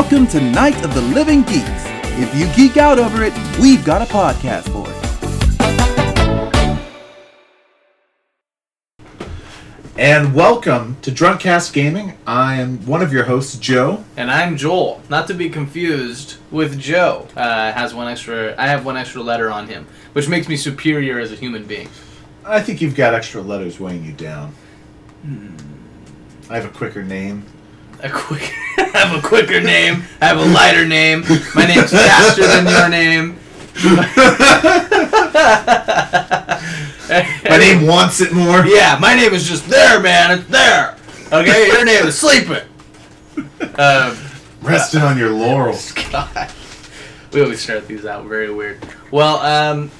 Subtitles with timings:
[0.00, 1.84] Welcome to Night of the Living Geeks.
[2.20, 4.96] If you geek out over it, we've got a podcast for it.
[9.96, 12.16] And welcome to Drunkcast Gaming.
[12.28, 14.04] I am one of your hosts, Joe.
[14.16, 17.26] And I'm Joel, not to be confused with Joe.
[17.34, 18.54] Uh, has one extra.
[18.56, 21.88] I have one extra letter on him, which makes me superior as a human being.
[22.44, 24.54] I think you've got extra letters weighing you down.
[26.48, 27.44] I have a quicker name.
[28.00, 30.04] A quick, I have a quicker name.
[30.20, 31.24] I have a lighter name.
[31.54, 33.38] My name's faster than your name.
[37.48, 38.64] My name wants it more.
[38.66, 40.38] Yeah, my name is just there, man.
[40.38, 40.96] It's there.
[41.32, 42.62] Okay, your name is sleeping.
[43.78, 44.16] Um,
[44.62, 45.92] Resting on your laurels.
[46.12, 46.50] God,
[47.32, 48.80] we always start these out very weird.
[49.10, 49.90] Well, um,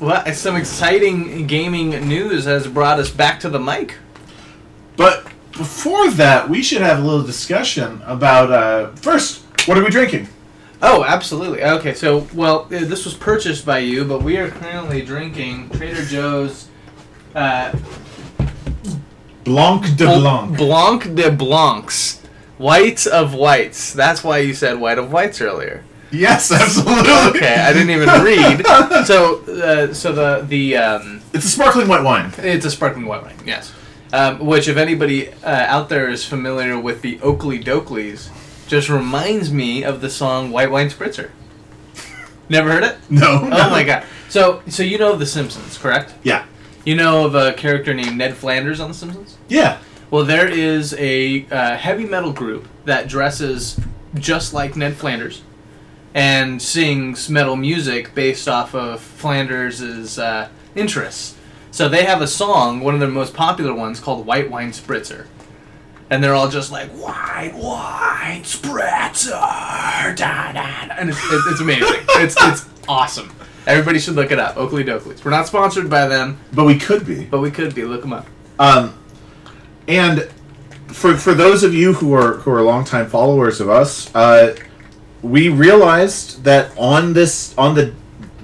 [0.00, 3.96] well, some exciting gaming news has brought us back to the mic.
[4.96, 9.90] But before that, we should have a little discussion about uh, first, what are we
[9.90, 10.28] drinking?
[10.82, 11.62] Oh, absolutely.
[11.62, 16.04] Okay, so well, uh, this was purchased by you, but we are currently drinking Trader
[16.04, 16.68] Joe's
[17.34, 17.72] uh,
[19.44, 20.56] Blanc de Bl- Blanc.
[20.56, 22.20] Blanc de Blancs,
[22.58, 23.92] whites of whites.
[23.92, 25.84] That's why you said white of whites earlier.
[26.10, 27.10] yes, absolutely.
[27.40, 28.64] Okay, I didn't even read.
[29.06, 32.32] So, uh, so the the um, It's a sparkling white wine.
[32.38, 33.72] It's a sparkling white wine, yes.
[34.14, 38.30] Um, which, if anybody uh, out there is familiar with the Okilly Dokillys,
[38.68, 41.30] just reminds me of the song "White Wine Spritzer."
[42.48, 42.96] Never heard it?
[43.10, 43.40] No.
[43.42, 44.04] Oh my god!
[44.28, 46.14] So, so you know of The Simpsons, correct?
[46.22, 46.46] Yeah.
[46.84, 49.36] You know of a character named Ned Flanders on The Simpsons?
[49.48, 49.80] Yeah.
[50.12, 53.80] Well, there is a uh, heavy metal group that dresses
[54.14, 55.42] just like Ned Flanders
[56.14, 61.33] and sings metal music based off of Flanders' uh, interests.
[61.74, 65.26] So they have a song, one of their most popular ones, called White Wine Spritzer.
[66.08, 69.32] And they're all just like, White Wine Spritzer!
[69.32, 70.94] Da, da, da.
[70.96, 71.88] And it's, it's, amazing.
[72.10, 73.32] it's, it's awesome.
[73.66, 74.54] Everybody should look it up.
[74.54, 75.24] Okilly Dokillys.
[75.24, 77.24] We're not sponsored by them, But we could be.
[77.24, 77.82] but we could be.
[77.82, 78.28] Look them up.
[78.60, 78.96] Um,
[79.88, 80.30] and
[80.86, 84.54] for for those of you who are who are longtime followers of us, uh,
[85.22, 87.92] we realized that on this on the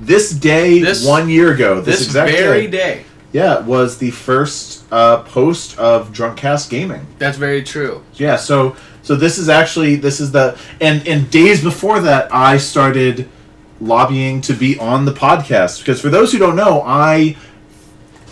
[0.00, 3.04] this day This- one year ago, this, This exact very day, day.
[3.32, 7.06] Yeah, was the first uh, post of Drunkcast Gaming.
[7.18, 8.02] That's very true.
[8.14, 12.58] Yeah, so so this is actually this is the and and days before that I
[12.58, 13.28] started
[13.80, 17.36] lobbying to be on the podcast because for those who don't know, I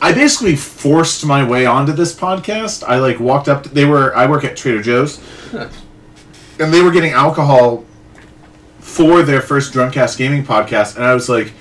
[0.03, 2.83] I basically forced my way onto this podcast.
[2.87, 3.65] I like walked up.
[3.65, 5.21] they were I work at Trader Joe's,
[5.53, 7.85] and they were getting alcohol
[8.81, 11.53] for their first Drunkcast Gaming podcast, and I was like.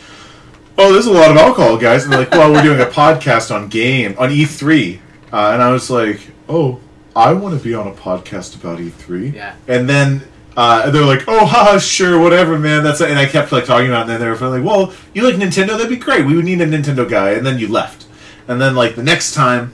[0.78, 2.04] Oh, there's a lot of alcohol, guys.
[2.04, 5.00] And they're like, well, we're doing a podcast on game on E3,
[5.34, 6.80] uh, and I was like, oh,
[7.16, 9.34] I want to be on a podcast about E3.
[9.34, 9.56] Yeah.
[9.68, 10.22] And then
[10.56, 12.84] uh, they're like, oh, haha, sure, whatever, man.
[12.84, 13.10] That's it.
[13.10, 15.36] and I kept like talking about, it, and then they were like, well, you like
[15.36, 15.70] Nintendo?
[15.70, 16.26] That'd be great.
[16.26, 17.32] We would need a Nintendo guy.
[17.32, 18.06] And then you left.
[18.48, 19.74] And then like the next time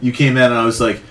[0.00, 1.02] you came in, and I was like.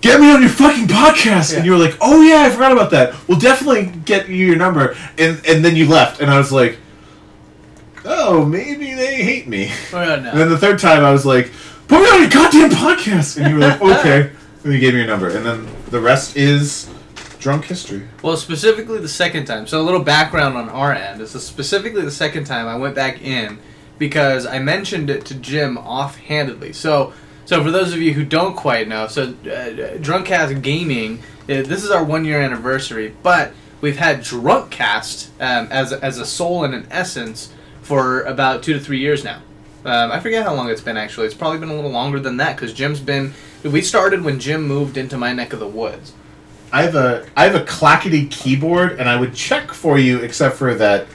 [0.00, 1.56] Get me on your fucking podcast, Yeah.
[1.56, 3.14] and you were like, "Oh yeah, I forgot about that.
[3.26, 6.76] We'll definitely get you your number." And and then you left, and I was like,
[8.04, 11.52] "Oh, maybe they hate me." Oh, yeah, And then the third time, I was like,
[11.88, 14.30] "Put me on your goddamn podcast," and you were like, "Okay."
[14.64, 16.90] and you gave me your number, and then the rest is
[17.38, 18.08] drunk history.
[18.22, 19.66] Well, specifically the second time.
[19.66, 23.20] So a little background on our end is specifically the second time I went back
[23.20, 23.58] in
[23.98, 26.72] because I mentioned it to Jim offhandedly.
[26.72, 27.12] So,
[27.44, 31.84] so for those of you who don't quite know, so uh, Drunkcast Gaming, uh, this
[31.84, 36.74] is our one year anniversary, but we've had Drunkcast um, as as a soul and
[36.74, 37.52] an essence
[37.84, 39.42] for about two to three years now.
[39.84, 41.26] Um, I forget how long it's been actually.
[41.26, 43.34] It's probably been a little longer than that because Jim's been.
[43.62, 46.14] We started when Jim moved into my neck of the woods.
[46.72, 50.56] I have a I have a clackety keyboard, and I would check for you, except
[50.56, 51.06] for that.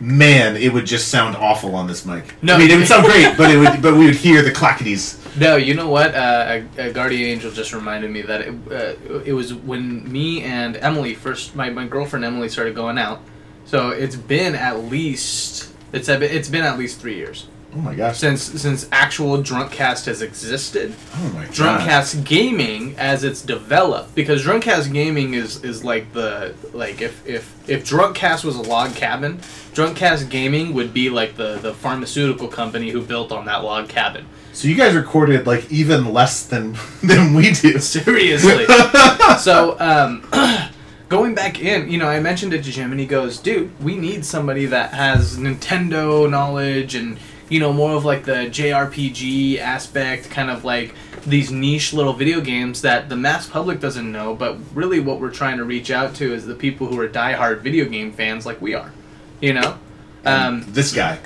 [0.00, 2.32] Man, it would just sound awful on this mic.
[2.40, 2.54] No.
[2.54, 5.16] I mean it would sound great, but it would but we would hear the clacketies.
[5.38, 6.16] No, you know what?
[6.16, 10.42] Uh, a, a guardian angel just reminded me that it, uh, it was when me
[10.42, 13.20] and Emily first, my, my girlfriend Emily started going out.
[13.64, 17.46] So it's been at least it's a- it's been at least three years
[17.76, 18.16] Oh my gosh!
[18.16, 20.94] since since actual Drunkcast has existed.
[21.16, 21.52] Oh my god!
[21.54, 27.54] Drunkcast Gaming as it's developed because Drunkcast Gaming is is like the like if if
[27.68, 29.36] if Drunkcast was a log cabin,
[29.74, 34.24] Drunkcast Gaming would be like the the pharmaceutical company who built on that log cabin.
[34.54, 37.78] So you guys recorded like even less than than we do.
[37.80, 38.64] Seriously.
[39.38, 40.26] so, um,
[41.08, 43.96] going back in, you know, I mentioned it to Jim, and he goes, "Dude, we
[43.96, 47.18] need somebody that has Nintendo knowledge and
[47.48, 50.94] you know, more of like the JRPG aspect, kind of like
[51.24, 55.30] these niche little video games that the mass public doesn't know, but really what we're
[55.30, 58.60] trying to reach out to is the people who are diehard video game fans like
[58.60, 58.92] we are,
[59.40, 59.78] you know?
[60.24, 61.18] Um, this guy.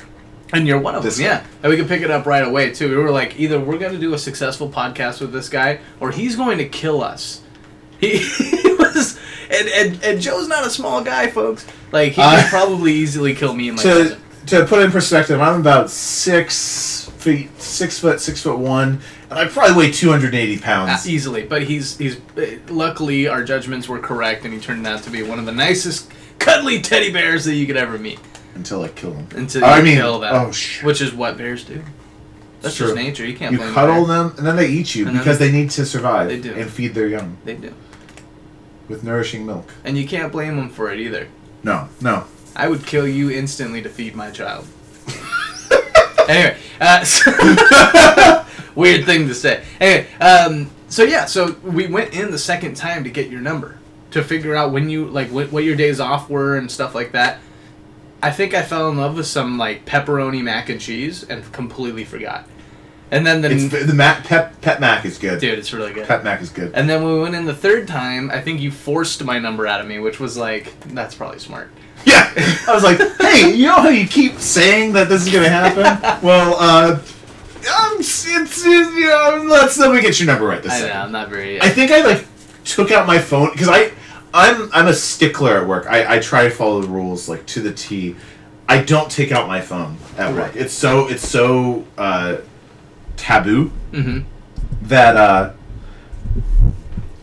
[0.53, 1.47] and you're one of This them, yeah.
[1.63, 2.89] And we can pick it up right away too.
[2.89, 6.13] We were like, either we're going to do a successful podcast with this guy, or
[6.13, 7.43] he's going to kill us.
[7.99, 8.19] He,
[9.53, 11.67] and, and and Joe's not a small guy, folks.
[11.93, 14.19] Like he Uh, could probably easily kill me and my To cousin.
[14.47, 19.01] to put in perspective, I'm about six feet, six foot, six foot one,
[19.31, 21.09] and I probably weigh 280 Uh, pounds.
[21.09, 25.11] easily, but he's he's uh, luckily our judgments were correct, and he turned out to
[25.11, 28.19] be one of the nicest, cuddly teddy bears that you could ever meet.
[28.55, 29.27] until I kill him.
[29.35, 30.85] Until I you mean, kill them, oh shit.
[30.85, 31.81] which is what bears do.
[32.61, 32.89] That's True.
[32.89, 33.25] just nature.
[33.27, 35.85] You can't You cuddle them, and then they eat you And because they need to
[35.87, 36.53] survive They do.
[36.55, 37.73] and feed their young They do,
[38.93, 39.73] with nourishing milk.
[39.85, 41.27] and you can't blame them for it either.
[41.65, 42.25] No, no.
[42.55, 44.67] I would kill you instantly to feed my child.
[46.29, 48.45] anyway, uh, so
[48.75, 49.65] weird thing to say.
[49.81, 53.79] Anyway, um, so yeah, so we went in the second time to get your number
[54.11, 57.13] to figure out when you like what, what your days off were and stuff like
[57.13, 57.41] that.
[58.23, 62.05] I think I fell in love with some like pepperoni mac and cheese and completely
[62.05, 62.47] forgot.
[63.13, 65.39] And then the It's the mac, pep pet mac is good.
[65.39, 66.09] dude, it's really good.
[66.09, 66.73] Pet mac is good.
[66.75, 69.67] And then when we went in the third time, I think you forced my number
[69.67, 71.71] out of me, which was like that's probably smart.
[72.07, 72.33] Yeah,
[72.67, 75.83] I was like, hey, you know how you keep saying that this is gonna happen?
[76.27, 80.73] well, uh, um, it's, it's you know, let's let me get your number right this
[80.73, 80.85] time.
[80.85, 81.61] I know, I'm not very.
[81.61, 82.27] I think I like
[82.65, 83.93] took out my phone because I
[84.33, 85.87] I'm I'm a stickler at work.
[85.87, 88.17] I, I try to follow the rules like to the T.
[88.71, 90.57] I don't take out my phone at work.
[90.57, 92.39] It's so it's so uh,
[93.17, 94.21] taboo hmm
[94.83, 95.53] that uh,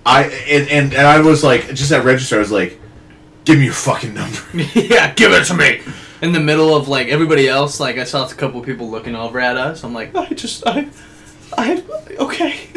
[0.06, 2.38] I and, and and I was like just at register.
[2.38, 2.80] I was like,
[3.45, 4.39] give me your fucking number.
[4.74, 5.81] yeah, give it to me.
[6.21, 9.39] In the middle of like everybody else, like I saw a couple people looking over
[9.39, 9.83] at us.
[9.83, 10.89] I'm like, I just, I,
[11.57, 11.83] I,
[12.19, 12.59] okay.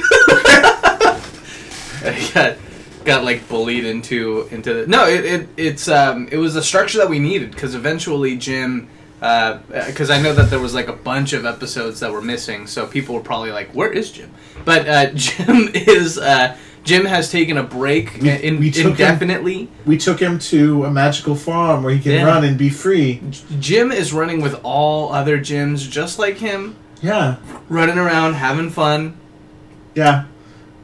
[2.05, 2.57] I got,
[3.05, 5.07] got like bullied into into the no.
[5.07, 8.89] It, it it's um it was the structure that we needed because eventually Jim.
[9.23, 12.87] Because I know that there was like a bunch of episodes that were missing, so
[12.89, 14.31] people were probably like, "Where is Jim?"
[14.65, 18.91] But uh, Jim is uh, Jim has taken a break We- in, we took him-
[18.93, 19.69] indefinitely.
[19.87, 22.25] We took him to a magical farm where he can Yeah.
[22.25, 23.21] run and be free.
[23.61, 27.37] Jim is running with all other gyms just like him, Yeah,
[27.69, 29.17] running around having fun,
[29.95, 30.25] yeah.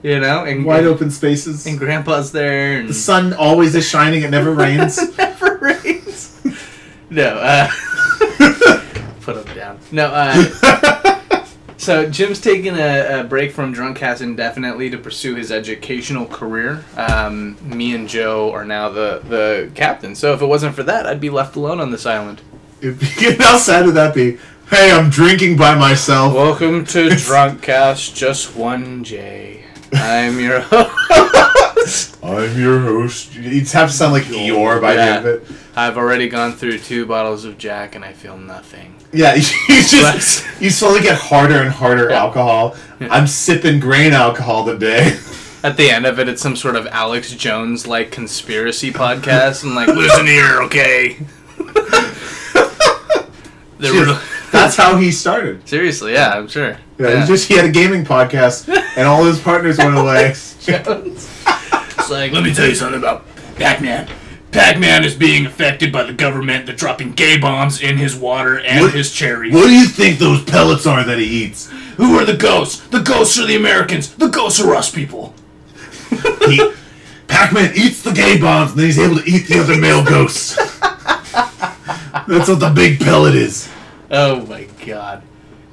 [0.04, 1.66] you know, and Wide and, open spaces.
[1.66, 4.22] And Grandpa's there, and The sun always is shining.
[4.22, 4.96] It never rains.
[4.98, 6.40] it never rains.
[7.10, 7.68] no, uh,
[9.32, 9.78] put him down.
[9.92, 11.44] No, uh,
[11.76, 16.84] so Jim's taking a, a break from Drunkcast indefinitely to pursue his educational career.
[16.96, 20.14] Um, me and Joe are now the the captain.
[20.14, 22.40] So if it wasn't for that, I'd be left alone on this island.
[23.38, 24.38] How sad would that be?
[24.70, 26.32] Hey, I'm drinking by myself.
[26.34, 29.64] Welcome to Drunkcast, just one J.
[29.92, 31.54] I'm your host.
[32.22, 33.34] I'm your host.
[33.34, 35.46] You have to sound like Eeyore by the end of it.
[35.76, 38.96] I've already gone through two bottles of Jack and I feel nothing.
[39.12, 42.76] Yeah, you just you slowly get harder and harder alcohol.
[43.00, 45.18] I'm sipping grain alcohol today.
[45.64, 49.64] At the end of it, it's some sort of Alex Jones like conspiracy podcast.
[49.64, 51.18] and like, listen here, okay?
[53.80, 54.18] Real-
[54.52, 55.66] That's how he started.
[55.68, 56.76] Seriously, yeah, I'm sure.
[56.98, 60.34] Yeah, He just he had a gaming podcast, and all his partners went away.
[60.60, 61.37] Jones.
[62.08, 64.08] It's like, let me tell you something about Pac-Man.
[64.50, 66.64] Pac-Man is being affected by the government.
[66.64, 69.52] They're dropping gay bombs in his water and What- his cherries.
[69.52, 71.68] What do you think those pellets are that he eats?
[71.98, 72.80] Who are the ghosts?
[72.88, 74.08] The ghosts are the Americans.
[74.08, 75.34] The ghosts are us people.
[76.46, 76.72] He,
[77.26, 80.56] Pac-Man eats the gay bombs, and then he's able to eat the other male ghosts.
[80.56, 83.68] That's what the big pellet is.
[84.10, 85.22] Oh my god.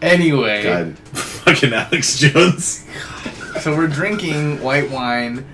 [0.01, 2.85] Anyway, God, fucking Alex Jones.
[3.61, 5.45] so we're drinking white wine.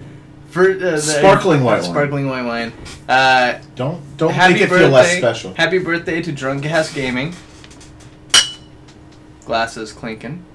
[0.52, 1.92] For, uh, the- Sparkling white wine.
[1.92, 2.74] Sparkling white wine.
[3.10, 5.54] Uh, Don't don't happy make it birthday, feel less special.
[5.56, 7.34] Happy birthday to Drunkcast Gaming.
[9.46, 10.46] Glasses clinking.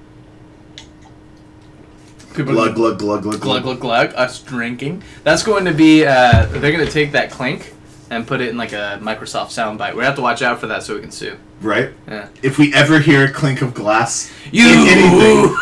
[2.35, 4.13] People Glug glug glug glug glug glug glug.
[4.15, 5.01] Us drinking.
[5.23, 6.05] That's going to be.
[6.05, 7.73] Uh, they're going to take that clink
[8.11, 9.95] and put it in like a Microsoft soundbite.
[9.95, 11.37] We have to watch out for that so we can sue.
[11.61, 11.91] Right?
[12.07, 12.27] Yeah.
[12.43, 15.55] If we ever hear a clink of glass You- in anything.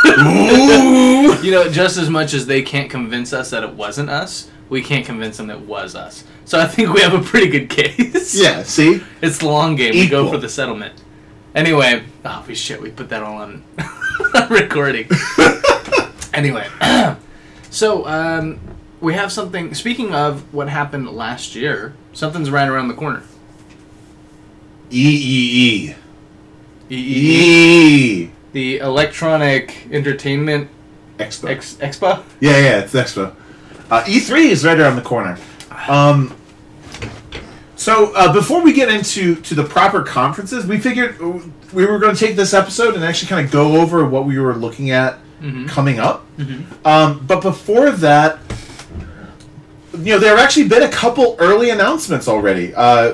[1.46, 4.82] You know, just as much as they can't convince us that it wasn't us, we
[4.82, 6.24] can't convince them it was us.
[6.46, 8.34] So I think we have a pretty good case.
[8.36, 8.64] yeah.
[8.64, 9.94] See, It's the long game.
[9.94, 11.02] We go for the settlement.
[11.54, 13.64] Anyway, oh we shit, we put that all on
[14.50, 15.08] recording.
[16.34, 16.68] anyway,
[17.70, 18.60] so um,
[19.02, 19.74] we have something.
[19.76, 23.24] Speaking of what happened last year, something's right around the corner.
[24.92, 25.96] E E E.
[26.90, 30.70] E- E the Electronic Entertainment
[31.18, 31.50] Expo.
[31.50, 32.24] Ex- Expo.
[32.40, 33.36] yeah, yeah, it's Expo.
[33.90, 35.38] Uh, E3 is right around the corner.
[35.88, 36.34] Um,
[37.76, 41.20] so uh, before we get into to the proper conferences, we figured
[41.74, 44.40] we were going to take this episode and actually kind of go over what we
[44.40, 45.18] were looking at
[45.68, 46.26] coming up.
[46.86, 48.40] Um, but before that,
[49.94, 52.74] you know, there have actually been a couple early announcements already.
[52.74, 53.14] Uh,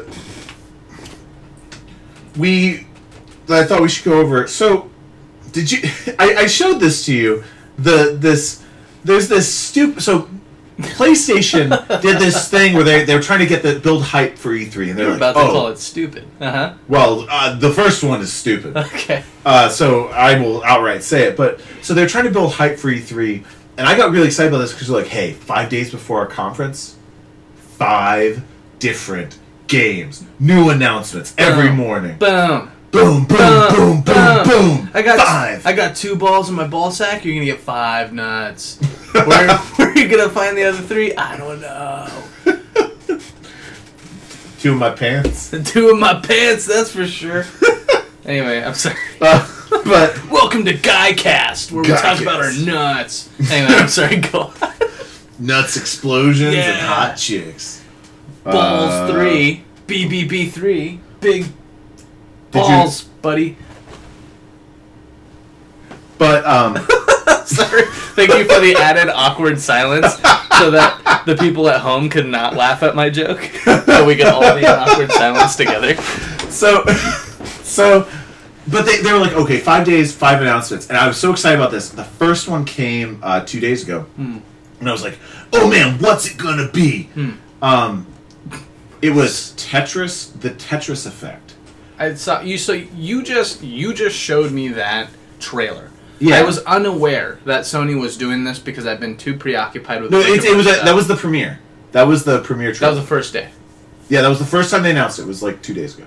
[2.38, 2.88] we,
[3.50, 4.44] I thought we should go over.
[4.44, 4.50] It.
[4.50, 4.90] So,
[5.52, 5.82] did you?
[6.20, 7.44] I, I showed this to you.
[7.78, 8.64] The this
[9.04, 10.04] there's this stupid.
[10.04, 10.30] So,
[10.78, 11.70] PlayStation
[12.02, 14.90] did this thing where they they were trying to get the build hype for E3,
[14.90, 16.28] and they're like, about to oh, call it stupid.
[16.40, 16.74] Uh huh.
[16.88, 18.78] well, uh, the first one is stupid.
[18.78, 19.24] Okay.
[19.46, 21.38] Uh, so I will outright say it.
[21.38, 23.44] But so they're trying to build hype for E3,
[23.78, 26.28] and I got really excited about this because they're like, hey, five days before our
[26.28, 26.96] conference,
[27.56, 28.44] five
[28.80, 29.38] different
[29.72, 32.18] games, new announcements every morning.
[32.18, 32.70] Boom.
[32.92, 33.38] Boom, boom,
[33.74, 34.92] boom, boom, boom, boom.
[34.94, 35.66] I got five.
[35.66, 37.24] I got two balls in my ball sack.
[37.24, 38.78] You're gonna get five nuts.
[39.14, 41.16] where, where are you gonna find the other three?
[41.16, 42.24] I don't know.
[44.60, 45.56] Two in my pants.
[45.72, 46.68] Two in my pants.
[46.68, 47.46] That's for sure.
[48.26, 48.98] anyway, I'm sorry.
[49.22, 49.48] Uh,
[49.86, 53.30] but Welcome to Guycast, where we talk about our nuts.
[53.50, 54.18] Anyway, I'm sorry.
[54.18, 54.52] Go.
[54.62, 54.72] on.
[55.40, 57.81] nuts, explosions, and hot chicks.
[58.44, 59.64] Balls Uh, three.
[59.88, 61.00] BBB three.
[61.20, 61.54] Big Did
[62.54, 63.58] you- balls, buddy.
[66.18, 66.76] But um,
[67.46, 67.84] Sorry.
[68.16, 70.14] Thank you for the added awkward silence
[70.60, 73.42] so that the people at home could not laugh at my joke.
[73.64, 75.96] so we could all be in awkward silence together.
[76.52, 76.84] so
[77.64, 78.08] so
[78.68, 81.58] but they, they were like okay five days five announcements and i was so excited
[81.58, 84.44] about this the first one came uh, two days ago and
[84.88, 85.18] i was like
[85.54, 87.10] oh man what's it gonna be
[87.62, 88.06] um
[89.02, 91.56] it was tetris the tetris effect
[91.98, 95.92] I saw you so you just you just showed me that trailer.
[96.20, 96.36] Yeah.
[96.36, 100.20] I was unaware that Sony was doing this because I've been too preoccupied with no
[100.20, 101.60] it, it was a, that was the premiere
[101.92, 103.50] that was the premiere that was the first day.
[104.10, 106.06] yeah that was the first time they announced it, it was like two days ago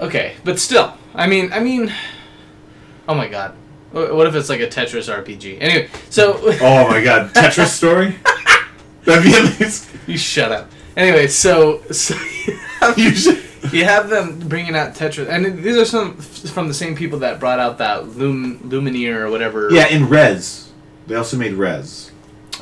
[0.00, 1.92] Okay, but still, I mean, I mean,
[3.08, 3.56] oh my god,
[3.90, 5.58] what if it's like a Tetris RPG?
[5.60, 8.14] Anyway, so oh my god tetris story
[9.04, 10.70] that'd be amazing you shut up.
[10.98, 12.14] Anyway, so so
[12.46, 12.98] you have,
[13.72, 17.40] you have them bringing out Tetris, and these are some from the same people that
[17.40, 19.70] brought out that Lum Lumineer or whatever.
[19.70, 20.70] yeah in Rez
[21.06, 22.10] they also made Rez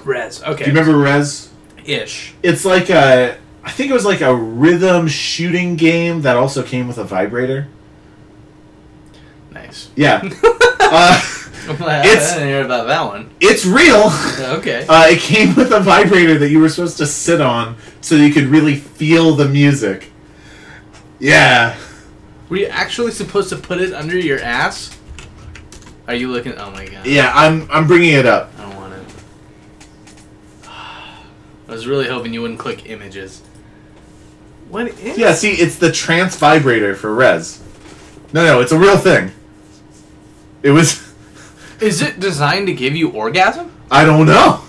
[0.04, 0.42] Rez.
[0.44, 0.64] Okay.
[0.64, 1.50] do you remember Rez
[1.86, 2.34] Ish.
[2.42, 3.38] It's like a.
[3.62, 7.68] I think it was like a rhythm shooting game that also came with a vibrator.
[9.50, 9.90] Nice.
[9.96, 10.20] Yeah.
[10.42, 11.22] uh,
[11.80, 13.30] I It's- didn't hear about that one.
[13.40, 14.10] it's real.
[14.58, 14.86] Okay.
[14.88, 18.32] Uh, it came with a vibrator that you were supposed to sit on so you
[18.32, 20.10] could really feel the music.
[21.18, 21.76] Yeah.
[22.48, 24.96] Were you actually supposed to put it under your ass?
[26.06, 26.54] Are you looking?
[26.56, 27.04] Oh my god.
[27.06, 28.52] Yeah, I'm I'm bringing it up.
[28.58, 29.04] I don't want it.
[30.68, 33.42] I was really hoping you wouldn't click images.
[34.68, 35.18] What is?
[35.18, 37.62] Yeah, see, it's the trance vibrator for Rez.
[38.32, 39.32] No, no, it's a real thing.
[40.62, 41.04] It was.
[41.80, 43.72] Is it designed to give you orgasm?
[43.90, 44.62] I don't know.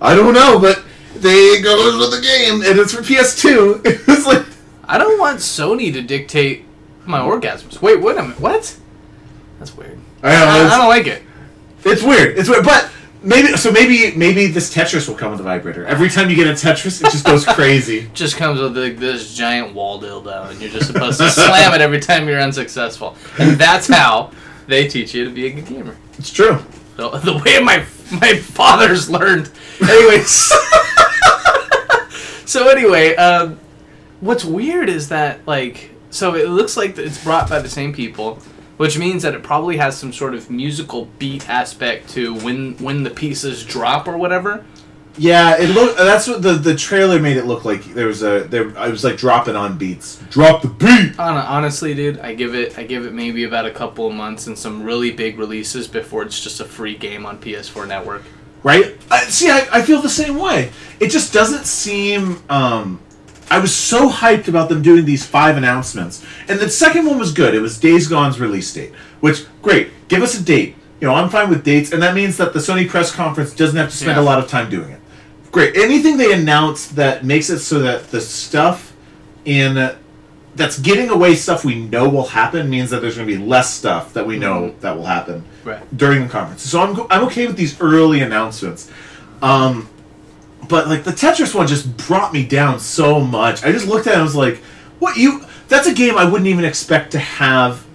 [0.00, 3.86] I don't know, but they goes with the game, and it's for PS2.
[3.86, 4.44] It was like.
[4.88, 6.64] I don't want Sony to dictate
[7.06, 7.82] my orgasms.
[7.82, 8.38] Wait, wait a minute.
[8.38, 8.76] What?
[9.58, 9.98] That's weird.
[10.22, 11.22] I don't know, I, I don't like it.
[11.84, 12.38] It's weird.
[12.38, 12.90] It's weird, but
[13.22, 13.70] maybe so.
[13.70, 15.86] Maybe maybe this Tetris will come with a vibrator.
[15.86, 18.10] Every time you get a Tetris, it just goes crazy.
[18.12, 21.80] Just comes with like this giant wall dildo, and you're just supposed to slam it
[21.80, 23.16] every time you're unsuccessful.
[23.38, 24.32] And that's how
[24.66, 25.96] they teach you to be a good gamer.
[26.18, 26.58] It's true.
[26.96, 27.84] The, the way my
[28.20, 29.50] my fathers learned.
[29.82, 30.30] Anyways.
[32.46, 33.58] so anyway, um,
[34.20, 38.36] what's weird is that like so it looks like it's brought by the same people,
[38.76, 43.02] which means that it probably has some sort of musical beat aspect to when when
[43.02, 44.64] the pieces drop or whatever.
[45.18, 45.96] Yeah, it looked.
[45.98, 47.84] That's what the the trailer made it look like.
[47.84, 48.76] There was a there.
[48.78, 50.20] I was like dropping on beats.
[50.30, 51.18] Drop the beat.
[51.18, 54.58] Honestly, dude, I give it I give it maybe about a couple of months and
[54.58, 58.22] some really big releases before it's just a free game on PS4 Network.
[58.62, 58.96] Right.
[59.10, 60.70] I, see, I, I feel the same way.
[61.00, 62.42] It just doesn't seem.
[62.50, 63.00] Um,
[63.48, 67.32] I was so hyped about them doing these five announcements, and the second one was
[67.32, 67.54] good.
[67.54, 69.90] It was Days Gone's release date, which great.
[70.08, 70.74] Give us a date.
[71.00, 73.76] You know, I'm fine with dates, and that means that the Sony press conference doesn't
[73.76, 74.22] have to spend Yeah.
[74.22, 75.00] a lot of time doing it.
[75.56, 75.74] Great.
[75.74, 78.94] Anything they announce that makes it so that the stuff
[79.46, 79.90] in
[80.54, 83.72] that's getting away stuff we know will happen means that there's going to be less
[83.72, 85.80] stuff that we know that will happen Right.
[85.96, 86.60] during the conference.
[86.60, 88.90] So I'm I'm okay with these early announcements.
[89.40, 89.88] Um,
[90.68, 93.64] but like the Tetris one just brought me down so much.
[93.64, 94.58] I just looked at it and was like,
[94.98, 95.46] "What you?
[95.68, 97.85] That's a game I wouldn't even expect to have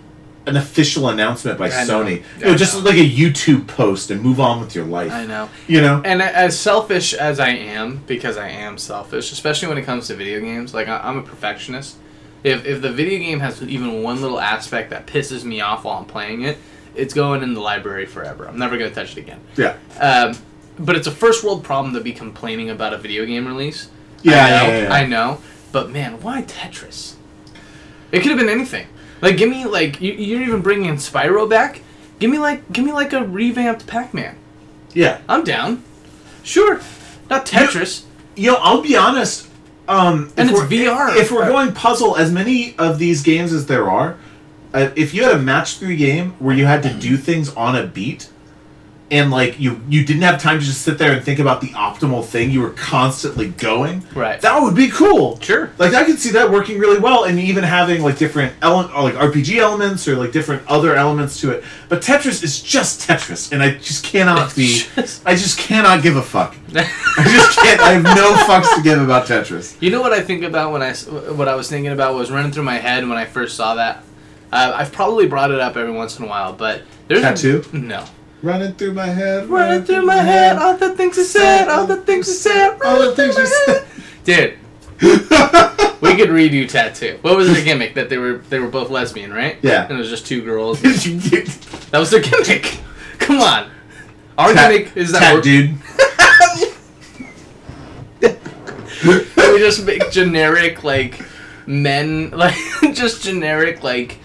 [0.52, 2.04] an official announcement by I know.
[2.04, 2.24] Sony.
[2.40, 2.90] You know, just know.
[2.90, 5.12] like a YouTube post and move on with your life.
[5.12, 5.50] I know.
[5.68, 6.02] You know?
[6.04, 10.16] And as selfish as I am, because I am selfish, especially when it comes to
[10.16, 11.98] video games, like I, I'm a perfectionist.
[12.44, 15.98] If if the video game has even one little aspect that pisses me off while
[15.98, 16.58] I'm playing it,
[16.96, 18.48] it's going in the library forever.
[18.48, 19.40] I'm never gonna touch it again.
[19.56, 19.78] Yeah.
[20.00, 20.38] Um,
[20.78, 23.90] but it's a first world problem to be complaining about a video game release.
[24.22, 24.94] Yeah, I know, yeah, yeah, yeah.
[24.94, 25.42] I know.
[25.72, 27.16] But man, why Tetris?
[28.12, 28.88] It could have been anything.
[29.22, 31.82] Like, give me like you, you're even bringing Spyro back.
[32.20, 34.36] Give me like give me like a revamped Pac-Man.
[34.94, 35.22] Yeah.
[35.30, 35.84] I'm down.
[36.44, 36.80] Sure,
[37.30, 38.04] not Tetris.
[38.36, 39.48] You know, I'll be honest.
[39.88, 41.16] Um, And it's VR.
[41.18, 44.18] If we're going puzzle, as many of these games as there are,
[44.74, 47.76] uh, if you had a match three game where you had to do things on
[47.76, 48.30] a beat,
[49.12, 51.68] and like you you didn't have time to just sit there and think about the
[51.70, 54.04] optimal thing, you were constantly going.
[54.16, 54.40] Right.
[54.42, 55.38] That would be cool.
[55.42, 55.70] Sure.
[55.78, 59.04] Like I could see that working really well, and even having like different element, or
[59.04, 61.64] like RPG elements, or like different other elements to it.
[61.90, 64.84] But Tetris is just Tetris, and I just cannot be.
[64.96, 66.56] Just- I just cannot give a fuck.
[66.76, 67.82] I just can't.
[67.82, 69.76] I have no fucks to give about Tetris.
[69.82, 72.52] You know what I think about when i what I was thinking about was running
[72.54, 74.04] through my head when I first saw that.
[74.54, 77.80] Uh, I've probably brought it up every once in a while, but there's a- t.A.T.u.?
[77.82, 78.06] no.
[78.42, 79.48] Running through my head.
[79.50, 83.00] Running through my head, all the things you said, all the things you said, All
[83.00, 83.86] the things you said.
[84.24, 84.58] Dude,
[86.02, 87.20] we could redo tattoo.
[87.22, 87.94] What was their gimmick?
[87.96, 89.58] That they were they were both lesbian, right?
[89.62, 89.84] Yeah.
[89.84, 90.82] And it was just two girls.
[91.92, 92.80] That was their gimmick.
[93.20, 93.70] Come on.
[94.38, 95.76] Our Tat- gimmick is that tat we're, dude.
[99.54, 101.22] we just make generic like
[101.68, 102.56] men like
[102.94, 104.20] just generic like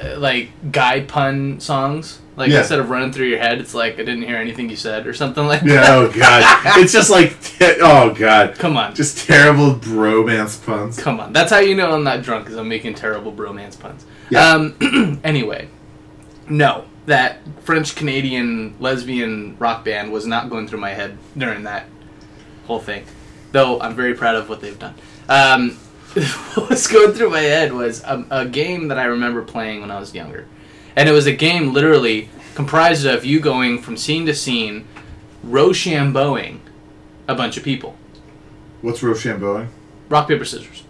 [0.00, 2.20] uh, like guy pun songs.
[2.34, 2.60] Like Yeah.
[2.60, 5.12] instead of running through your head, it's like I didn't hear anything you said or
[5.12, 5.74] something like Yeah.
[5.82, 5.90] that.
[5.90, 6.78] Oh god.
[6.82, 7.38] It's just like.
[7.42, 8.58] te- oh god.
[8.58, 8.94] Come on.
[8.94, 10.98] Just terrible bromance puns.
[10.98, 11.32] Come on.
[11.32, 14.06] That's how you know I'm not drunk, because I'm making terrible bromance puns.
[14.30, 14.48] Yeah.
[14.50, 15.68] Um, anyway,
[16.48, 16.84] no.
[17.06, 21.86] That French Canadian lesbian rock band was not going through my head during that
[22.66, 23.04] whole thing.
[23.50, 24.94] Though I'm very proud of what they've done.
[25.28, 25.70] Um,
[26.54, 29.90] what was going through my head was a, a game that I remember playing when
[29.90, 30.46] I was younger.
[30.96, 34.86] And it was a game literally comprised of you going from scene to scene,
[35.46, 36.58] Rochambeauing
[37.28, 37.96] a bunch of people
[38.80, 39.68] What's Rochambeauing?
[40.08, 40.84] rock paper scissors.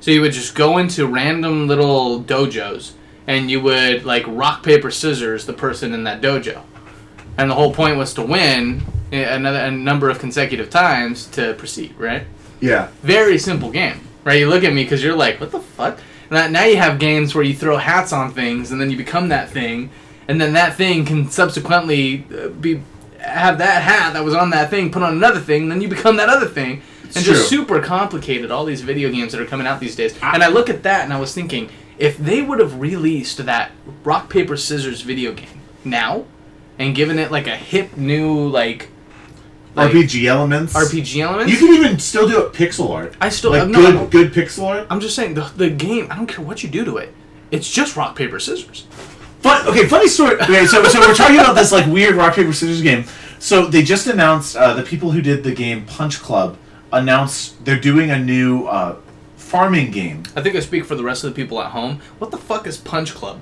[0.00, 2.92] So you would just go into random little dojos
[3.26, 6.62] and you would like rock paper scissors the person in that dojo,
[7.38, 11.94] and the whole point was to win another a number of consecutive times to proceed.
[11.96, 12.24] Right?
[12.60, 12.88] Yeah.
[13.02, 14.00] Very simple game.
[14.24, 14.40] Right?
[14.40, 15.98] You look at me because you're like, what the fuck?
[16.30, 19.28] Now, now you have games where you throw hats on things and then you become
[19.28, 19.90] that thing,
[20.28, 22.82] and then that thing can subsequently uh, be
[23.18, 25.88] have that hat that was on that thing put on another thing, and then you
[25.88, 26.82] become that other thing.
[27.02, 27.22] and true.
[27.34, 28.50] just super complicated.
[28.50, 31.04] All these video games that are coming out these days, and I look at that
[31.04, 33.72] and I was thinking, if they would have released that
[34.04, 36.24] rock paper scissors video game now,
[36.78, 38.89] and given it like a hip new like,
[39.74, 40.72] like RPG elements.
[40.74, 43.14] RPG elements, You can even still do it pixel art.
[43.20, 44.86] I still like I'm good not, good pixel art.
[44.90, 46.08] I'm just saying the the game.
[46.10, 47.14] I don't care what you do to it.
[47.50, 48.86] It's just rock paper scissors.
[49.40, 50.34] Fun, okay, funny story.
[50.42, 53.04] Okay, so so we're talking about this like weird rock paper scissors game.
[53.38, 56.58] So they just announced uh, the people who did the game Punch Club
[56.92, 58.96] announced they're doing a new uh,
[59.36, 60.24] farming game.
[60.36, 62.00] I think I speak for the rest of the people at home.
[62.18, 63.40] What the fuck is Punch Club?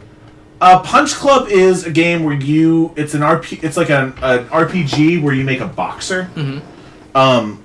[0.61, 4.47] Uh, Punch Club is a game where you it's an RP it's like an, an
[4.49, 6.31] RPG where you make a boxer.
[6.35, 7.17] mm-hmm.
[7.17, 7.63] Um,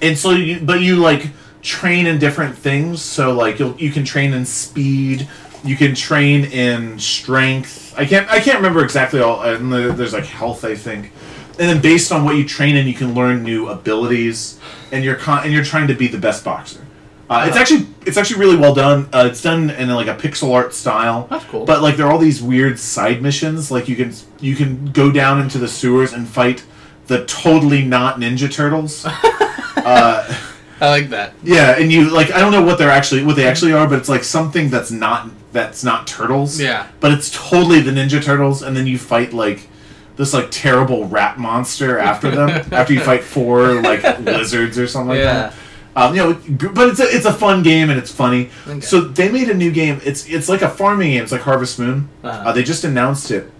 [0.00, 1.26] and so you but you like
[1.60, 3.02] train in different things.
[3.02, 5.28] So like you you can train in speed,
[5.64, 7.94] you can train in strength.
[7.96, 9.42] I can't I can't remember exactly all.
[9.42, 11.12] And there- there's like health, I think.
[11.58, 14.58] And then based on what you train in, you can learn new abilities,
[14.90, 16.81] and you're con- and you're trying to be the best boxer.
[17.30, 19.08] Uh, it's actually it's actually really well done.
[19.12, 21.26] Uh, it's done in like a pixel art style.
[21.30, 21.64] That's cool.
[21.64, 23.70] But like there are all these weird side missions.
[23.70, 26.64] Like you can you can go down into the sewers and fight
[27.06, 29.04] the totally not Ninja Turtles.
[29.06, 30.38] uh,
[30.80, 31.34] I like that.
[31.44, 33.98] yeah, and you like I don't know what they're actually what they actually are, but
[33.98, 36.60] it's like something that's not that's not turtles.
[36.60, 36.88] Yeah.
[37.00, 39.68] But it's totally the Ninja Turtles, and then you fight like
[40.16, 42.50] this like terrible rat monster after them.
[42.72, 45.54] after you fight four like lizards or something like that.
[45.94, 48.48] Um, you know, but it's a, it's a fun game and it's funny.
[48.66, 48.80] Okay.
[48.80, 50.00] So they made a new game.
[50.04, 51.22] It's it's like a farming game.
[51.22, 52.08] It's like Harvest Moon.
[52.24, 52.48] Uh-huh.
[52.48, 53.50] Uh, they just announced it.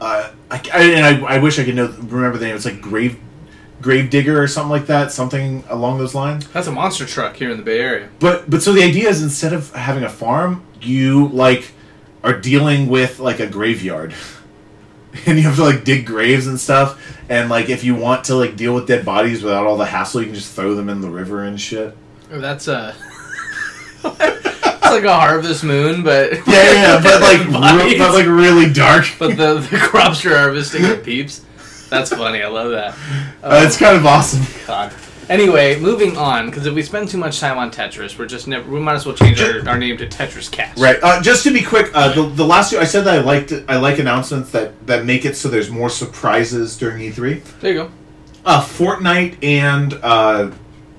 [0.00, 2.54] Uh, I, I- and I, I wish I could know remember the name.
[2.56, 3.18] It's like Grave
[3.80, 5.10] Grave Digger or something like that.
[5.12, 6.46] Something along those lines.
[6.48, 8.08] That's a monster truck here in the Bay Area.
[8.20, 11.72] But but so the idea is instead of having a farm, you like
[12.22, 14.14] are dealing with like a graveyard.
[15.26, 17.07] And you have to like dig graves and stuff.
[17.28, 20.20] And like if you want to like deal with dead bodies without all the hassle,
[20.22, 21.96] you can just throw them in the river and shit.
[22.32, 22.94] Oh, That's uh
[24.04, 27.40] like a harvest moon, but Yeah, yeah, but like,
[27.84, 29.04] re- but like really dark.
[29.18, 31.44] but the, the crops you're harvesting are peeps.
[31.90, 32.42] That's funny.
[32.42, 32.94] I love that.
[33.42, 34.44] Uh, it's kind of awesome.
[34.66, 34.92] God.
[35.28, 38.70] Anyway, moving on, because if we spend too much time on Tetris, we're just never.
[38.70, 40.80] We might as well change our, our name to Tetris Cast.
[40.80, 40.98] Right.
[41.02, 43.52] Uh, just to be quick, uh, the, the last two I said that I liked
[43.68, 47.60] I like announcements that that make it so there's more surprises during E3.
[47.60, 47.90] There you go.
[48.44, 50.50] Uh, Fortnite and uh,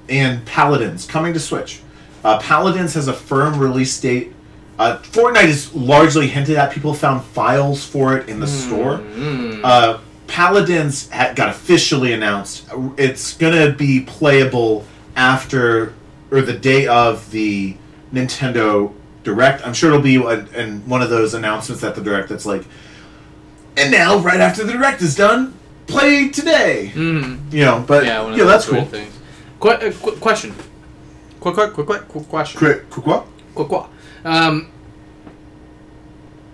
[0.07, 1.81] and Paladins coming to Switch.
[2.23, 4.33] Uh, Paladins has a firm release date.
[4.77, 6.71] Uh, Fortnite is largely hinted at.
[6.71, 8.99] People found files for it in the store.
[8.99, 9.61] Mm.
[9.63, 12.65] Uh, Paladins ha- got officially announced.
[12.97, 15.93] It's gonna be playable after
[16.31, 17.75] or the day of the
[18.13, 19.65] Nintendo Direct.
[19.65, 22.63] I'm sure it'll be a, in one of those announcements at the Direct that's like,
[23.75, 26.91] and now right after the Direct is done, play today.
[26.93, 27.51] Mhm.
[27.51, 28.85] You know, but Yeah, yeah, that's cool.
[28.85, 29.13] Things.
[29.59, 30.53] Qu- uh, qu- question.
[31.39, 32.59] Quick, quick, quick, quick, quick question.
[32.59, 33.25] Quick, quick, what?
[33.55, 33.83] Quick, quick.
[34.23, 34.67] Um.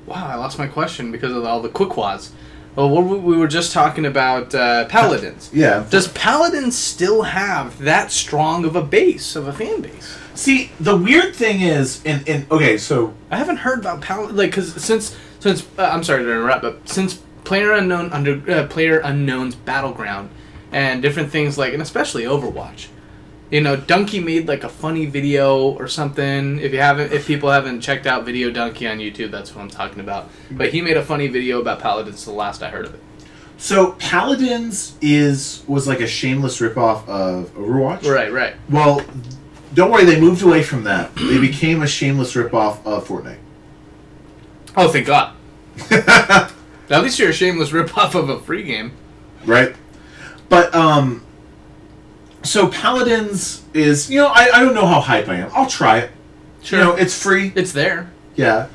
[0.05, 2.29] Wow, I lost my question because of all the quickwas.
[2.75, 5.49] Well, we we were just talking about uh, paladins.
[5.53, 5.85] Yeah.
[5.89, 10.17] Does paladins still have that strong of a base of a fan base?
[10.33, 14.51] See, the weird thing is, and and okay, so I haven't heard about paladin like
[14.51, 19.55] because since since uh, I'm sorry to interrupt, but since player unknown under uh, PlayerUnknown's
[19.55, 20.29] Battleground
[20.71, 22.87] and different things like and especially Overwatch,
[23.51, 26.59] you know, Dunkey made like a funny video or something.
[26.59, 29.69] If you haven't, if people haven't checked out Video Dunkey on YouTube, that's what I'm
[29.69, 30.29] talking about.
[30.51, 32.25] But he made a funny video about paladins.
[32.25, 33.01] The last I heard of it.
[33.57, 38.03] so Paladins is was like a shameless ripoff of Overwatch.
[38.11, 38.55] Right, right.
[38.69, 39.01] Well,
[39.73, 41.15] don't worry, they moved away from that.
[41.15, 43.37] They became a shameless ripoff of Fortnite.
[44.77, 45.33] Oh, thank God.
[45.91, 48.91] At least you're a shameless ripoff of a free game.
[49.45, 49.75] right?
[50.49, 51.24] But um
[52.45, 55.51] so Paladins is you know, I, I don't know how hype I am.
[55.53, 56.11] I'll try it.
[56.61, 56.79] Sure.
[56.79, 57.51] You know, it's free.
[57.55, 58.11] It's there.
[58.35, 58.67] Yeah.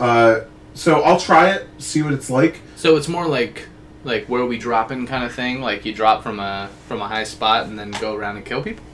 [0.00, 0.40] Uh
[0.74, 2.60] so I'll try it, see what it's like.
[2.76, 3.68] So it's more like
[4.04, 5.60] like where we dropping kind of thing.
[5.60, 8.62] Like you drop from a from a high spot and then go around and kill
[8.62, 8.84] people.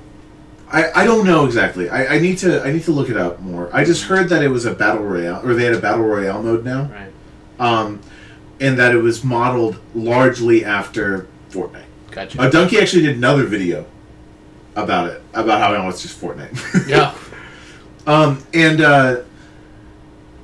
[0.71, 1.89] I, I don't know exactly.
[1.89, 3.71] I, I need to I need to look it up more.
[3.73, 6.43] I just heard that it was a battle royale or they had a battle royale
[6.43, 6.85] mode now.
[6.85, 7.13] Right.
[7.59, 8.01] Um
[8.61, 11.85] and that it was modeled largely after Fortnite.
[12.11, 12.41] Gotcha.
[12.41, 13.87] Uh, Dunkey actually did another video
[14.79, 16.89] about it, about how no, it's just Fortnite.
[16.89, 17.15] yeah.
[18.07, 19.23] Um, and uh,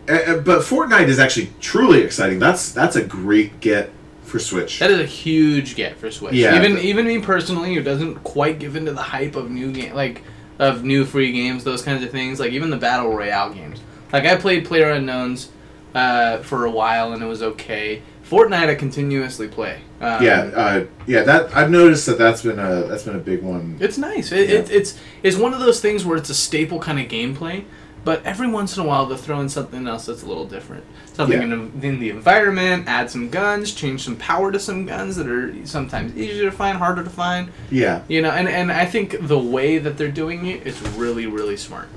[0.09, 2.39] uh, uh, but Fortnite is actually truly exciting.
[2.39, 3.91] That's that's a great get
[4.23, 4.81] for Switch.
[4.81, 6.35] That is a huge get for Switch.
[6.35, 6.57] Yeah.
[6.57, 10.23] Even even me personally, who doesn't quite give into the hype of new game like
[10.59, 12.41] of new free games, those kinds of things.
[12.41, 13.81] Like even the battle royale games.
[14.13, 15.51] Like I played PlayerUnknown's
[15.95, 18.03] uh, for a while and it was okay.
[18.29, 19.81] Fortnite I continuously play.
[20.05, 21.23] Um, yeah, uh, yeah.
[21.23, 23.77] That I've noticed that that's been a that's been a big one.
[23.81, 24.33] It's nice.
[24.33, 27.65] It, it, it's it's one of those things where it's a staple kind of gameplay,
[28.05, 30.85] but every once in a while they'll throw in something else that's a little different.
[31.15, 31.45] Something Yeah.
[31.55, 35.29] in, the, in the environment, add some guns, change some power to some guns that
[35.29, 37.51] are sometimes easier to find, harder to find.
[37.71, 41.27] Yeah, You know, and, and I think the way that they're doing it is really,
[41.27, 41.89] really smart.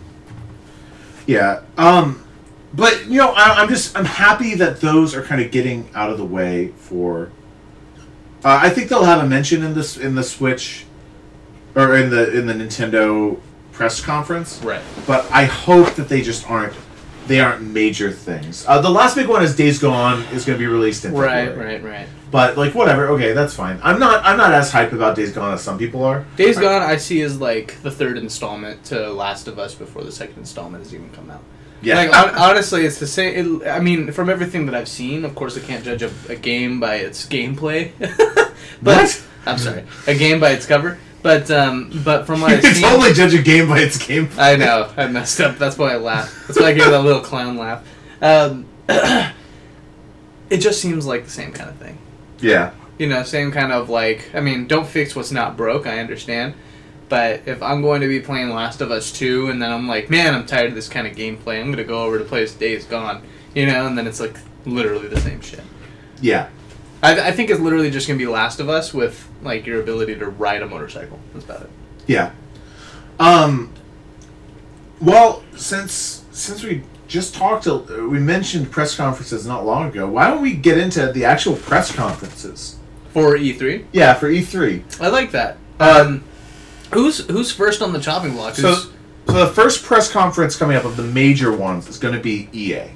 [1.25, 1.61] yeah.
[1.77, 2.23] Um,
[2.73, 6.09] but you know, I, I'm just I'm happy that those are kind of getting out
[6.11, 7.31] of the way for.
[8.47, 10.85] Uh, I think they'll have a mention in this in the Switch,
[11.75, 13.37] or in the in the Nintendo
[13.73, 14.61] press conference.
[14.63, 14.81] Right.
[15.05, 16.73] but I hope that they just aren't
[17.27, 18.63] they aren't major things.
[18.65, 21.49] Uh, the last big one is Days Gone is going to be released in February.
[21.49, 21.83] right, right.
[21.83, 22.07] right.
[22.31, 23.81] But like whatever, okay, that's fine.
[23.83, 26.25] I'm not I'm not as hyped about Days Gone as some people are.
[26.37, 30.11] Days Gone I see as like the third installment to Last of Us before the
[30.13, 31.43] second installment has even come out.
[31.81, 33.61] Yeah, Like hon- honestly, it's the same.
[33.61, 36.35] It, I mean, from everything that I've seen, of course, I can't judge a, a
[36.35, 37.91] game by its gameplay.
[37.99, 39.23] but What?
[39.45, 40.97] I'm sorry, a game by its cover.
[41.23, 44.29] But um, but from what I've seen, only judge a game by its game.
[44.37, 45.57] I know I messed up.
[45.57, 46.47] That's why I laughed.
[46.47, 47.85] That's why I gave that little clown laugh.
[48.21, 48.65] Um,
[50.49, 51.97] it just seems like the same kind of thing.
[52.39, 54.29] Yeah, You know, same kind of like.
[54.33, 55.87] I mean, don't fix what's not broke.
[55.87, 56.53] I understand.
[57.09, 60.09] But if I'm going to be playing Last of Us 2 and then I'm like,
[60.09, 62.45] man, I'm tired of this kind of gameplay, I'm going to go over to play
[62.47, 63.23] Days Gone,
[63.55, 65.61] you know, and then it's like literally the same shit.
[66.21, 66.49] yeah,
[67.01, 69.79] I, I think it's literally just going to be Last of Us with like your
[69.79, 71.19] ability to ride a motorcycle.
[71.33, 71.69] That's about it.
[72.07, 72.31] yeah.
[73.19, 73.71] Um.
[74.99, 80.07] Well, since since we just talked, we mentioned press conferences not long ago.
[80.07, 82.77] Why don't we get into the actual press conferences?
[83.13, 85.01] For E3, Yeah, for E E3.
[85.01, 85.57] I like that.
[85.79, 86.23] Uh, Um,
[86.93, 88.55] who's who's first on the chopping block?
[88.55, 88.83] So, Who's,
[89.27, 92.49] so the first press conference coming up of the major ones is going to be
[92.53, 92.89] EA.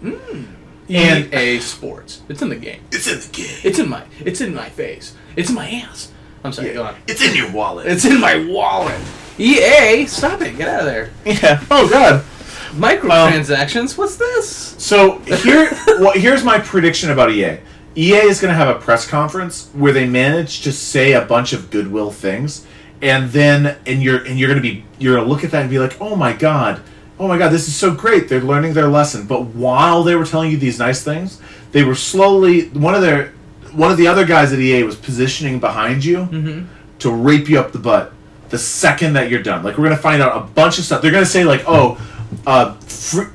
[0.00, 0.44] Hmm.
[0.88, 2.22] and- EA Sports.
[2.28, 2.80] It's in the game.
[2.92, 3.56] It's in the game.
[3.64, 4.04] It's in my.
[4.24, 5.14] It's in my face.
[5.36, 6.12] It's in my ass.
[6.44, 6.74] I'm sorry.
[6.74, 6.94] Go on.
[7.08, 7.86] It's in your wallet.
[7.86, 9.00] It's in my wallet.
[9.38, 10.56] EA, stop it!
[10.56, 11.10] Get out of there.
[11.24, 11.62] yeah.
[11.70, 12.24] Oh God.
[12.72, 13.96] Microtransactions?
[13.96, 14.48] What's this?
[14.78, 17.58] So here, well, here's my prediction about EA.
[17.96, 21.52] EA is going to have a press conference where they manage to say a bunch
[21.52, 22.66] of goodwill things,
[23.02, 25.70] and then and you're and you're going to be you're to look at that and
[25.70, 26.80] be like, oh my god,
[27.18, 28.28] oh my god, this is so great.
[28.28, 29.26] They're learning their lesson.
[29.26, 31.40] But while they were telling you these nice things,
[31.72, 33.32] they were slowly one of their
[33.72, 36.66] one of the other guys at EA was positioning behind you
[37.00, 38.12] to rape you up the butt
[38.48, 39.62] the second that you're done.
[39.64, 41.02] Like we're gonna find out a bunch of stuff.
[41.02, 41.98] They're gonna say like, oh,
[42.46, 43.30] uh, fr-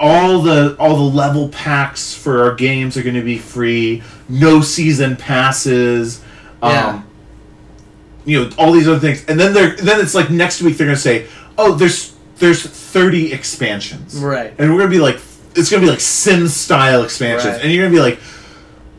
[0.00, 4.02] all the all the level packs for our games are gonna be free.
[4.28, 6.22] No season passes.
[6.62, 7.02] Um, Yeah.
[8.24, 10.86] You know all these other things, and then they're then it's like next week they're
[10.86, 11.26] gonna say,
[11.58, 14.54] oh, there's there's thirty expansions, Right.
[14.58, 15.20] And we're gonna be like,
[15.54, 17.62] it's gonna be like Sim style expansions, Right.
[17.62, 18.18] and you're gonna be like,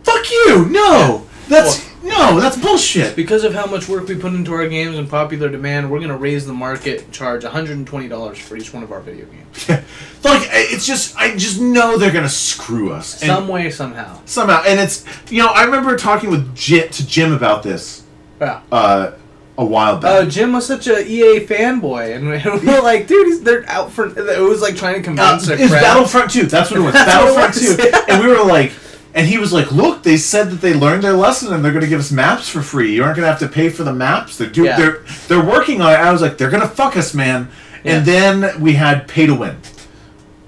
[0.04, 3.16] fuck you, no, that's no, that's bullshit.
[3.16, 6.16] Because of how much work we put into our games and popular demand, we're gonna
[6.16, 9.70] raise the market, charge $120 for each one of our video games.
[10.24, 14.20] like it's just I just know they're gonna screw us and Some way, somehow.
[14.26, 14.64] somehow.
[14.68, 18.04] And it's you know I remember talking with Jim, to Jim about this
[18.42, 18.62] Yeah.
[18.72, 19.12] uh,
[19.58, 20.12] a while back.
[20.24, 22.28] Oh, Jim was such a EA fanboy, and
[22.62, 24.08] we were like, dude, he's, they're out for.
[24.08, 25.04] It was like trying to Uh,
[25.38, 25.72] convince a it's.
[25.72, 26.48] Battlefront 2.
[26.48, 26.94] That's what it was.
[26.94, 28.12] That's what it Battlefront was, 2.
[28.14, 28.74] And we were like,
[29.14, 31.84] and he was like, look, they said that they learned their lesson and they're going
[31.86, 32.94] to give us maps for free.
[32.94, 34.38] You aren't going to have to pay for the maps.
[34.38, 34.76] They're, do- Yeah.
[34.78, 35.96] they're, they're working on it.
[35.96, 37.48] I was like, they're going to fuck us, man.
[37.86, 39.58] And then we had pay to win.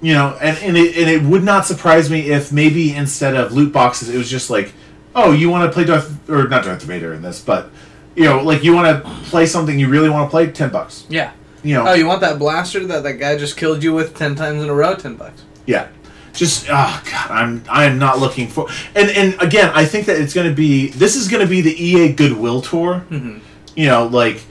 [0.01, 3.53] You know, and, and, it, and it would not surprise me if maybe instead of
[3.53, 4.73] loot boxes, it was just like,
[5.17, 7.69] oh, you want to play Darth, or not Darth Vader in this, but,
[8.15, 11.05] you know, like you want to play something you really want to play, 10 bucks.
[11.09, 11.33] Yeah.
[11.63, 14.35] You know, Oh, you want that blaster that that guy just killed you with ten
[14.35, 14.95] times in a row?
[14.95, 15.41] Ten bucks.
[15.65, 15.87] Yeah.
[16.33, 20.21] Just oh god, I'm I am not looking for and and again, I think that
[20.21, 23.03] it's going to be this is going to be the EA Goodwill tour.
[23.09, 23.39] Mm-hmm.
[23.75, 24.43] You know, like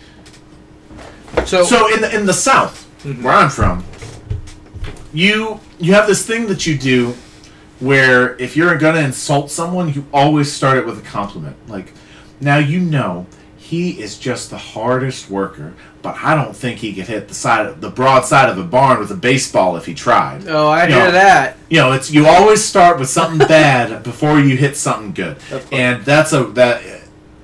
[1.47, 2.85] So, so in the in the South,
[3.23, 3.85] where I'm from,
[5.15, 7.15] you you have this thing that you do
[7.81, 11.57] where if you're going to insult someone, you always start it with a compliment.
[11.69, 11.93] Like,
[12.41, 17.07] now you know he is just the hardest worker, but I don't think he could
[17.09, 19.95] hit the side of the broad side of a barn with a baseball if he
[19.95, 20.47] tried.
[20.47, 21.57] oh, I You hear know, that.
[21.69, 25.67] you know, it's you always start with something bad before you hit something good, That's
[25.73, 26.83] and that's a that.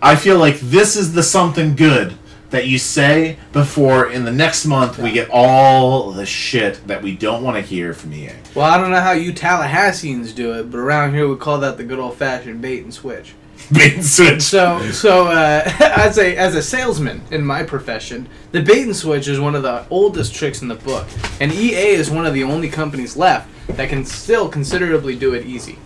[0.01, 2.15] I feel like this is the something good
[2.53, 7.17] that you say before in the next month we get all the shit that we
[7.17, 8.31] don't want to hear from EA.
[8.55, 11.79] Well, I don't know how you Tallahasseans do it, but around here we call that
[11.79, 13.35] the good old fashioned bait and switch.
[13.73, 14.43] Bait and switch.
[14.43, 15.63] So, so uh,
[15.97, 19.63] as a as a salesman in my profession, the bait and switch is one of
[19.63, 21.07] the oldest tricks in the book,
[21.41, 25.47] and EA is one of the only companies left that can still considerably do it
[25.47, 25.79] easy,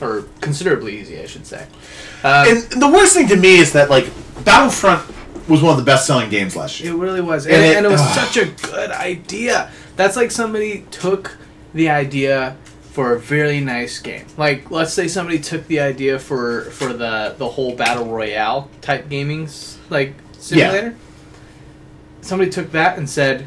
[0.00, 1.66] or considerably easy, I should say.
[2.22, 4.06] Uh, and the worst thing to me is that like
[4.44, 5.04] Battlefront
[5.48, 6.92] was one of the best selling games last year.
[6.92, 8.14] It really was, and, And it- and it was ugh.
[8.32, 9.70] such a good idea.
[9.96, 11.36] That's like somebody took
[11.74, 12.56] the idea
[12.92, 14.24] for a very nice game.
[14.38, 19.08] Like, let's say somebody took the idea for for the the whole battle royale type
[19.08, 19.48] gaming
[19.90, 20.88] like simulator.
[20.88, 20.92] Yeah.
[22.22, 23.46] Somebody took that and said,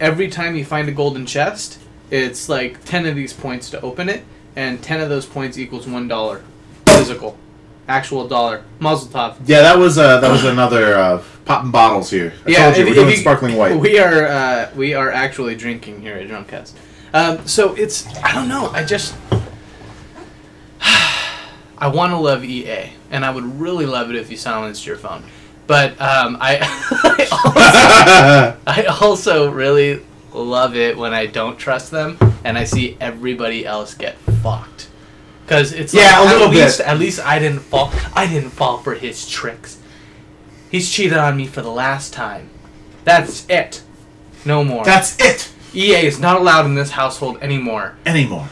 [0.00, 1.78] every time you find a golden chest,
[2.10, 4.24] it's like ten of these points to open it,
[4.56, 6.42] and ten of those points equals one dollar,
[6.86, 7.38] physical,
[7.90, 8.62] actual dollar.
[8.78, 9.38] Muzzle top.
[9.44, 12.32] Yeah, that was uh, that was another uh, popping bottles here.
[12.46, 13.76] I told you if- we're doing you- sparkling white.
[13.80, 16.72] We are uh, we are actually drinking here at Drunkcast.
[17.12, 18.68] Um, so it's I don't know.
[18.70, 19.14] I just
[20.80, 24.96] I want to love EA, and I would really love it if you silenced your
[24.96, 25.24] phone.
[25.66, 26.58] But um, I
[27.02, 32.96] I, also, I also really love it when I don't trust them and I see
[33.00, 34.88] everybody else get fucked.
[35.50, 36.64] Because it's Yeah, like, a little at bit.
[36.64, 37.92] least at least I didn't fall.
[38.14, 39.78] I didn't fall for his tricks.
[40.70, 42.50] He's cheated on me for the last time.
[43.02, 43.82] That's it.
[44.44, 44.84] No more.
[44.84, 48.48] That's it EA is not allowed in this household anymore, anymore.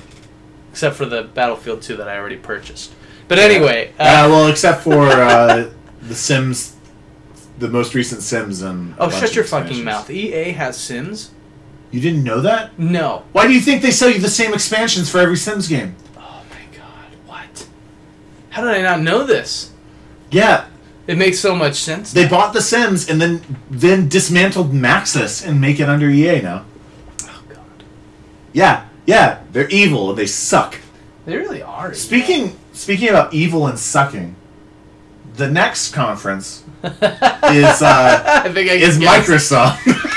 [0.73, 2.93] except for the Battlefield 2 that I already purchased.
[3.29, 5.71] But anyway, Uh, uh, well, except for uh,
[6.03, 6.75] the Sims,
[7.61, 10.11] the most recent Sims, and oh, shut your fucking mouth.
[10.11, 11.31] EA has Sims?
[11.93, 12.77] You didn't know that?
[12.77, 13.23] No.
[13.33, 15.95] Why do you think they sell you the same expansions for every Sims game?
[16.17, 17.67] Oh my god, what?
[18.51, 19.71] How did I not know this?
[20.31, 20.67] Yeah,
[21.07, 22.13] It makes so much sense.
[22.13, 26.65] they bought the Sims and then then dismantled Maxis and make it under EA now.
[27.25, 27.59] oh god.
[28.53, 30.77] Yeah, yeah, they're evil and they suck.
[31.27, 31.95] They really are.
[31.95, 34.35] Speaking speaking about evil and sucking,
[35.37, 39.27] the next conference is uh, I think I is guess.
[39.29, 40.05] Microsoft.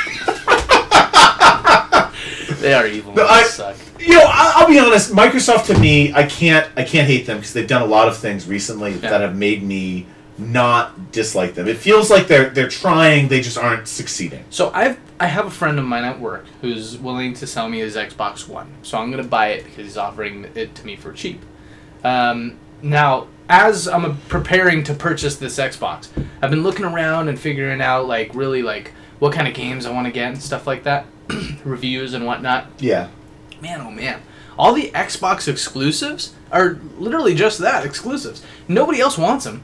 [2.62, 3.14] They are evil.
[3.16, 3.76] No, I- they suck.
[4.02, 5.12] You know, I- I'll be honest.
[5.14, 8.18] Microsoft to me, I can't I can't hate them because they've done a lot of
[8.18, 11.68] things recently that have made me not dislike them.
[11.68, 14.44] It feels like they're they're trying, they just aren't succeeding.
[14.50, 17.80] So I've I have a friend of mine at work who's willing to sell me
[17.80, 18.72] his Xbox One.
[18.82, 21.42] So I'm gonna buy it because he's offering it to me for cheap.
[22.04, 26.08] Um, now, as I'm preparing to purchase this Xbox,
[26.42, 29.92] I've been looking around and figuring out like really like what kind of games I
[29.92, 31.06] want to get and stuff like that,
[31.64, 32.66] reviews and whatnot.
[32.80, 33.10] Yeah.
[33.62, 34.22] Man, oh man,
[34.58, 38.44] all the Xbox exclusives are literally just that exclusives.
[38.68, 39.64] Nobody else wants them.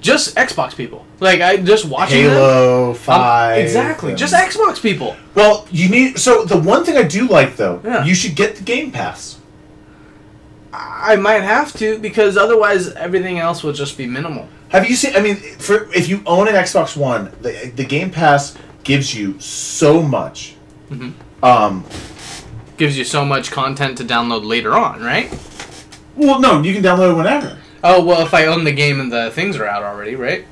[0.00, 1.06] Just Xbox people.
[1.20, 2.32] Like I just watching them.
[2.34, 3.58] Halo um, Five.
[3.62, 4.10] exactly.
[4.10, 5.16] and- Just Xbox people.
[5.34, 6.18] Well, you need.
[6.18, 8.04] So the one thing I do like though, Yeah.
[8.04, 9.38] you should get the Game Pass.
[10.72, 14.46] I might have to because otherwise everything else will just be minimal.
[14.68, 15.16] Have you seen?
[15.16, 19.38] I mean, for if you own an Xbox One, the the Game Pass gives you
[19.40, 20.54] so much.
[20.90, 21.12] Mhm.
[21.42, 21.84] Um.
[22.76, 25.30] Gives you so much content to download later on, right?
[26.14, 27.58] Well, no, you can download it whenever.
[27.82, 30.44] Oh well, if I own the game and the things are out already, right?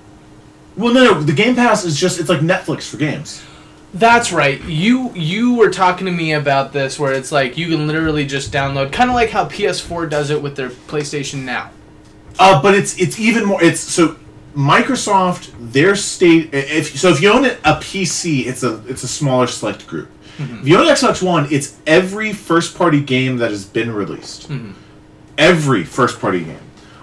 [0.76, 3.44] Well, no, no, the Game Pass is just it's like Netflix for games.
[3.92, 4.62] That's right.
[4.64, 8.52] You you were talking to me about this where it's like you can literally just
[8.52, 11.70] download, kind of like how PS4 does it with their PlayStation Now.
[12.38, 13.62] Uh, but it's it's even more.
[13.62, 14.16] It's so
[14.56, 16.50] Microsoft their state.
[16.52, 20.08] If so, if you own a PC, it's a it's a smaller select group.
[20.38, 24.51] If you own an Xbox One, it's every first party game that has been released.
[25.38, 26.61] Every first party game,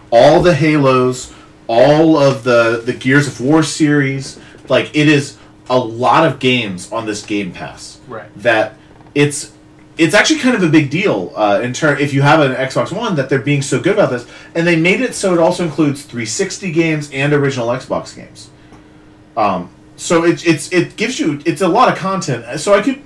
[0.10, 1.34] all the Halos,
[1.68, 4.40] all of the the Gears of War series.
[4.70, 5.38] Like it is
[5.70, 8.00] a lot of games on this Game Pass.
[8.08, 8.30] Right.
[8.42, 8.76] That
[9.16, 9.52] it's
[9.98, 12.96] it's actually kind of a big deal uh, in turn if you have an Xbox
[12.96, 15.64] One that they're being so good about this, and they made it so it also
[15.64, 18.50] includes 360 games and original Xbox games.
[19.38, 22.60] Um, so it it's it gives you it's a lot of content.
[22.60, 23.02] So I could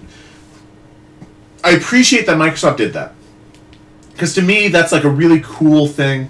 [1.66, 3.14] I appreciate that Microsoft did that
[4.14, 6.30] because to me that's like a really cool thing.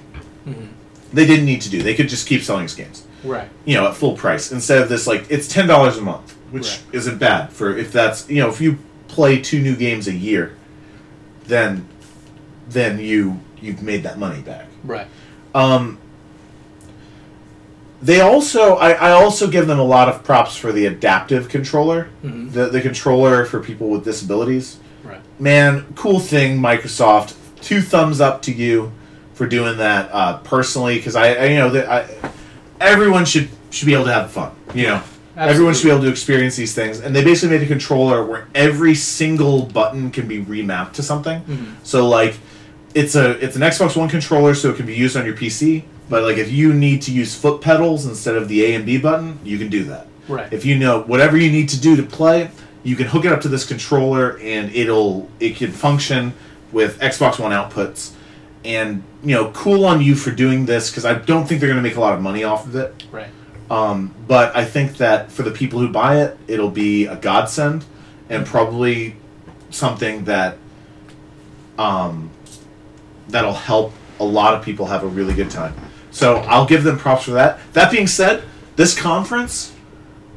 [1.13, 1.81] They didn't need to do.
[1.81, 3.49] They could just keep selling games Right.
[3.65, 6.67] you know, at full price instead of this like it's ten dollars a month, which
[6.67, 6.79] Right.
[6.93, 10.53] isn't bad for if that's you know if you play two new games a year,
[11.47, 11.85] then
[12.69, 14.67] then you you've made that money back.
[14.83, 15.07] Right.
[15.53, 15.97] Um,
[18.01, 22.09] they also I, I also give them a lot of props for the adaptive controller,
[22.23, 22.51] Mhm.
[22.53, 24.77] the the controller for people with disabilities.
[25.05, 25.21] Right.
[25.39, 27.35] Man, cool thing, Microsoft.
[27.61, 28.91] Two thumbs up to you
[29.33, 32.31] for doing that uh, personally, because I, I you know that I
[32.79, 34.51] everyone should should be able to have fun.
[34.73, 35.03] You know,
[35.37, 38.47] everyone should be able to experience these things, and they basically made a controller where
[38.55, 41.41] every single button can be remapped to something.
[41.41, 41.73] Mhm.
[41.83, 42.35] So like,
[42.93, 45.83] it's a it's an Xbox One controller, so it can be used on your PC.
[46.09, 48.97] But like, if you need to use foot pedals instead of the A and B
[48.97, 50.07] button, you can do that.
[50.27, 50.51] Right.
[50.53, 52.49] If you know whatever you need to do to play,
[52.85, 56.33] you can hook it up to this controller, and it'll it can function
[56.71, 58.13] with Xbox One outputs.
[58.63, 61.83] And you know, cool on you for doing this because I don't think they're going
[61.83, 63.03] to make a lot of money off of it.
[63.11, 63.27] Right.
[63.71, 67.83] Um, but I think that for the people who buy it, it'll be a godsend
[68.29, 69.15] and probably
[69.71, 70.57] something that
[71.79, 72.29] um,
[73.27, 75.73] that'll help a lot of people have a really good time.
[76.11, 77.59] So I'll give them props for that.
[77.73, 78.43] That being said,
[78.75, 79.74] this conference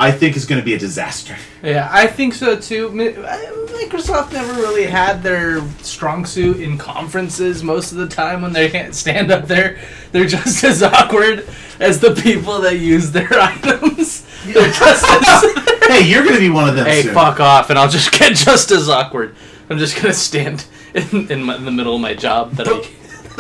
[0.01, 1.37] I think is going to be a disaster.
[1.63, 2.91] Yeah, I think so too.
[2.91, 7.63] Microsoft never really had their strong suit in conferences.
[7.63, 9.79] Most of the time, when they can't stand up there,
[10.13, 11.49] they're just as awkward
[11.81, 14.25] as the people that use their items.
[14.45, 15.43] They're just as,
[15.89, 16.87] hey, you're going to be one of them.
[16.87, 17.15] hey, soon.
[17.15, 19.35] fuck off, and I'll just get just as awkward.
[19.71, 22.87] I'm just gonna stand in, in, my, in the middle of my job that I,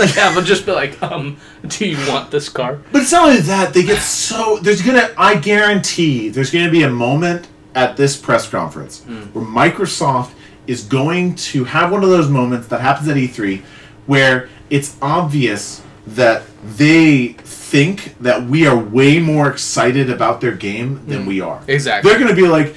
[0.03, 0.37] I have.
[0.37, 2.81] I'll just be like, um, do you want this car?
[2.93, 6.83] But it's not only that they get so there's gonna I guarantee there's gonna be
[6.83, 10.33] a moment at this press conference where Microsoft
[10.67, 13.63] is going to have one of those moments that happens at E3
[14.07, 16.43] where it's obvious that
[16.77, 21.63] they think that we are way more excited about their game than we are.
[21.69, 22.11] Exactly.
[22.11, 22.75] They're gonna be like,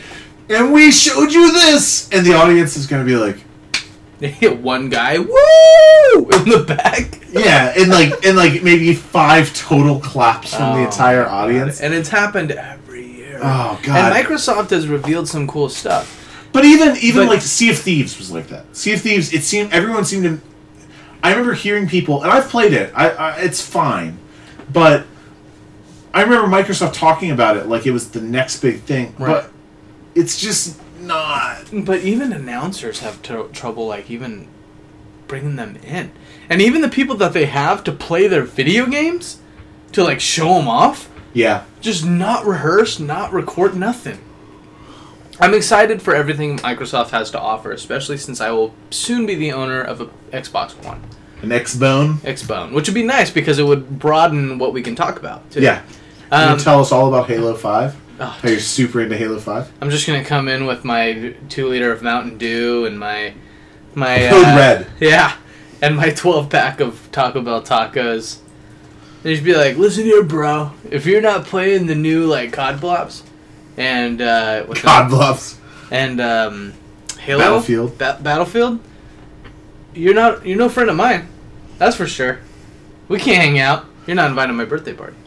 [0.49, 3.37] and we showed you this, and the audience is gonna be like,
[4.27, 5.27] They hit one guy, woo,
[6.15, 7.19] in the back.
[7.31, 11.45] yeah, and like and like maybe five total claps from the Oh, entire God.
[11.49, 11.81] audience.
[11.81, 13.39] And it's happened every year.
[13.41, 14.13] Oh god!
[14.13, 16.19] And Microsoft has revealed some cool stuff.
[16.53, 18.75] But even even But- like Sea of Thieves was like that.
[18.75, 20.39] Sea of Thieves, it seemed everyone seemed to.
[21.23, 22.91] I remember hearing people, and I've played it.
[22.95, 24.17] I, I it's fine,
[24.71, 25.05] but
[26.13, 29.15] I remember Microsoft talking about it like it was the next big thing.
[29.17, 29.27] Right.
[29.43, 29.51] But
[30.13, 31.65] it's just not.
[31.73, 34.47] But even announcers have tr- trouble, like, even
[35.27, 36.11] bringing them in.
[36.49, 39.39] And even the people that they have to play their video games,
[39.93, 44.19] to, like, show them off, Yeah, just not rehearse, not record, nothing.
[45.39, 49.53] I'm excited for everything Microsoft has to offer, especially since I will soon be the
[49.53, 51.01] owner of a Xbox One,
[51.41, 52.15] an X Bone.
[52.17, 55.49] Xbone, which would be nice because it would broaden what we can talk about.
[55.49, 55.61] Too.
[55.61, 55.81] Yeah,
[56.31, 57.95] you Um, tell us all about Halo Five.
[58.21, 59.71] Oh, How you're super into Halo Five.
[59.81, 63.33] I'm just gonna come in with my two liter of Mountain Dew and my
[63.95, 64.87] my Code uh, Red.
[64.99, 65.35] Yeah,
[65.81, 68.39] and my 12 pack of Taco Bell tacos.
[69.23, 70.71] They just be like, "Listen here, bro.
[70.89, 73.23] If you're not playing the new like COD Blops
[73.77, 75.57] and uh, what's God that?
[75.91, 76.73] and um,
[77.19, 77.97] Halo Battlefield.
[77.97, 78.79] Ba- Battlefield,
[79.93, 81.27] you're not you're no friend of mine.
[81.77, 82.39] That's for sure.
[83.07, 83.85] We can't hang out.
[84.07, 85.17] You're not invited to my birthday party.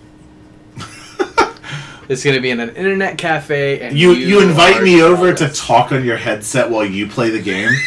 [2.09, 5.93] It's gonna be in an internet cafe, and You you invite me over to talk
[5.93, 7.71] on your headset while you play the game.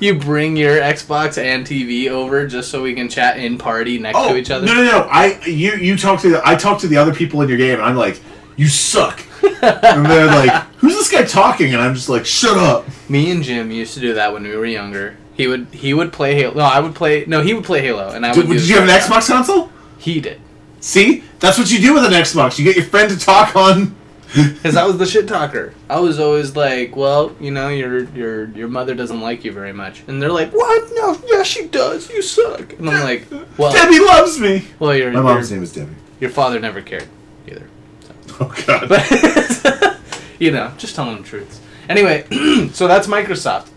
[0.00, 4.16] You bring your Xbox and TV over just so we can chat in party next
[4.18, 4.66] to oh, each other.
[4.66, 4.98] Oh, No, no, no.
[5.10, 7.74] I you you talk to the I talk to the other people in your game.
[7.74, 8.18] and I'm like,
[8.56, 11.74] you suck, and they're like, who's this guy talking?
[11.74, 12.86] And I'm just like, shut up.
[13.10, 15.18] Me and Jim used to do that when we were younger.
[15.34, 16.54] He would he would play Halo.
[16.54, 17.26] No, I would play.
[17.26, 18.56] No, he would play Halo, and I Did, would.
[18.56, 19.70] did you have an Xbox console?
[19.98, 20.40] He did,
[20.80, 22.58] See, that's what you do with an Xbox.
[22.58, 23.96] You get your friend to talk on.
[24.34, 25.74] because I was the shit talker.
[25.88, 29.72] I was always like, "Well, you know, your your your mother doesn't like you very
[29.72, 30.88] much," and they're like, "What?
[30.94, 32.08] No, yeah, she does.
[32.10, 33.26] You suck." And I'm like,
[33.58, 34.68] "Well, Debbie loves me.
[34.78, 35.96] well, your My mom's your, name is Debbie.
[36.20, 37.08] your father never cared
[37.48, 37.66] either."
[38.42, 38.88] Oh God.
[38.88, 39.98] But
[40.38, 41.60] you know, just telling the truths.
[41.88, 42.24] Anyway,
[42.72, 43.68] so that's Microsoft.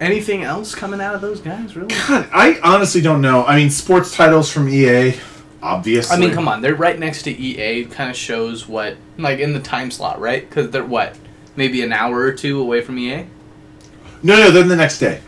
[0.00, 1.74] Anything else coming out of those guys?
[1.74, 1.88] Really?
[1.88, 3.44] God, I honestly don't know.
[3.44, 5.14] I mean, sports titles from EA,
[5.62, 6.16] obviously.
[6.16, 7.84] I mean, come on, they're right next to EA.
[7.86, 10.48] Kind of shows what, like, in the time slot, right?
[10.48, 11.16] Because they're what,
[11.56, 13.26] maybe an hour or two away from EA.
[14.22, 15.20] No, no, then the next day.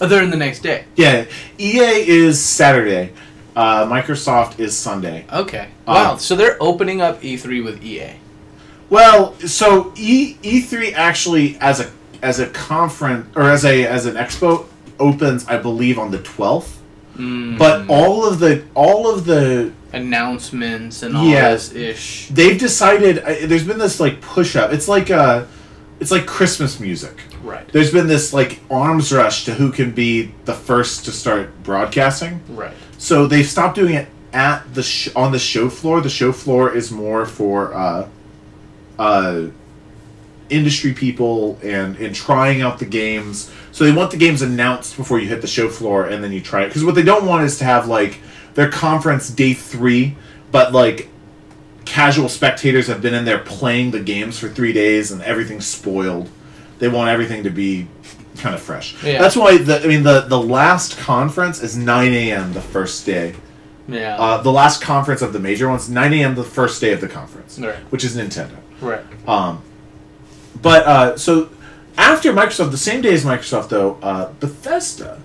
[0.00, 0.86] Oh, they're in the next day.
[0.96, 1.26] Yeah,
[1.58, 3.12] EA is Saturday.
[3.54, 5.26] Uh, Microsoft is Sunday.
[5.30, 5.68] Okay.
[5.86, 6.16] Um, Wow.
[6.16, 8.12] so they're opening up E3 with EA.
[8.88, 11.90] Well, so E E3 actually as a
[12.22, 14.66] as a conference or as a as an expo
[14.98, 16.79] opens, I believe, on the twelfth.
[17.20, 21.50] Mm, But all of the all of the announcements and all Yeah.
[21.52, 22.28] this ish.
[22.32, 23.18] they've decided.
[23.18, 24.72] uh, There's been this like push up.
[24.72, 25.44] It's like uh,
[26.00, 27.16] it's like Christmas music.
[27.44, 27.66] Right.
[27.72, 32.40] There's been this like arms rush to who can be the first to start broadcasting.
[32.48, 32.72] Right.
[32.98, 36.00] So they've stopped doing it at the sh- on the show floor.
[36.00, 38.08] The show floor is more for uh,
[38.98, 39.46] uh,
[40.48, 43.50] industry people and and trying out the games.
[43.80, 46.42] So they want the games announced before you hit the show floor, and then you
[46.42, 46.66] try it.
[46.66, 48.18] Because what they don't want is to have like
[48.52, 50.18] their conference day three,
[50.52, 51.08] but like
[51.86, 56.28] casual spectators have been in there playing the games for three days and everything's spoiled.
[56.78, 57.88] They want everything to be
[58.36, 59.02] kind of fresh.
[59.02, 59.18] Yeah.
[59.18, 62.52] That's why the I mean the the last conference is nine a.m.
[62.52, 63.34] the first day.
[63.88, 64.18] Yeah.
[64.20, 66.34] Uh, the last conference of the major ones, nine a.m.
[66.34, 67.76] the first day of the conference, Right.
[67.88, 68.58] which is Nintendo.
[68.82, 69.00] right.
[69.26, 69.62] Um,
[70.60, 71.48] but uh, so
[71.96, 75.20] after Microsoft, the same day as Microsoft, though, uh, Bethesda,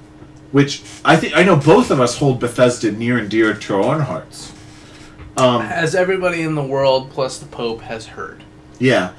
[0.52, 3.82] which I think I know both of us hold Bethesda near and dear to our
[3.96, 4.52] own hearts.
[5.38, 8.44] Um, As everybody in the world plus the Pope has heard,
[8.80, 9.14] yeah.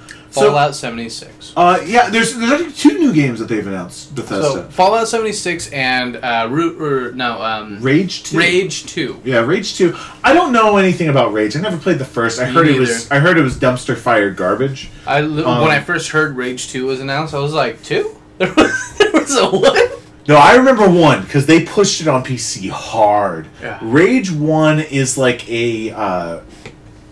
[0.45, 1.53] Fallout 76.
[1.57, 4.09] uh, yeah, there's there's actually two new games that they've announced.
[4.09, 8.39] So Bethesda, Fallout 76 and uh, Root or no um, Rage Two.
[8.39, 9.22] Rage 2.
[9.24, 9.97] Yeah, Rage Two.
[10.22, 11.57] I don't know anything about Rage.
[11.57, 12.41] I never played the first.
[12.41, 13.11] I Me heard it was.
[13.11, 13.14] neither.
[13.14, 14.91] I heard it was dumpster fire garbage.
[15.07, 18.16] I li- Um, when I first heard Rage 2 was announced, I was like, two?
[18.39, 19.93] There was, there was a what?
[20.28, 23.47] No, I remember one because they pushed it on PC hard.
[23.62, 23.78] Yeah.
[23.80, 26.41] Rage One is like a, uh,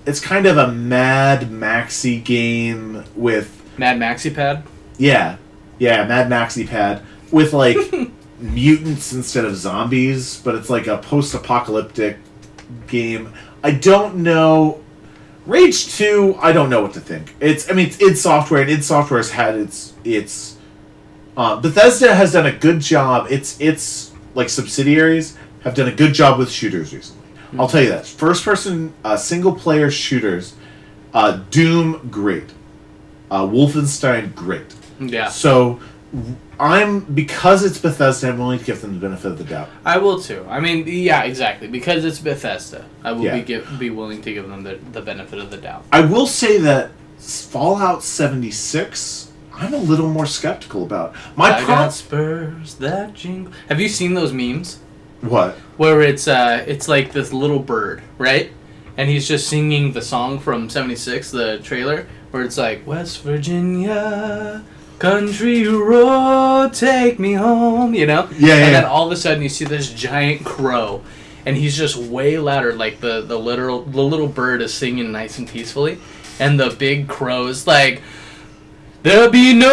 [0.06, 4.64] it's kind of a Mad Maxi game with, Mad Maxi Pad.
[4.98, 5.36] yeah,
[5.78, 7.02] yeah, Mad Maxi pad
[7.32, 7.76] with like
[8.38, 12.18] mutants instead of zombies, but it's like a post-apocalyptic
[12.86, 13.32] game.
[13.62, 14.82] I don't know.
[15.46, 17.34] Rage Two, I don't know what to think.
[17.40, 20.56] It's, I mean, it's id Software, and id Software has had its its
[21.36, 23.26] uh, Bethesda has done a good job.
[23.30, 27.23] Its its like subsidiaries have done a good job with shooters recently.
[27.58, 28.06] I'll tell you that.
[28.06, 30.54] First person uh, single player shooters,
[31.12, 32.50] uh, Doom great,
[33.30, 34.74] uh, Wolfenstein great.
[35.00, 35.28] Yeah.
[35.28, 35.80] So
[36.58, 38.28] I'm because it's Bethesda.
[38.28, 39.68] I'm willing to give them the benefit of the doubt.
[39.84, 40.46] I will too.
[40.48, 41.66] I mean, yeah, exactly.
[41.68, 43.36] Because it's Bethesda, I will Yeah.
[43.38, 45.84] be give, be willing to give them the, the benefit of the doubt.
[45.92, 49.32] I will say that Fallout 76.
[49.56, 51.14] I'm a little more skeptical about.
[51.36, 53.52] My I got Spurs that jingle.
[53.68, 54.78] Have you seen those memes
[55.28, 55.56] What?
[55.76, 58.52] where it's uh it's like this little bird, right?
[58.96, 64.64] And he's just singing the song from '76, the trailer, where it's like West Virginia,
[64.98, 68.28] country road, take me home, you know?
[68.38, 71.02] Yeah, yeah, And then all of a sudden you see this giant crow,
[71.44, 72.72] and he's just way louder.
[72.72, 75.98] Like the the literal the little bird is singing nice and peacefully,
[76.38, 78.02] and the big crow is like.
[79.04, 79.68] There'll be no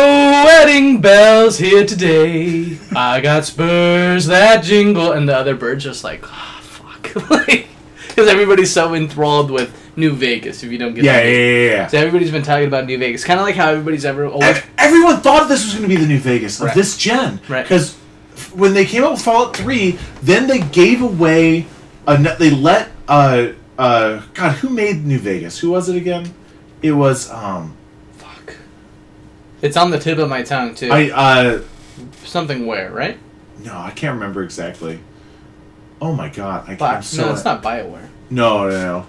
[0.45, 2.77] wedding bells here today.
[2.93, 7.67] I got spurs that jingle, and the other bird's just like, ah, fuck, like,
[8.09, 10.63] because everybody's so enthralled with New Vegas.
[10.65, 11.87] If you don't get Yeah, the yeah, yeah, yeah.
[11.87, 14.61] So everybody's been talking about New Vegas, kind of like how everybody's ever always.
[14.77, 16.75] Everyone thought this was going to be the new Vegas of Right.
[16.75, 17.63] this gen, Right.
[17.63, 17.93] Because
[18.53, 21.67] when they came out with Fallout Three, then they gave away,
[22.05, 25.57] a, they let uh uh God, who made New Vegas?
[25.59, 26.33] Who was it again?
[26.81, 27.77] It was um.
[29.61, 30.89] It's on the tip of my tongue too.
[30.91, 31.61] I uh
[32.23, 33.17] Something where right?
[33.63, 34.99] no, I can't remember exactly.
[36.01, 38.07] Oh my God, I, Bi- so no, it's not Bioware.
[38.31, 39.05] No, no, no.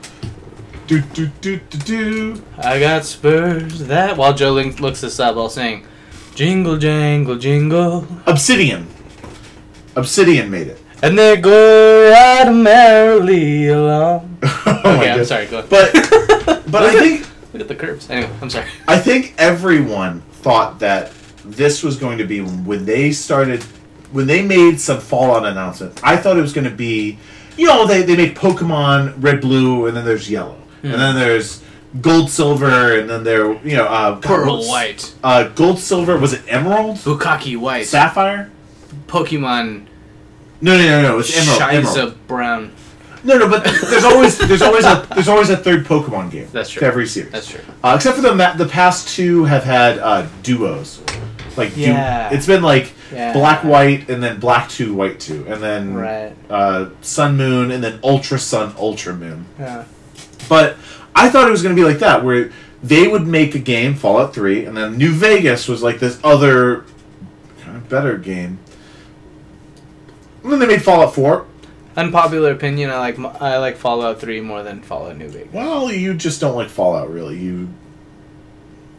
[0.87, 2.43] Do do do do do.
[2.59, 4.17] I got spurs that.
[4.19, 5.87] While Joe Link looks this up, I'll sing,
[6.35, 8.89] "Jingle jangle jingle," Obsidian.
[9.97, 10.79] Obsidian made it.
[11.03, 14.39] and they go right merrily along.
[14.43, 15.27] oh Okay, I'm God.
[15.27, 15.47] sorry.
[15.47, 15.71] Go ahead.
[15.71, 18.11] But but I think Look at the curves.
[18.11, 18.67] Anyway, I'm sorry.
[18.89, 21.13] I think everyone thought that
[21.45, 23.63] this was going to be when they started
[24.13, 25.99] when they made some Fallout announcement.
[26.05, 27.19] I thought it was going to be,
[27.57, 31.63] you know, they they make Pokemon Red, Blue, and then there's Yellow, and then there's
[32.01, 36.19] Gold, Silver, and then there you know uh, God, Pearl White, uh, Gold, Silver.
[36.19, 36.97] Was it Emerald?
[36.97, 38.51] Bukaki White, Sapphire?
[39.07, 39.87] Pokemon
[40.61, 41.19] No, no, no, no.
[41.19, 41.61] It's Emerald.
[41.61, 42.27] Shiza Emerald.
[42.27, 42.73] Brown.
[43.25, 46.49] No, no, but there's always there's always a there's always a third Pokemon game.
[46.53, 46.81] That's true.
[46.81, 47.31] To every series.
[47.31, 47.61] That's true.
[47.85, 51.01] Uh, except for the ma- the past two have had uh, duos,
[51.57, 52.31] like du- Yeah.
[52.33, 53.33] it's been like Yeah.
[53.33, 56.33] black white and then black two white two and then Right.
[56.51, 59.45] uh, sun moon and then ultra sun ultra moon.
[59.59, 59.85] Yeah.
[60.49, 60.77] But
[61.15, 62.51] I thought it was going to be like that where
[62.83, 66.85] they would make a game Fallout Three and then New Vegas was like this other
[67.63, 68.59] kind of better game.
[70.43, 71.47] And then they made Fallout Four.
[71.97, 72.91] Unpopular opinion.
[72.91, 75.53] I like I like Fallout Three more than Fallout New Vegas.
[75.53, 77.39] Well, you just don't like Fallout, really.
[77.39, 77.69] You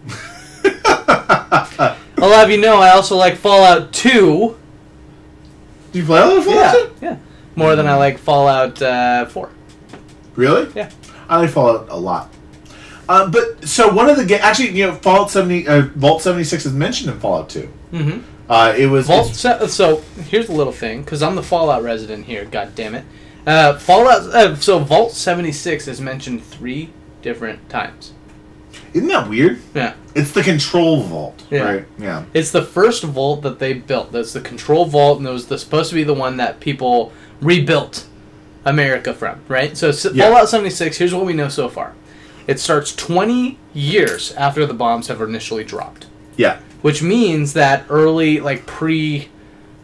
[0.65, 4.57] I'll have you know, I also like Fallout Two.
[5.91, 6.55] do you play other Fallout?
[6.55, 6.91] Yeah, too?
[7.01, 7.17] yeah.
[7.55, 9.49] More than I like Fallout uh, Four.
[10.35, 10.71] Really?
[10.75, 10.91] Yeah.
[11.29, 12.31] I like Fallout a lot.
[13.09, 16.43] Um, but so one of the ga- actually, you know, Fallout seventy, uh, Vault seventy
[16.45, 17.71] six is mentioned in Fallout two.
[17.91, 18.21] Mm-hmm.
[18.49, 19.33] Uh, it was Vault.
[19.35, 19.97] Se- so
[20.29, 22.45] here's a little thing, because I'm the Fallout resident here.
[22.45, 23.05] God damn it.
[23.47, 24.21] Uh, Fallout.
[24.33, 26.89] Uh, so Vault 76 is mentioned three
[27.21, 28.13] different times.
[28.93, 29.59] Isn't that weird?
[29.73, 29.93] Yeah.
[30.13, 31.61] It's the control vault, Yeah.
[31.63, 31.85] right?
[31.97, 32.25] Yeah.
[32.33, 34.11] It's the first vault that they built.
[34.11, 37.11] That's the control vault, and it was the, supposed to be the one that people
[37.41, 38.05] rebuilt
[38.65, 39.75] America from, right?
[39.75, 40.25] So Yeah.
[40.29, 41.93] Fallout 76, here's what we know so far.
[42.45, 46.05] It starts 20 years after the bombs have initially dropped,
[46.37, 46.59] Yeah.
[46.83, 49.29] Which means that early, like pre,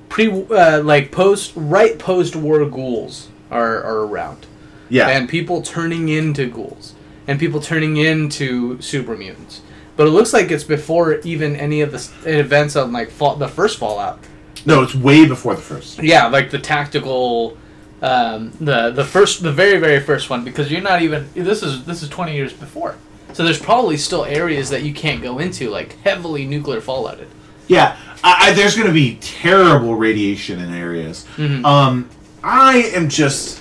[0.10, 4.46] pre, uh, like post, right post war ghouls are, are around.
[4.90, 5.08] Yeah.
[5.08, 6.94] And people turning into ghouls.
[7.26, 9.62] And people turning into super mutants.
[9.96, 13.48] But it looks like it's before even any of the events on like fall, the
[13.48, 14.20] first Fallout.
[14.66, 16.02] no, it's way before the first.
[16.02, 17.58] Yeah, like the tactical,
[18.02, 21.30] um, the the first, the very very first one, because you're not even.
[21.34, 22.96] This is this is 20 years before.
[23.34, 27.28] So there's probably still areas that you can't go into, like heavily nuclear fallouted.
[27.68, 27.96] Yeah.
[28.24, 31.26] I, I, there's going to be terrible radiation in areas.
[31.38, 31.64] Mhm.
[31.64, 32.10] Um,
[32.44, 33.60] I am just.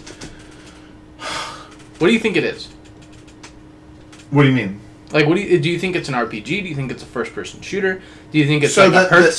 [1.99, 2.69] What do you think it is?
[4.31, 4.81] What do you mean?
[5.11, 5.69] Like, what do you do?
[5.71, 6.45] You think it's an RPG?
[6.45, 8.01] Do you think it's a first-person shooter?
[8.31, 9.33] Do you think it's So like a the- the-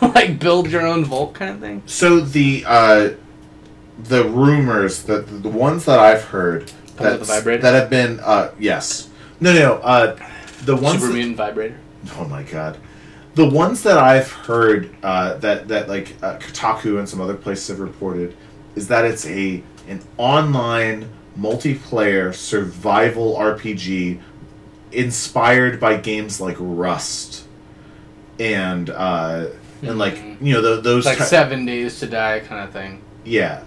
[0.14, 1.82] like build your own vault kind of thing?
[1.86, 3.10] So the uh,
[4.04, 9.09] the rumors that the ones that I've heard that the that have been uh, yes
[9.40, 10.16] no no uh,
[10.64, 11.78] the ones Super mutant vibrator.
[12.16, 12.78] oh my god
[13.34, 17.68] the ones that I've heard uh, that that like uh, Kotaku and some other places
[17.68, 18.36] have reported
[18.74, 24.20] is that it's a an online multiplayer survival RPG
[24.92, 27.44] inspired by games like Rust
[28.38, 29.46] and uh,
[29.82, 30.36] and like Mhm.
[30.40, 33.00] you know tho- those It's like ki- seven days to die kind of thing.
[33.24, 33.62] yeah.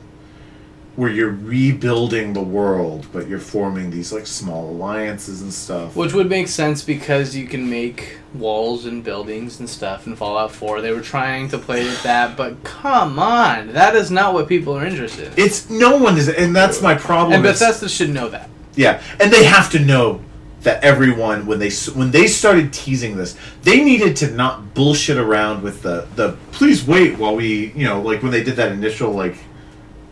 [0.95, 5.95] Where you're rebuilding the world, but you're forming these like small alliances and stuff.
[5.95, 10.51] Which would make sense because you can make walls and buildings and stuff in Fallout
[10.51, 10.81] 4.
[10.81, 14.77] They were trying to play with that, but come on, that is not what people
[14.77, 15.33] are interested in.
[15.35, 17.33] It's no one is, and that's my problem.
[17.33, 18.49] And Bethesda should know that.
[18.75, 20.21] yeah, and they have to know
[20.61, 25.63] that everyone when they when they started teasing this, they needed to not bullshit around
[25.63, 29.11] with the the please wait while we you know like when they did that initial
[29.11, 29.35] like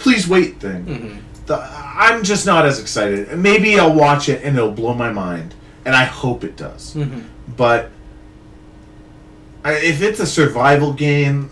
[0.02, 0.84] please wait thing.
[0.86, 3.36] hmm the, I'm just not as excited.
[3.38, 6.94] Maybe I'll watch it and it'll blow my mind, and I hope it does.
[6.94, 7.22] hmm
[7.58, 7.90] But
[9.64, 11.50] I, if it's a survival game,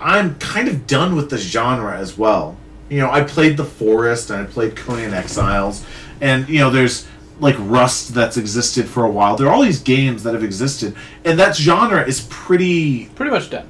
[0.00, 2.56] I'm kind of done with the genre as well.
[2.88, 5.84] You know, I played The Forest and I played Conan Exiles,
[6.20, 7.06] and you know, there's
[7.38, 9.36] like Rust that's existed for a while.
[9.36, 13.06] There are all these games that have existed, and that genre is pretty.
[13.14, 13.68] Pretty much done.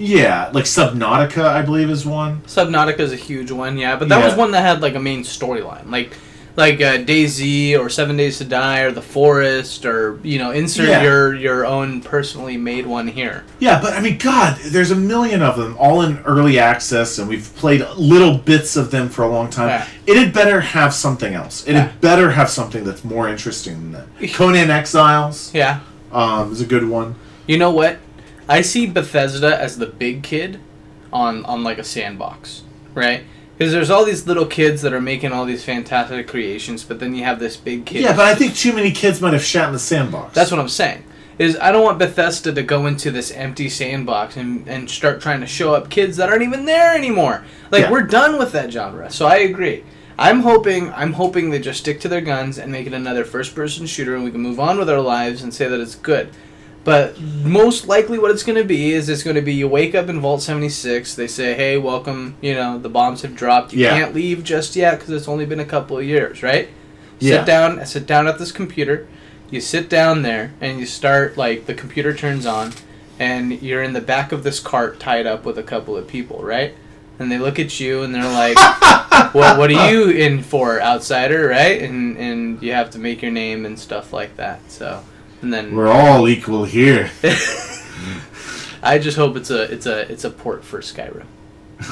[0.00, 2.40] Yeah, like Subnautica, I believe, is one.
[2.46, 5.22] Subnautica is a huge one, yeah, but that was one that had like a main
[5.22, 5.90] storyline.
[5.90, 6.14] Like,
[6.56, 10.88] like uh, DayZ or Seven Days to Die or The Forest or you know insert
[10.88, 11.02] Yeah.
[11.02, 13.44] your your own personally made one here.
[13.60, 17.28] Yeah, but I mean, God, there's a million of them, all in early access, and
[17.28, 19.68] we've played little bits of them for a long time.
[19.68, 19.86] Yeah.
[20.06, 21.64] It had better have something else.
[21.66, 21.82] It Yeah.
[21.82, 24.32] had better have something that's more interesting than that.
[24.34, 25.80] Conan Exiles Yeah.
[26.10, 27.14] um, is a good one.
[27.46, 27.98] You know what?
[28.50, 30.60] I see Bethesda as the big kid
[31.12, 32.62] on on like a sandbox,
[32.94, 33.22] right?
[33.56, 37.14] Because there's all these little kids that are making all these fantastic creations, but then
[37.14, 38.02] you have this big kid.
[38.02, 40.34] Yeah, but I think too many kids might have shat in the sandbox.
[40.34, 41.04] That's what I'm saying.
[41.38, 45.40] Is I don't want Bethesda to go into this empty sandbox and, and start trying
[45.40, 47.44] to show up kids that aren't even there anymore.
[47.70, 47.90] Like Yeah.
[47.90, 49.10] we're done with that genre.
[49.10, 49.84] So I agree.
[50.18, 53.54] I'm hoping I'm hoping they just stick to their guns and make it another first
[53.54, 56.28] person shooter and we can move on with our lives and say that it's good.
[56.82, 59.94] But most likely what it's going to be is it's going to be you wake
[59.94, 63.72] up in Vault 76, they say, "Hey, welcome, you know, the bombs have dropped.
[63.74, 63.90] You Yeah.
[63.98, 66.68] can't leave just yet cuz it's only been a couple of years, right?"
[67.18, 67.36] Yeah.
[67.38, 69.06] Sit down, sit down at this computer.
[69.50, 72.72] You sit down there and you start like the computer turns on,
[73.18, 76.40] and you're in the back of this cart tied up with a couple of people,
[76.42, 76.72] right?
[77.18, 78.56] And they look at you and they're like,
[79.34, 79.58] "What?
[79.58, 81.82] What are you in for, outsider?" Right?
[81.82, 84.60] And and you have to make your name and stuff like that.
[84.68, 85.00] So,
[85.42, 87.10] and then We're all equal here.
[88.82, 91.26] I just hope it's a it's a it's a port for Skyrim.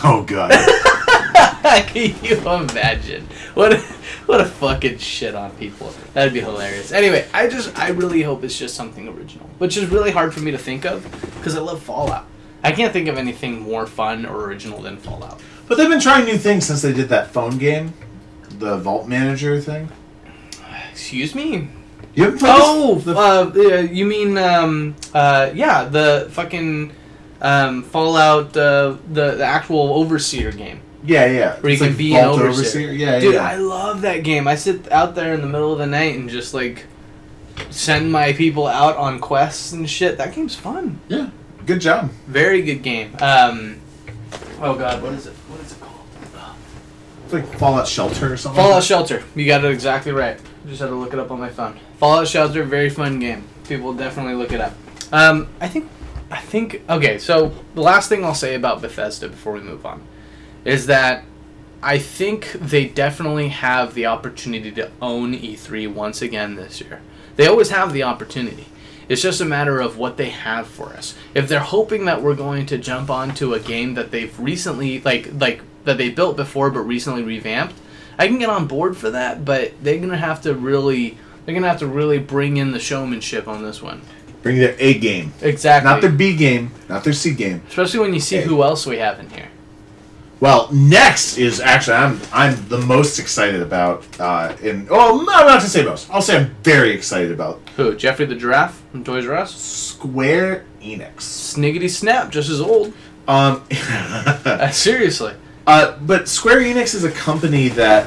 [0.04, 0.52] Oh God.
[1.88, 3.26] Can you imagine?
[3.54, 3.78] What a,
[4.26, 5.92] what a fucking shit on people.
[6.14, 6.92] That'd be hilarious.
[6.92, 10.40] Anyway, I just I really hope it's just something original, which is really hard for
[10.40, 11.02] me to think of
[11.36, 12.26] because I love Fallout.
[12.64, 15.40] I can't think of anything more fun or original than Fallout.
[15.68, 17.92] but they've been trying new things since they did that phone game,
[18.48, 19.90] the Vault Manager thing.
[20.90, 21.68] Excuse me.
[22.18, 23.04] You haven't played Oh, this-
[23.54, 26.92] the- uh, you mean um, uh, yeah, the fucking
[27.40, 30.80] um, Fallout, uh, the the actual Overseer game.
[31.04, 31.56] yeah, yeah.
[31.60, 32.90] Where you It's can like be an Vault overseer.
[32.90, 33.46] Yeah, Dude, yeah.
[33.46, 34.48] I love that game.
[34.48, 36.86] I sit out there in the middle of the night and just like
[37.70, 40.18] send my people out on quests and shit.
[40.18, 40.98] That game's fun.
[41.08, 41.30] yeah.
[41.66, 42.10] Good job.
[42.26, 43.14] Very good game.
[43.20, 43.76] Um,
[44.60, 45.34] oh god, what is it?
[45.48, 45.94] What is it called?
[47.24, 48.60] It's like Fallout Shelter or something.
[48.62, 49.22] Fallout Shelter.
[49.36, 50.40] You got it exactly right.
[50.66, 51.78] Just had to look it up on my phone.
[51.98, 53.44] Fallout Shelter, very fun game.
[53.66, 54.74] People definitely look it up.
[55.12, 55.90] Um, I think,
[56.30, 56.82] I think.
[56.88, 60.06] Okay, so the last thing I'll say about Bethesda before we move on
[60.64, 61.24] is that
[61.82, 67.00] I think they definitely have the opportunity to own E3 once again this year.
[67.36, 68.66] They always have the opportunity.
[69.08, 71.16] It's just a matter of what they have for us.
[71.34, 75.30] If they're hoping that we're going to jump onto a game that they've recently like
[75.40, 77.74] like that they built before but recently revamped,
[78.18, 81.16] I can get on board for that, but they're gonna have to really
[81.48, 84.02] they're gonna have to really bring in the showmanship on this one.
[84.42, 85.90] Bring their A game, Exactly.
[85.90, 87.62] not their B game, not their C game.
[87.68, 88.42] Especially when you see Hey.
[88.42, 89.48] who else we have in here.
[90.40, 94.04] Well, next is actually I'm I'm the most excited about.
[94.20, 96.10] Uh, in oh, no, I'm not to say most.
[96.10, 97.96] I'll say I'm very excited about Who?
[97.96, 99.56] Geoffrey the Giraffe from Toys R Us?
[99.56, 101.14] Square Enix.
[101.20, 102.92] Sniggity Snap, just as old.
[103.26, 105.32] Um, Uh, seriously.
[105.66, 108.06] uh, but Square Enix is a company that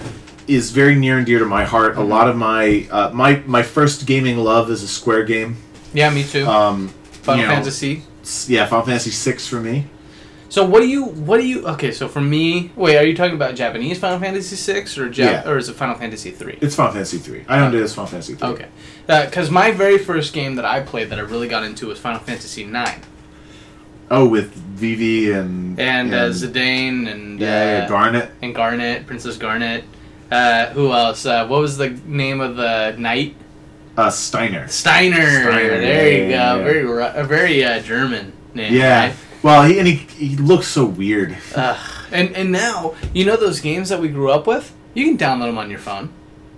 [0.52, 1.98] is very near and dear to my heart.
[1.98, 5.58] A lot of my uh, my my first gaming love is a Square game.
[5.94, 6.46] Yeah, me too.
[6.46, 6.88] Um,
[7.24, 8.04] Final you know, Fantasy.
[8.48, 9.86] Yeah, Final Fantasy six for me.
[10.50, 11.92] So what do you what do you okay?
[11.92, 15.50] So for me, wait, are you talking about Japanese Final Fantasy six or Jap- Yeah.
[15.50, 16.58] or is it Final Fantasy three?
[16.62, 17.46] It's Final Fantasy three.
[17.48, 18.50] I owned it as Final Fantasy three.
[18.50, 18.68] Okay,
[19.08, 22.20] because my very first game that I played that I really got into was Final
[22.20, 23.00] Fantasy nine,
[24.10, 28.32] Oh, with Vivi and and uh, Zidane and yeah, yeah, uh, Garnet.
[28.42, 29.86] and Garnet, Princess Garnet.
[30.32, 31.26] Uh, who else?
[31.26, 33.36] Uh, what was the name of the knight?
[33.98, 34.68] Uh, Steiner.
[34.70, 35.16] Steiner.
[35.18, 35.52] Steiner,
[35.82, 36.30] There yeah, you go.
[36.30, 36.58] yeah.
[36.64, 38.74] Very Ru- a very uh, German name.
[38.74, 39.08] Yeah.
[39.08, 39.16] right?
[39.44, 41.38] Well, he and he, he looks so weird.
[41.56, 41.78] Ugh.
[42.12, 44.74] and and now you know those games that we grew up with.
[44.94, 46.10] You can download them on your phone.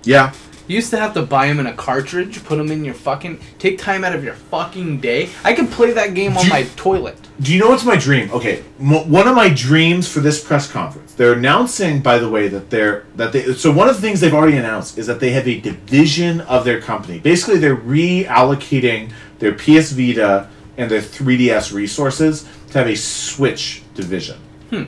[0.04, 0.34] Yeah.
[0.68, 3.40] You used to have to buy them in a cartridge, put them in your fucking.
[3.60, 5.30] Take time out of your fucking day.
[5.44, 7.18] I can play that game on you- my toilet.
[7.42, 8.30] Do you know what's my dream?
[8.32, 11.14] Okay, mo- one of my dreams for this press conference.
[11.14, 13.54] They're announcing, by the way, that they're that they.
[13.56, 16.64] So one of the things they've already announced is that they have a division of
[16.64, 17.20] their company.
[17.20, 20.48] Basically, they're reallocating their PS Vita
[20.78, 24.38] and their 3DS resources to have a Switch division.
[24.70, 24.84] Hmm.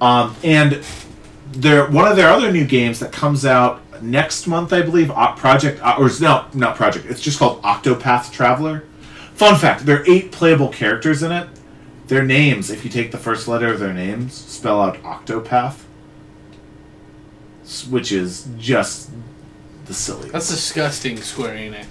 [0.00, 0.80] Um, and
[1.52, 5.80] their one of their other new games that comes out next month, I believe, Project
[5.98, 7.06] or it's no, not Project.
[7.06, 8.84] It's just called Octopath Traveler.
[9.34, 11.48] Fun fact: there are eight playable characters in it.
[12.06, 15.78] Their names, if you take the first letter of their names, spell out Octopath,
[17.88, 19.10] which is just
[19.86, 20.28] the silly.
[20.30, 21.86] That's disgusting, Square Enix.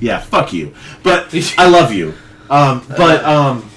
[0.00, 0.74] yeah, fuck you.
[1.02, 2.14] But I love you.
[2.50, 3.68] Um, but um,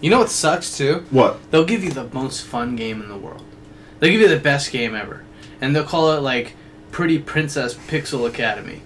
[0.00, 1.04] You know what sucks too?
[1.10, 1.38] what?
[1.50, 3.42] They'll give you the most fun game in the world.
[3.98, 5.24] They'll give you the best game ever,
[5.60, 6.54] and they'll call it like
[6.96, 8.80] Pretty Princess Pixel Academy.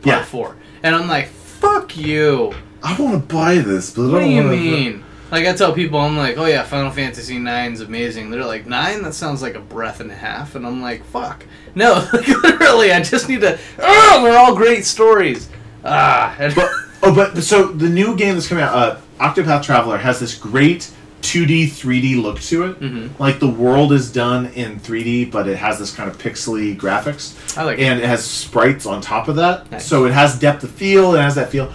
[0.00, 0.24] Part Yeah.
[0.24, 0.56] 4.
[0.84, 2.54] And I'm like, fuck you.
[2.82, 5.04] I want to buy this, but I What don't do you mean?
[5.30, 8.30] Like I tell people, I'm like, oh yeah, Final Fantasy IX is amazing.
[8.30, 9.02] They're like, nine?
[9.02, 10.54] That sounds like a breath and a half.
[10.54, 11.44] And I'm like, fuck.
[11.74, 13.58] No, like literally, I just need to.
[13.78, 15.50] Oh, they're all great stories.
[15.84, 16.70] Ah, But
[17.02, 20.90] oh, but so the new game that's coming out, uh, Octopath Traveler, has this great
[21.22, 22.80] 2D, 3D look to it.
[22.80, 23.10] Mhm.
[23.18, 27.32] Like the world is done in 3D, but it has this kind of pixely graphics,
[27.56, 27.84] I like it.
[27.84, 29.70] and it has sprites on top of that.
[29.70, 29.86] Nice.
[29.86, 31.14] So it has depth of field.
[31.14, 31.72] It has that feel.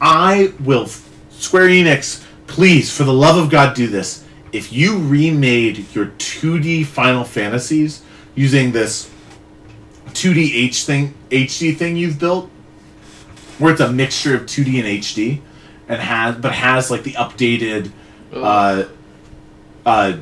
[0.00, 0.88] I will,
[1.38, 4.24] Square Enix, please, for the love of God, do this.
[4.52, 8.00] If you remade your 2D Final Fantasies
[8.34, 9.08] using this
[10.14, 12.50] 2D H thing, HD thing you've built,
[13.58, 15.40] where it's a mixture of 2D and HD,
[15.88, 17.90] and has but has like the updated
[18.32, 18.84] uh,
[19.86, 20.12] uh,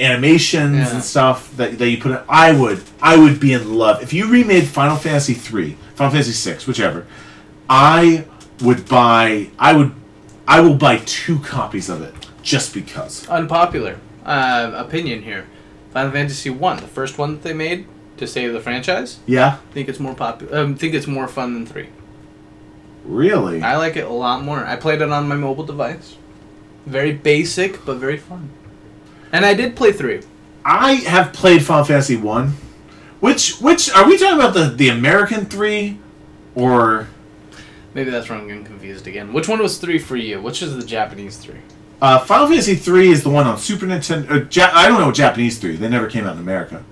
[0.00, 0.94] animations Yeah.
[0.94, 2.18] and stuff that, that you put in.
[2.28, 6.32] I would I would be in love if you remade Final Fantasy three, Final Fantasy
[6.32, 7.06] six, whichever.
[7.68, 8.24] I
[8.62, 9.48] would buy.
[9.58, 9.92] I would.
[10.46, 13.28] I will buy two copies of it just because.
[13.28, 15.46] unpopular uh, opinion here.
[15.92, 17.86] Final Fantasy One, the first one that they made
[18.18, 20.56] to save the franchise, Yeah, I think it's more popular.
[20.58, 21.88] Um, think it's more fun than three.
[23.04, 23.62] really.
[23.62, 24.64] I like it a lot more.
[24.64, 26.16] I played it on my mobile device.
[26.88, 28.50] Very basic, but very fun.
[29.32, 30.22] And I did play three.
[30.64, 32.54] I have played Final Fantasy one.
[33.20, 35.98] Which which are we talking about the the American three,
[36.54, 37.08] or
[37.94, 39.32] Maybe that's where I'm getting confused again.
[39.32, 40.40] Which one was three for you?
[40.40, 41.56] Which is the Japanese three?
[42.00, 44.30] uh, Final Fantasy three is the one on Super Nintendo?
[44.30, 45.74] Or ja- I don't know Japanese three.
[45.76, 46.84] They never came out in America.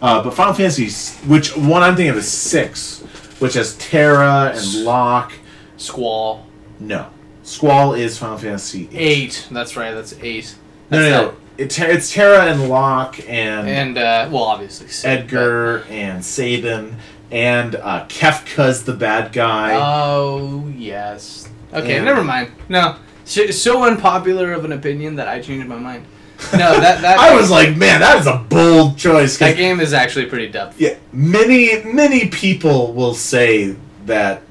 [0.00, 0.88] Uh, but Final Fantasy,
[1.26, 3.00] which one I'm thinking of is six,
[3.40, 5.32] which has Terra and Locke.
[5.76, 6.46] Squall.
[6.78, 7.08] No,
[7.44, 8.94] Squall is Final Fantasy eight.
[8.94, 9.48] Eight.
[9.50, 9.92] That's right.
[9.92, 10.56] That's eight.
[10.90, 11.32] No, That's no, that.
[11.32, 11.40] no.
[11.56, 16.96] It, it's Terra and Locke and, And uh, well, obviously Edgar and Sabin
[17.30, 19.74] and uh, Kefka's the bad guy.
[19.76, 21.48] Oh yes.
[21.72, 22.50] Okay, And- never mind.
[22.68, 26.06] No, so, so unpopular of an opinion that I changed my mind.
[26.52, 29.38] No, that that I was like, man, that is a bold choice.
[29.38, 30.80] that game is actually pretty depth.
[30.80, 33.76] Yeah, many many people will say
[34.06, 34.42] that.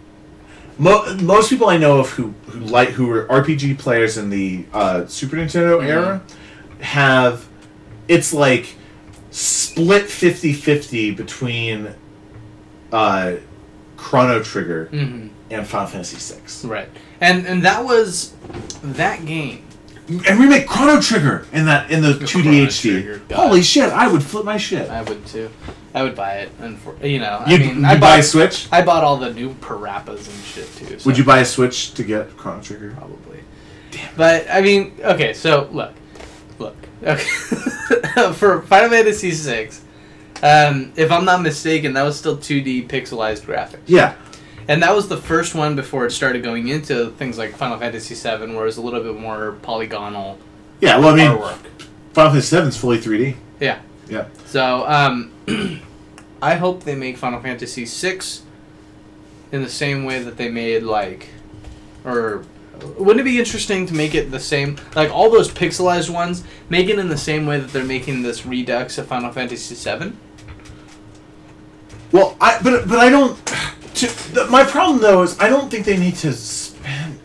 [0.77, 4.65] Mo- most people I know of who who like who were RPG players in the
[4.73, 5.87] uh, Super Nintendo Mhm.
[5.87, 6.21] era
[6.79, 7.45] have
[8.07, 8.75] it's like
[9.31, 11.89] split 50-50 between
[12.91, 13.33] uh,
[13.97, 16.17] Chrono Trigger hmm and Final Fantasy
[16.63, 16.67] VI.
[16.67, 16.89] Right.
[17.21, 18.33] And and that was
[18.81, 19.63] that game.
[20.07, 22.81] And remake Chrono Trigger in that in the The 2D HD.
[23.03, 23.37] Trigger, God.
[23.47, 23.89] Holy shit!
[23.91, 24.89] I would flip my shit.
[24.89, 25.49] I would too.
[25.93, 28.23] I would buy it, and for you know, You'd, I mean, you I buy a
[28.23, 28.67] Switch?
[28.71, 30.99] I bought all the new Parappas and shit too.
[30.99, 32.91] So Would you buy a Switch to get Chrono Trigger?
[32.97, 33.39] probably?
[33.91, 34.15] Damn.
[34.17, 35.93] But I mean, okay, so look,
[36.59, 37.23] look, okay,
[38.33, 39.69] for Final Fantasy VI,
[40.41, 44.15] um, if I'm not mistaken, that was still 2D pixelized graphics, Yeah.
[44.67, 48.15] And that was the first one before it started going into things like Final Fantasy
[48.15, 50.37] VII, where it was a little bit more polygonal
[50.79, 51.57] Yeah, well, I mean, artwork.
[52.13, 53.35] Final Fantasy VII is fully 3D.
[53.59, 53.79] Yeah.
[54.07, 54.27] Yeah.
[54.45, 55.31] So, um,
[56.41, 58.19] I hope they make Final Fantasy VI
[59.51, 61.29] in the same way that they made like,
[62.03, 62.43] or
[62.97, 66.43] wouldn't it be interesting to make it the same like all those pixelized ones?
[66.69, 70.13] Make it in the same way that they're making this Redux of Final Fantasy VII.
[72.11, 73.39] Well, I but but I don't.
[73.95, 77.19] To, the, my problem though is I don't think they need to spend.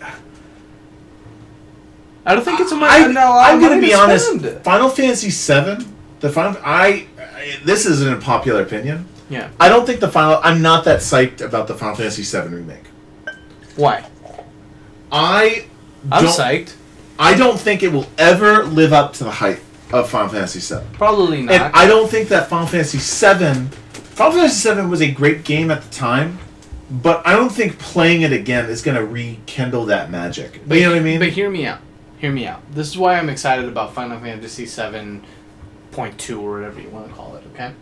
[2.27, 3.13] I don't think it's a money.
[3.13, 4.63] no, I'm going gonna to be honest.
[4.63, 5.87] Final Fantasy VII,
[6.21, 6.61] the final.
[6.63, 9.07] I, I this is an unpopular opinion.
[9.31, 9.51] Yeah.
[9.59, 10.39] I don't think the final.
[10.43, 12.85] I'm not that psyched about the Final Fantasy VII remake.
[13.77, 14.05] Why?
[15.11, 15.67] I
[16.13, 16.75] I'm psyched.
[17.19, 19.61] I don't think it will ever live up to the hype
[19.93, 20.83] of Final Fantasy VII.
[20.93, 21.55] Probably not.
[21.55, 23.69] And I don't think that Final Fantasy VII,
[24.15, 26.39] Final Fantasy VII was a great game at the time,
[26.91, 30.63] but I don't think playing it again is going to rekindle that magic.
[30.67, 31.19] But you know what I mean?
[31.19, 31.81] But hear me out.
[32.19, 32.63] Hear me out.
[32.73, 37.37] This is why I'm excited about Final Fantasy 7.2 or whatever you want to call
[37.37, 37.75] it, okay?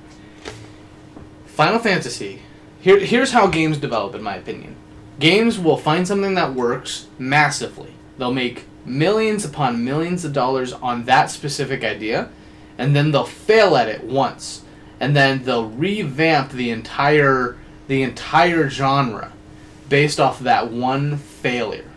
[1.47, 2.43] Final Fantasy.
[2.81, 4.77] Here, here's how games develop, in my opinion.
[5.19, 7.95] Games will find something that works massively.
[8.19, 12.29] They'll make millions upon millions of dollars on that specific idea,
[12.77, 14.63] and then they'll fail at it once,
[15.01, 17.57] and then they'll revamp the entire
[17.89, 19.33] the entire genre
[19.89, 21.91] based off that one failure.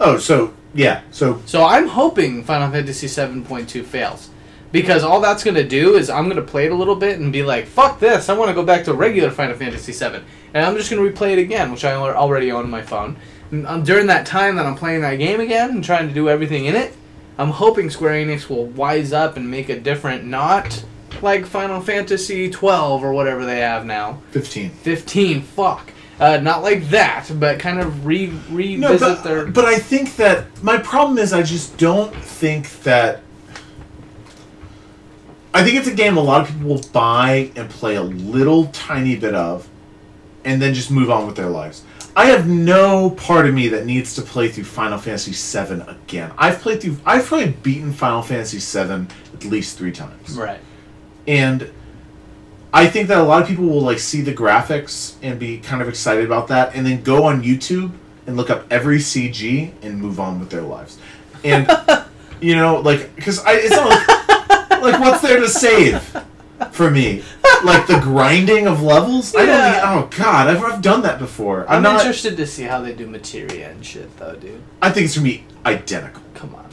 [0.00, 4.30] oh, so yeah, so So I'm hoping Final Fantasy 7.2 fails.
[4.72, 7.20] Because all that's going to do is I'm going to play it a little bit
[7.20, 10.24] and be like, fuck this, I want to go back to regular Final Fantasy 7.
[10.52, 13.16] And I'm just going to replay it again, which I already own on my phone.
[13.52, 16.28] And, um, during that time that I'm playing that game again and trying to do
[16.28, 16.92] everything in it,
[17.38, 20.84] I'm hoping Square Enix will wise up and make a different, not
[21.22, 24.20] like Final Fantasy 12 or whatever they have now.
[24.30, 24.70] 15.
[24.70, 25.42] 15.
[25.42, 25.92] Fuck.
[26.20, 29.46] Uh, not like that, but kind of re revisit No, but, their.
[29.46, 33.20] but I think that my problem is I just don't think that.
[35.52, 38.66] I think it's a game a lot of people will buy and play a little
[38.66, 39.68] tiny bit of,
[40.44, 41.82] and then just move on with their lives.
[42.16, 46.30] I have no part of me that needs to play through Final Fantasy VII again.
[46.38, 46.96] I've played through.
[47.04, 50.60] I've probably beaten Final Fantasy VII at least three times right.
[51.26, 51.70] And
[52.72, 55.80] I think that a lot of people will like see the graphics and be kind
[55.80, 57.92] of excited about that, and then go on YouTube
[58.26, 60.98] and look up every CG and move on with their lives.
[61.44, 61.70] And
[62.40, 63.88] you know, like, because I it's not
[64.82, 66.02] like, what's there to save
[66.72, 67.22] for me?
[67.64, 69.34] Like the grinding of levels?
[69.34, 69.48] I don't.
[69.48, 69.72] Yeah.
[69.72, 71.62] Think, oh God, I've, I've done that before.
[71.68, 72.00] I'm, I'm, not.
[72.00, 74.60] interested to see how they do materia and shit, though, dude.
[74.82, 76.22] I think it's gonna be identical.
[76.34, 76.66] Come on.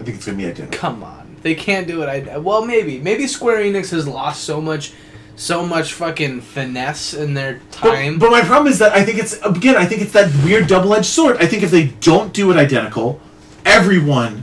[0.00, 0.78] I think it's gonna be identical.
[0.78, 1.25] Come on.
[1.46, 2.08] They can't do it.
[2.08, 2.98] I well, maybe.
[2.98, 4.92] Maybe Square Enix has lost so much,
[5.36, 8.18] so much fucking finesse in their time.
[8.18, 9.76] But, but my problem is that I think it's again.
[9.76, 11.36] I think it's that weird double-edged sword.
[11.36, 13.20] I think if they don't do it identical,
[13.64, 14.42] everyone.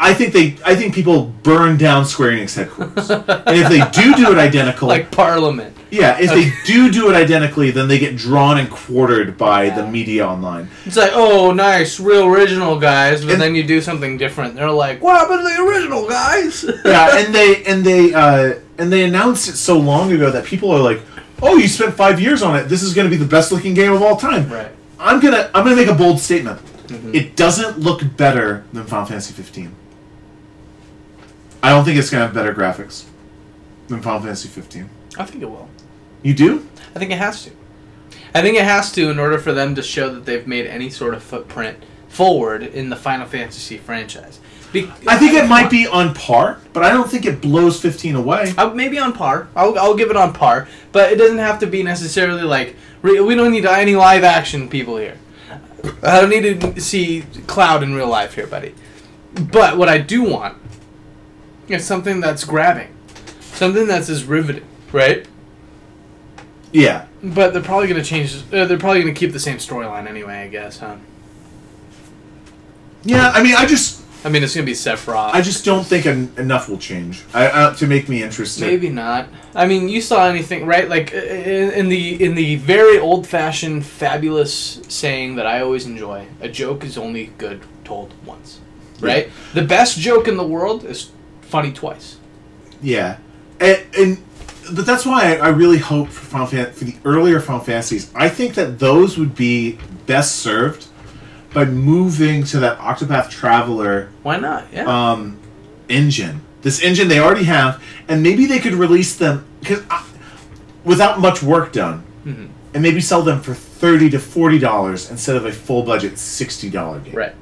[0.00, 0.56] I think they.
[0.66, 3.10] I think people burn down Square Enix headquarters.
[3.10, 5.77] and if they do do it identical, like Parliament.
[5.90, 9.86] Yeah, if they do do it identically, then they get drawn and quartered by the
[9.86, 10.68] media online.
[10.84, 14.54] It's like, oh, nice, real original guys, but And- then you do something different.
[14.54, 16.64] They're like, what happened to the original guys?
[16.84, 20.70] Yeah, and they and they uh, and they announced it so long ago that people
[20.72, 21.00] are like,
[21.42, 22.64] "Oh, you spent five years on it.
[22.68, 24.70] This is going to be the best-looking game of all time." right.
[25.00, 26.60] I'm gonna I'm gonna make a bold statement.
[26.88, 27.14] Mhm.
[27.14, 29.72] It doesn't look better than Final Fantasy 15.
[31.62, 33.04] I don't think it's gonna have better graphics
[33.88, 34.88] than Final Fantasy 15.
[35.18, 35.68] I think it will.
[36.22, 36.68] You do?
[36.94, 37.50] I think it has to.
[38.34, 40.90] I think it has to in order for them to show that they've made any
[40.90, 44.40] sort of footprint forward in the Final Fantasy franchise.
[44.72, 48.16] Be- I think it might be on par, but I don't think it blows 15
[48.16, 48.52] away.
[48.58, 49.48] Uh, maybe on par.
[49.56, 53.20] I'll, I'll give it on par, but it doesn't have to be necessarily like re-
[53.20, 55.16] we don't need any live action people here.
[56.02, 58.74] I don't need to see Cloud in real life here, buddy.
[59.34, 60.58] But what I do want
[61.68, 62.88] is something that's grabbing,
[63.40, 65.26] something that's as riveting, right?
[66.72, 67.06] Yeah.
[67.22, 68.34] But they're probably gonna change.
[68.52, 70.96] Uh, they're probably gonna keep the same storyline anyway, I guess, huh?
[73.04, 75.30] Yeah, I mean, I just I mean, it's gonna be Sephiroth.
[75.32, 78.66] I just don't think en- enough will change I, uh, to make me interested.
[78.66, 79.28] Maybe not.
[79.54, 80.88] I mean, you saw anything, right?
[80.88, 86.48] Like in, in the in the very old-fashioned, fabulous saying that I always enjoy: a
[86.48, 88.60] joke is only good told once.
[89.00, 89.30] Right?
[89.54, 91.12] The best joke in the world is
[91.42, 92.16] funny twice.
[92.82, 93.18] Yeah,
[93.60, 94.24] and, and
[94.74, 98.10] but that's why I, I really hope for Final Fan- for the earlier Final Fantasies.
[98.14, 100.86] I think that those would be best served
[101.54, 104.66] by moving to that Octopath Traveler Why not?
[104.72, 104.84] Yeah.
[105.12, 105.38] um,
[105.88, 106.42] engine.
[106.62, 109.82] This engine they already have, and maybe they could release them because
[110.84, 112.48] without much work done, Mhm.
[112.74, 116.68] and maybe sell them for thirty to forty dollars instead of a full budget sixty
[116.68, 117.14] dollar game.
[117.14, 117.34] right.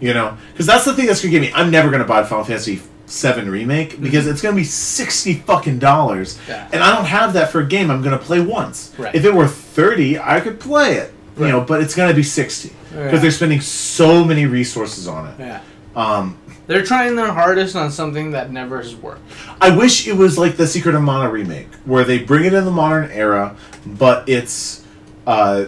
[0.00, 1.52] You know, because that's the thing that's gonna get me.
[1.54, 2.82] I'm never gonna buy Final Fantasy
[3.12, 6.38] Seven remake because it's gonna be sixty fucking dollars.
[6.48, 6.66] Yeah.
[6.72, 8.90] and I don't have that for a game I'm gonna play once.
[8.96, 9.14] Right.
[9.14, 11.12] If it were thirty, I could play it.
[11.36, 11.50] You Right.
[11.50, 13.18] know, but it's gonna be sixty because Yeah.
[13.18, 15.34] they're spending so many resources on it.
[15.38, 15.60] Yeah.
[15.94, 16.36] Um,
[16.68, 19.20] They're trying their hardest on something that never has worked.
[19.60, 22.64] I wish it was like the Secret of Mana remake, where they bring it in
[22.64, 24.82] the modern era, but it's
[25.26, 25.66] uh,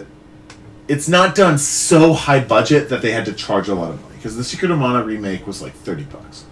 [0.87, 4.15] it's not done so high budget that they had to charge a lot of money.
[4.15, 6.45] Because the Secret of Mana remake was like thirty bucks,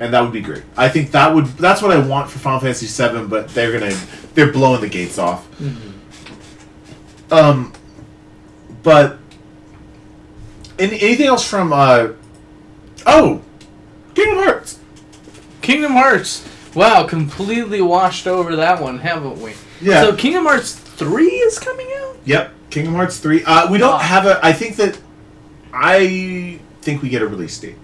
[0.00, 0.62] and that would be great.
[0.76, 3.96] I think that would that's what I want for Final Fantasy VII, but they're gonna
[4.34, 5.46] they're blowing the gates off.
[7.30, 7.72] Um,
[8.82, 9.18] but
[10.78, 12.08] any, anything else from uh,
[13.06, 13.42] oh,
[14.14, 14.78] Kingdom Hearts.
[15.62, 16.48] Kingdom Hearts.
[16.74, 19.54] Wow, completely washed over that one, haven't we?
[19.80, 20.02] Yeah.
[20.02, 22.16] So Kingdom Hearts three is coming out.
[22.24, 23.44] Yep, Kingdom Hearts three.
[23.44, 24.44] Uh, we don't have a.
[24.44, 24.98] I think that.
[25.72, 27.76] I think we get a release date.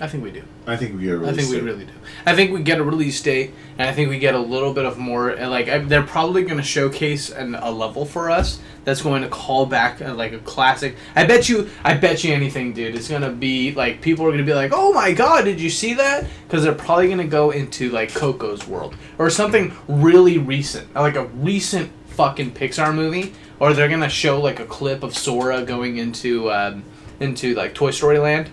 [0.00, 0.42] I think we do.
[0.68, 1.64] I think we get a I release think we date.
[1.64, 1.92] really do.
[2.26, 4.84] I think we get a release date, and I think we get a little bit
[4.84, 5.36] of more.
[5.38, 9.22] uh, Like I, they're probably going to showcase an, a level for us that's going
[9.22, 10.96] to call back uh, like a classic.
[11.16, 11.70] I bet you.
[11.84, 12.94] I bet you anything, dude.
[12.94, 15.58] It's going to be like people are going to be like, "Oh my god, did
[15.60, 19.72] you see that?" Because they're probably going to go into like Coco's world or something
[19.88, 24.66] really recent, like a recent fucking Pixar movie, or they're going to show like a
[24.66, 26.82] clip of Sora going into um,
[27.20, 28.50] into like Toy Story Land,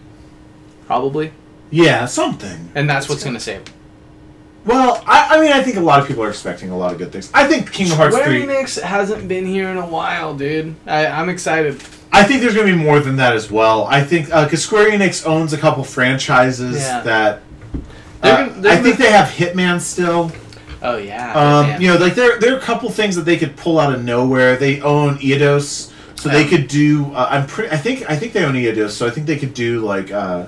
[0.87, 1.31] probably,
[1.75, 2.69] Yeah, something.
[2.75, 3.63] and that's what's going to save.
[4.65, 6.97] Well, I, I mean, I think a lot of people are expecting a lot of
[6.97, 7.29] good things.
[7.33, 8.45] I think Kingdom Hearts Square three.
[8.47, 10.75] Enix hasn't been here in a while, dude.
[10.87, 11.75] I, I'm excited.
[12.11, 13.85] I think there's going to be more than that as well.
[13.85, 17.01] I think because Square Enix owns a couple franchises Yeah.
[17.01, 17.41] that.
[18.21, 20.31] They're uh, gonna- they're I think gonna- they have Hitman still.
[20.81, 21.33] Oh yeah.
[21.33, 21.81] Um, damn.
[21.81, 24.03] you know, like there there are a couple things that they could pull out of
[24.03, 24.55] nowhere.
[24.55, 27.05] They own Eidos, so they could do.
[27.13, 27.71] Uh, I'm pretty.
[27.71, 30.45] I think I think they own Eidos, so I think they could do like uh,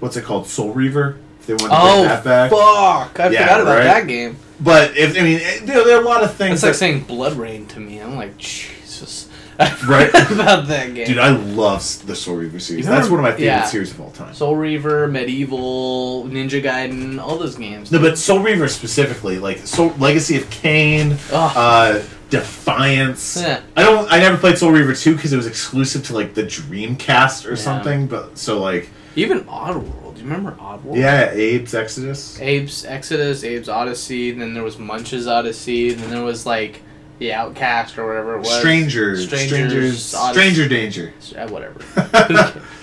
[0.00, 1.16] what's it called, Soul Reaver.
[1.40, 2.50] If they want to Oh bring that back.
[2.50, 3.20] fuck!
[3.20, 3.84] I Yeah, forgot about right?
[3.84, 4.36] that game.
[4.60, 6.54] But if I mean, eh, there, there are a lot of things.
[6.54, 8.00] It's like saying BloodRayne to me.
[8.00, 9.28] I'm like Jesus.
[9.88, 10.08] Right?
[10.30, 11.06] about that game.
[11.08, 12.84] dude, I love the Soul Reaver series.
[12.86, 13.64] You That's one of my favorite yeah.
[13.64, 14.32] series of all time.
[14.32, 17.90] Soul Reaver, MediEvil, Ninja Gaiden, all those games.
[17.90, 21.52] No, but Soul Reaver specifically, like Soul Legacy of Ugh.
[21.56, 23.36] uh, Defiance.
[23.40, 23.60] Yeah.
[23.76, 24.10] I don't.
[24.12, 27.50] I never played Soul Reaver two because it was exclusive to like the Dreamcast or
[27.50, 27.54] Yeah.
[27.56, 28.06] something.
[28.06, 30.14] But so like, Even Oddworld.
[30.14, 30.96] Do you remember Oddworld?
[30.96, 32.40] yeah, Abe's Exoddus.
[32.40, 36.82] Abe's Exoddus, Abe's Oddysee, then there was Munch's Oddysee, then there was like
[37.18, 38.58] the Outcast or whatever it was.
[38.58, 41.12] Strangers, Strangers, stranger danger.
[41.36, 42.62] Uh, whatever.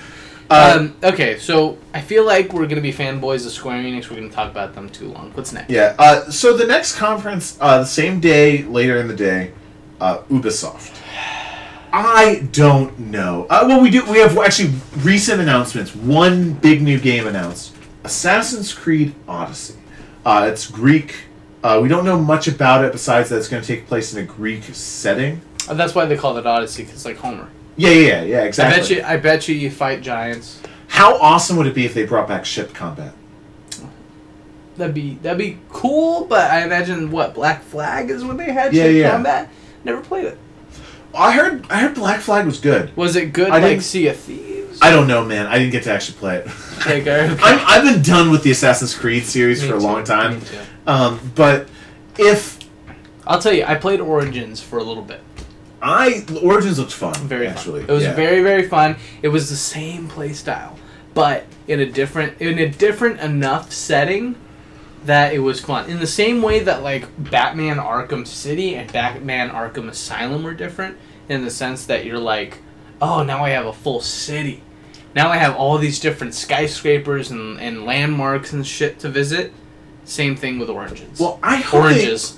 [0.49, 4.09] Uh, um, okay, so I feel like we're gonna be fanboys of Square Enix.
[4.09, 5.31] We're gonna talk about them too long.
[5.31, 5.71] What's next?
[5.71, 5.95] Yeah.
[5.97, 9.53] Uh, so the next conference, uh, the same day, later in the day,
[9.99, 10.94] uh, Ubisoft.
[11.97, 13.47] I don't know.
[13.49, 14.03] Uh, well, we do.
[14.05, 15.95] We have actually recent announcements.
[15.95, 17.73] One big new game announced:
[18.03, 19.75] Assassin's Creed Odyssey.
[20.25, 21.15] Uh, it's Greek.
[21.63, 24.21] Uh, we don't know much about it besides that it's going to take place in
[24.21, 25.39] a Greek setting.
[25.69, 27.49] Uh, that's why they call it Odyssey, because like Homer.
[27.77, 28.75] Yeah, yeah, yeah, yeah, exactly.
[28.75, 29.03] I bet you.
[29.03, 30.61] I bet you you fight giants.
[30.87, 33.13] How awesome would it be if they brought back ship combat?
[34.75, 38.73] That'd be that'd be cool, but I imagine what Black Flag is when they had
[38.73, 39.11] Yeah, ship yeah.
[39.11, 39.49] combat.
[39.85, 40.37] Never played it.
[41.15, 41.65] I heard.
[41.69, 42.95] I heard Black Flag was good.
[42.95, 44.79] Was it good I like didn't- Sea of Thieves?
[44.81, 45.47] I don't know, man.
[45.47, 46.47] I didn't get to actually play it.
[46.81, 47.27] Okay, okay.
[47.41, 50.35] I'm, I've been done with the Assassin's Creed series Me for a too, long time.
[50.39, 50.57] me too.
[50.85, 51.69] Um, but
[52.19, 52.59] if
[53.25, 55.21] I'll tell you, I played Origins for a little bit.
[55.81, 57.81] I Origins looked fun, Very actually.
[57.81, 57.89] fun.
[57.89, 58.13] It was yeah.
[58.15, 58.97] very very fun.
[59.21, 60.77] It was the same play style,
[61.13, 64.35] but in a different in a different enough setting
[65.05, 65.89] that it was fun.
[65.89, 70.97] In the same way that like Batman Arkham City and Batman Arkham Asylum were different
[71.29, 72.59] in the sense that you're like,
[73.01, 74.61] oh, now I have a full city.
[75.15, 79.53] Now I have all these different skyscrapers and, and landmarks and shit to visit.
[80.03, 81.19] Same thing with Origins.
[81.19, 82.37] Well, I hope they- Oranges.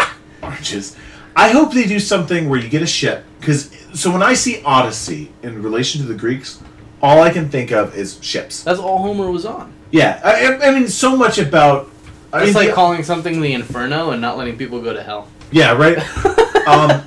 [0.42, 0.96] oranges.
[1.34, 4.62] I hope they do something where you get a ship because so when I see
[4.64, 6.60] Odyssey in relation to the Greeks,
[7.02, 8.62] all I can think of is ships.
[8.62, 9.72] That's all Homer was on.
[9.90, 11.90] Yeah, I- I mean so much about.
[12.32, 15.02] I It's mean, like the- calling something the Inferno and not letting people go to
[15.02, 15.28] hell.
[15.50, 15.98] Yeah, right.
[16.66, 17.02] um,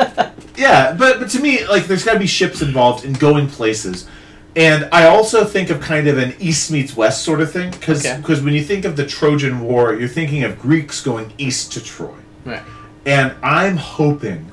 [0.56, 4.08] yeah, but but to me, like, there's got to be ships involved in going places,
[4.56, 8.06] and I also think of kind of an East meets West sort of thing because
[8.06, 8.22] Okay.
[8.44, 12.14] when you think of the Trojan War, you're thinking of Greeks going east to Troy,
[12.46, 12.62] Right.
[13.06, 14.50] and I'm hoping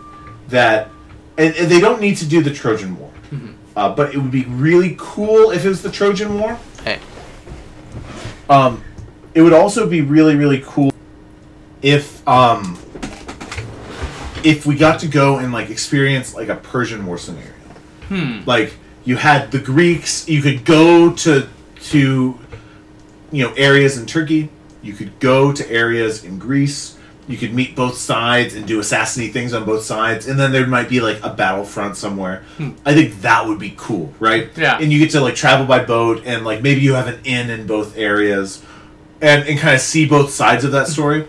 [0.49, 0.89] that,
[1.37, 3.11] and, and they don't need to do the Trojan War,
[3.77, 6.59] uh, but it would be really cool if it was the Trojan War.
[6.85, 6.99] Hey.
[8.51, 8.83] Um,
[9.35, 10.93] it would also be really really cool
[11.83, 12.79] if um
[14.45, 17.53] if we got to go and like experience like a Persian War scenario.
[18.09, 18.41] Hmm.
[18.45, 18.75] Like
[19.05, 21.49] you had the Greeks, you could go to
[21.85, 22.39] to
[23.31, 24.51] you know areas in Turkey,
[24.83, 26.99] you could go to areas in Greece.
[27.29, 30.67] You could meet both sides and do assassiny things on both sides, and then there
[30.67, 32.43] might be like a battlefront somewhere.
[32.85, 34.51] I think that would be cool, right?
[34.57, 34.77] Yeah.
[34.79, 37.49] And you get to like travel by boat, and like maybe you have an inn
[37.49, 38.65] in both areas,
[39.23, 41.27] and and kind of see both sides of that story.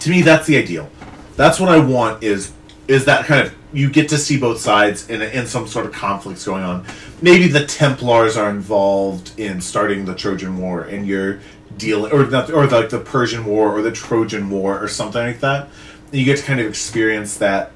[0.00, 0.90] To me, that's the ideal.
[1.36, 2.24] That's what I want.
[2.24, 2.52] Is
[2.88, 5.92] is that kind of you get to see both sides and in some sort of
[5.92, 6.84] conflicts going on.
[7.22, 11.40] Maybe the Templars are involved in starting the Trojan War, and you're
[11.76, 15.40] dealing, or not, or like the Persian War or the Trojan War or something like
[15.40, 15.68] that.
[16.06, 17.70] And you get to kind of experience that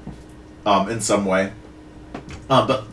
[0.65, 1.53] um, in some way.
[2.49, 2.85] Uh, but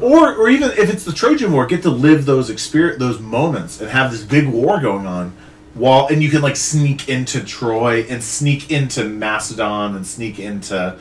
[0.00, 3.80] or or even if it's the Trojan War, get to live those experience those moments
[3.80, 5.36] and have this big war going on.
[5.74, 10.96] While and you can like sneak into Troy and sneak into Macedon and sneak into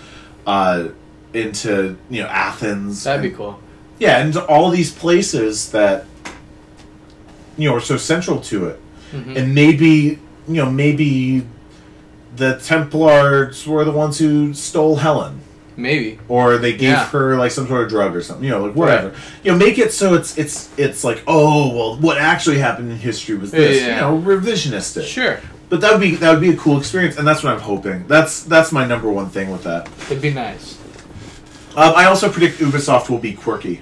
[0.48, 0.88] uh,
[1.34, 3.04] into you know Athens.
[3.04, 3.60] That'd be cool.
[4.00, 6.06] yeah, and all these places that
[7.58, 8.80] you know are so central to it,
[9.14, 9.36] Mhm.
[9.38, 11.46] and maybe you know maybe
[12.36, 15.42] the Templars were the ones who stole Helen,
[15.78, 16.20] Maybe.
[16.28, 17.06] or they gave Yeah.
[17.10, 18.44] her like some sort of drug or something.
[18.44, 19.14] You know, like whatever.
[19.44, 22.98] You know, make it so it's it's it's like oh well, what actually happened in
[22.98, 23.82] history was this.
[23.82, 23.96] Yeah.
[24.12, 25.06] You know, revisionistic.
[25.06, 25.40] Sure.
[25.70, 28.06] But that would be that would be a cool experience, and that's what I'm hoping.
[28.08, 29.90] That's that's my number one thing with that.
[30.10, 30.78] It'd be nice.
[31.76, 33.82] Um, I also predict Ubisoft will be quirky.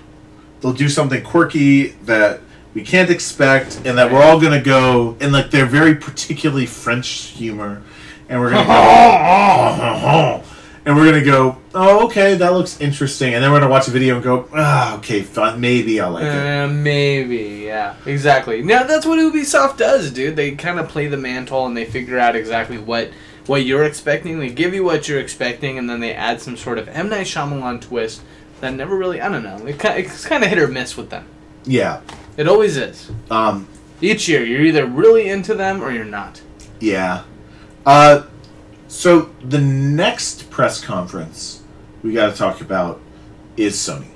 [0.62, 2.42] They'll do something quirky that
[2.76, 7.08] we can't expect, and that we're all gonna go in like their very particularly French
[7.10, 7.82] humor,
[8.30, 10.44] and we're gonna go,
[10.86, 13.92] and we're gonna go, oh okay, that looks interesting, and then we're gonna watch a
[13.92, 16.30] video and go, ah, okay, fun, maybe I'll like it.
[16.30, 18.62] Uh, maybe, yeah, exactly.
[18.62, 20.36] Now that's what Ubisoft does, dude.
[20.36, 23.12] They kind of play the mantle and they figure out exactly what
[23.46, 24.40] what you're expecting.
[24.40, 27.26] They give you what you're expecting, and then they add some sort of M Night
[27.28, 28.22] Shyamalan twist
[28.62, 29.22] that never really.
[29.22, 29.66] I don't know.
[29.66, 31.26] It, it's kind of hit or miss with them.
[31.66, 32.02] Yeah.
[32.38, 33.12] It always is.
[33.30, 33.68] Um,
[34.02, 36.42] Each year, you're either really into them or you're not.
[36.80, 37.24] yeah.
[37.86, 38.24] Uh,
[38.90, 41.62] so the next press conference
[42.04, 43.00] we got to talk about
[43.56, 44.08] is Sony.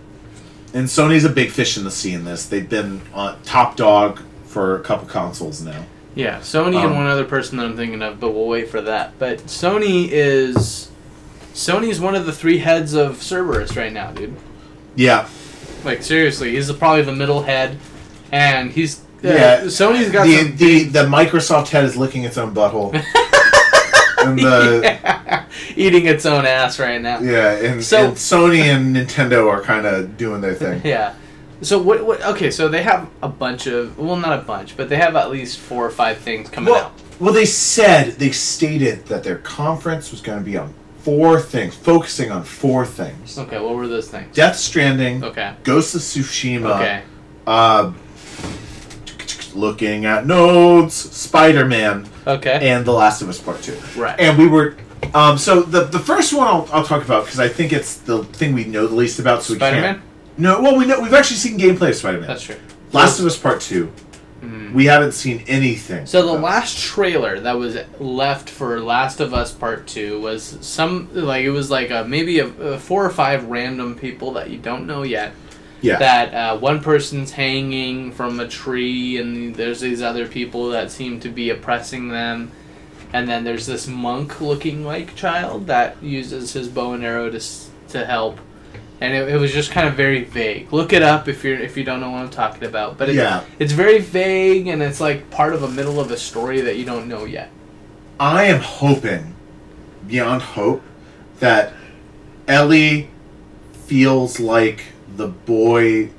[0.73, 2.47] And Sony's a big fish in the sea in this.
[2.47, 5.85] They've been on top dog for a couple consoles now.
[6.15, 8.81] Yeah, Sony Um, and one other person that I'm thinking of, but we'll wait for
[8.81, 9.13] that.
[9.19, 10.89] But Sony is
[11.53, 14.35] Sony's one of the three heads of Cerberus right now, dude.
[14.95, 15.27] Yeah.
[15.83, 17.77] Like seriously, he's probably the middle head,
[18.31, 19.61] and he's uh, Yeah.
[19.65, 22.93] Sony's got the, the the Microsoft head is licking its own butthole.
[24.27, 25.43] and the
[25.75, 27.19] eating its own ass right now.
[27.19, 30.81] yeah, and, So- and Sony and Nintendo are kind of doing their thing.
[30.85, 31.13] Yeah.
[31.61, 32.21] So what, what?
[32.23, 35.31] Okay, so they have a bunch of well, not a bunch, but they have at
[35.31, 36.91] least four or five things coming Well, out.
[37.21, 41.73] well, they said they stated that their conference was going to be on four things,
[41.73, 44.35] focusing on four things: Okay, what were those things?
[44.35, 45.53] Death Stranding, Okay.
[45.63, 47.01] Ghost of Tsushima, Okay.
[47.47, 47.93] uh,
[49.55, 52.69] looking at nodes, Spider Man, Okay.
[52.69, 53.77] and The Last of Us Part Two.
[53.97, 54.19] Right.
[54.19, 54.75] And we were.
[55.13, 58.23] Um, so the the first one I'll, I'll talk about because I think it's the
[58.23, 59.43] thing we know the least about.
[59.43, 59.95] So we Spider-Man?
[59.95, 60.05] can't.
[60.37, 62.27] No, well we know we've actually seen gameplay of Spider Man.
[62.27, 62.55] That's true.
[62.91, 63.91] Last of Us Part Two.
[64.73, 66.07] We haven't seen anything.
[66.07, 71.09] So the last trailer that was left for Last of Us Part Two was some
[71.13, 74.57] like it was like a, maybe a, a four or five random people that you
[74.57, 75.33] don't know yet.
[75.83, 80.89] Yeah That uh, one person's hanging from a tree, and there's these other people that
[80.91, 82.51] seem to be oppressing them.
[83.13, 87.39] And then there's this monk looking like child that uses his bow and arrow to
[87.89, 88.39] to help.
[89.01, 90.71] And it, it was just kind of very vague.
[90.71, 92.97] Look it up if you're if you don't know what I'm talking about.
[92.97, 93.43] But it, Yeah.
[93.59, 96.85] it's very vague, and it's like part of a middle of a story that you
[96.85, 97.49] don't know yet.
[98.19, 99.35] I am hoping,
[100.07, 100.81] beyond hope,
[101.39, 101.73] that
[102.47, 103.09] Ellie
[103.85, 104.85] feels like
[105.15, 106.09] the boy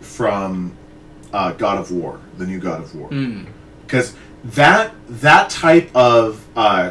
[0.00, 0.72] from
[1.32, 3.46] uh, God of War, the new God of War, Mm.
[3.86, 4.14] because
[4.44, 6.90] that that type of uh,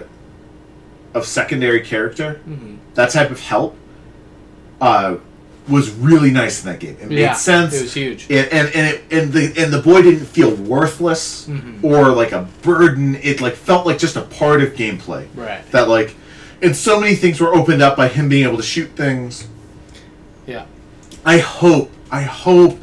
[1.14, 2.78] of secondary character, Mhm.
[2.95, 3.76] that type of help,
[4.82, 5.16] uh,
[5.70, 6.97] was really nice in that game.
[6.99, 7.74] It Yeah, made sense.
[7.74, 8.26] It was huge.
[8.30, 11.82] It, and and it, and the and the boy didn't feel worthless Mhm.
[11.84, 13.16] or like a burden.
[13.22, 15.26] It like felt like just a part of gameplay.
[15.36, 15.62] Right.
[15.72, 16.16] That like,
[16.62, 19.47] and so many things were opened up by him being able to shoot things.
[20.45, 20.64] Yeah.
[21.26, 22.80] I hope, I hope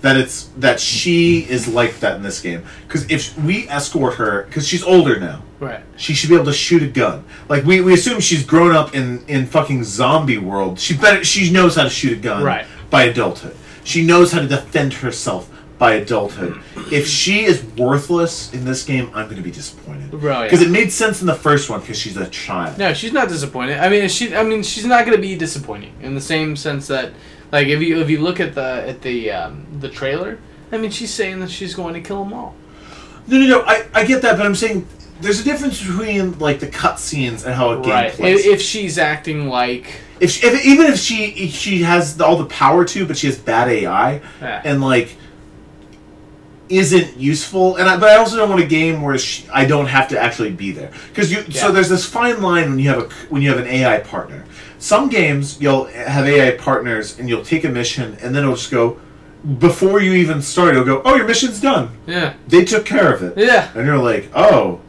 [0.00, 2.64] that it's that she is like that in this game.
[2.86, 5.80] Because if we escort her, because she's older now, Right.
[5.96, 7.24] she should be able to shoot a gun.
[7.48, 10.80] Like we, we assume she's grown up in in fucking zombie world.
[10.80, 12.66] She better she knows how to shoot a gun Right.
[12.90, 13.54] by adulthood.
[13.84, 16.60] She knows how to defend herself by adulthood.
[16.92, 20.12] If she is worthless in this game, I'm going to be disappointed.
[20.20, 20.44] Yeah.
[20.44, 22.78] Because it made sense in the first one because she's a child.
[22.78, 23.78] No, she's not disappointed.
[23.78, 24.34] I mean, she.
[24.34, 27.12] I mean, she's not going to be disappointing in the same sense that,
[27.52, 30.38] like, if you if you look at the at the um, the trailer,
[30.72, 32.54] I mean, she's saying that she's going to kill them all.
[33.28, 33.60] No, no, no.
[33.62, 34.86] I, I get that, but I'm saying
[35.20, 38.12] there's a difference between like the cutscenes and how a game Right.
[38.12, 38.44] plays.
[38.46, 40.00] If, if she's acting like.
[40.18, 43.26] if, she, if even if she if she has all the power to, but she
[43.28, 44.62] has bad AI Yeah.
[44.64, 45.16] and like
[46.68, 49.86] isn't useful, and I, but I also don't want a game where she, I don't
[49.86, 51.44] have to actually be there because you.
[51.48, 51.60] Yeah.
[51.62, 54.44] So there's this fine line when you have a when you have an AI partner.
[54.82, 58.72] Some games you'll have AI partners and you'll take a mission and then it'll just
[58.72, 58.98] go
[59.60, 60.70] before you even start.
[60.70, 61.96] It'll go, oh, your mission's done.
[62.04, 62.34] Yeah.
[62.48, 63.38] They took care of it.
[63.38, 63.70] Yeah.
[63.76, 64.80] And you're like, oh,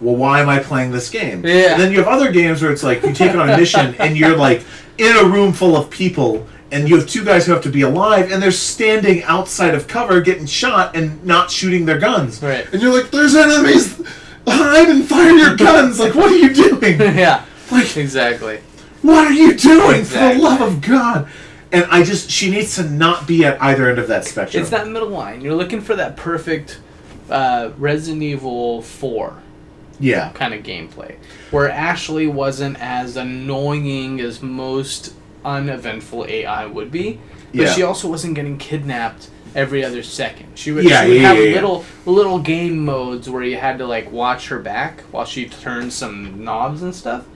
[0.00, 1.44] well, why am I playing this game?
[1.44, 1.72] Yeah.
[1.72, 4.16] And then you have other games where it's like you take on a mission and
[4.16, 4.62] you're like
[4.98, 7.82] in a room full of people and you have two guys who have to be
[7.82, 12.40] alive and they're standing outside of cover getting shot and not shooting their guns.
[12.40, 12.72] Right.
[12.72, 14.00] And you're like, there's enemies!
[14.46, 15.98] Hide and fire your guns!
[15.98, 17.00] Like, what are you doing?
[17.00, 17.44] yeah.
[17.70, 18.60] Like, Exactly.
[19.02, 20.04] What are you doing?
[20.04, 21.28] For the love of God!
[21.72, 24.60] And I just, she needs to not be at either end of that spectrum.
[24.60, 25.40] It's that middle line.
[25.40, 26.80] You're looking for that perfect
[27.30, 29.40] uh, Resident Evil Four.
[30.02, 30.30] Yeah.
[30.32, 31.16] kind of gameplay
[31.50, 35.12] where Ashley wasn't as annoying as most
[35.44, 37.20] uneventful AI would be,
[37.52, 37.72] but Yeah.
[37.74, 40.46] she also wasn't getting kidnapped every other second.
[40.54, 41.54] She would, Yeah, she would yeah, have yeah, yeah.
[41.54, 45.92] little little game modes where you had to like watch her back while she turned
[45.92, 47.26] some knobs and stuff,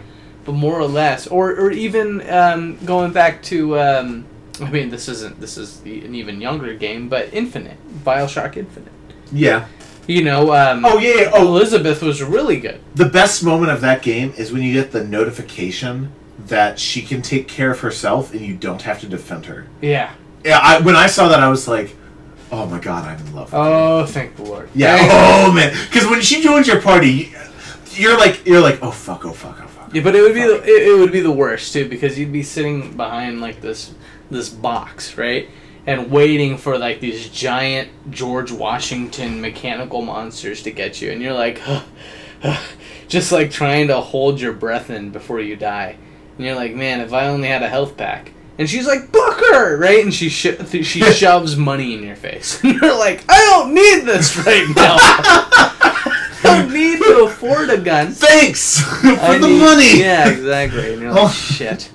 [0.45, 3.79] but more or less, or or even um, going back to.
[3.79, 4.25] Um,
[4.61, 5.41] I mean, this isn't.
[5.41, 8.93] This is the- an even younger game, but Infinite, Bioshock Infinite.
[9.33, 9.67] Yeah.
[10.07, 11.31] You know, um, Oh, yeah, yeah.
[11.33, 12.79] Oh, Elizabeth was really good.
[12.95, 16.13] The best moment of that game is when you get the notification
[16.47, 19.67] that she can take care of herself and you don't have to defend her.
[19.81, 20.13] Yeah.
[20.45, 21.97] Yeah, I, when I saw that, I was like,
[22.53, 24.69] "Oh my god, I'm in love." with her." Oh, thank the Lord.
[24.75, 24.99] yeah.
[24.99, 25.11] Thank-
[25.49, 27.33] Oh man, because when she joins your party,
[27.93, 29.74] you're like you're like oh fuck oh fuck oh fuck.
[29.95, 32.33] Yeah, but it would be the, it, it would be the worst too because you'd
[32.33, 33.95] be sitting behind like this
[34.29, 35.49] this box, right?
[35.87, 41.33] And waiting for like these giant George Washington mechanical monsters to get you and you're
[41.33, 41.61] like
[43.09, 45.97] just like trying to hold your breath in before you die.
[46.37, 49.77] And you're like, "Man, if I only had a health pack." And she's like, "Booker!"
[49.79, 50.03] right?
[50.03, 52.61] And she she shoves money in your face.
[52.65, 55.91] And you're like, "I don't need this right now."
[56.75, 58.11] Need to afford a gun.
[58.13, 60.01] Thanks for I the need- money.
[60.01, 60.93] Yeah, exactly.
[60.93, 61.29] And you're like, Oh.
[61.31, 61.91] shit.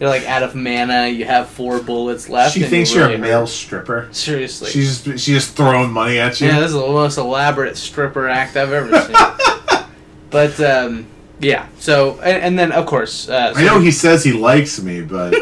[0.00, 1.06] You're like out of mana.
[1.06, 2.54] You have four bullets left.
[2.54, 3.48] She thinks you're you're really a male hurt.
[3.50, 4.08] stripper.
[4.10, 4.70] Seriously.
[4.70, 6.48] She's just she just throwing money at you.
[6.48, 9.16] yeah, this is the most elaborate stripper act I've ever seen.
[10.30, 11.06] but um,
[11.38, 11.68] yeah.
[11.78, 15.02] So and, and then of course, uh, so I know he says he likes me,
[15.02, 15.34] but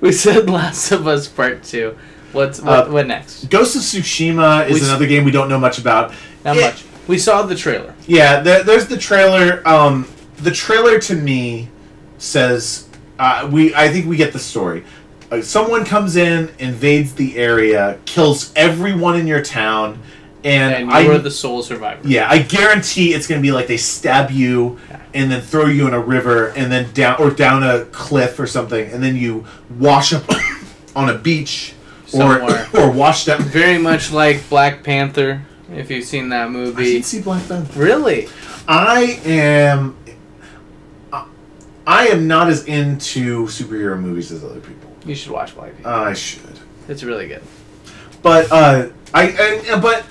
[0.00, 1.98] we said Last of Us Part Two.
[2.32, 3.46] What's what, Uh, what next?
[3.50, 6.12] Ghost of Tsushima is We another game we don't know much about.
[6.44, 6.84] Not it- much.
[7.06, 7.94] We saw the trailer.
[8.06, 9.66] Yeah, there, there's the trailer.
[9.68, 10.08] Um,
[10.38, 11.68] the trailer to me
[12.18, 13.74] says uh, we.
[13.74, 14.84] I think we get the story.
[15.30, 19.98] Uh, someone comes in, invades the area, kills everyone in your town,
[20.44, 21.00] and, And I.
[21.00, 22.06] you are the sole survivor.
[22.06, 24.78] yeah, I guarantee it's gonna be like they stab you
[25.14, 28.46] and then throw you in a river and then down or down a cliff or
[28.46, 29.44] something, and then you
[29.78, 30.24] wash up
[30.96, 31.74] on a beach
[32.06, 32.42] Somewhere.
[32.74, 33.40] or or washed up.
[33.40, 35.42] Very much like Black Panther.
[35.72, 36.84] If you've seen that I movie.
[36.84, 37.78] didn't see Black Panther.
[37.80, 38.28] Really?
[38.68, 39.96] I am.
[41.12, 41.26] I-
[41.86, 44.90] I am not as into superhero movies as other people.
[45.04, 45.88] You should watch Black Panther.
[45.88, 46.40] I should,
[46.88, 47.42] It's really good.
[48.22, 50.04] but uh, I, I but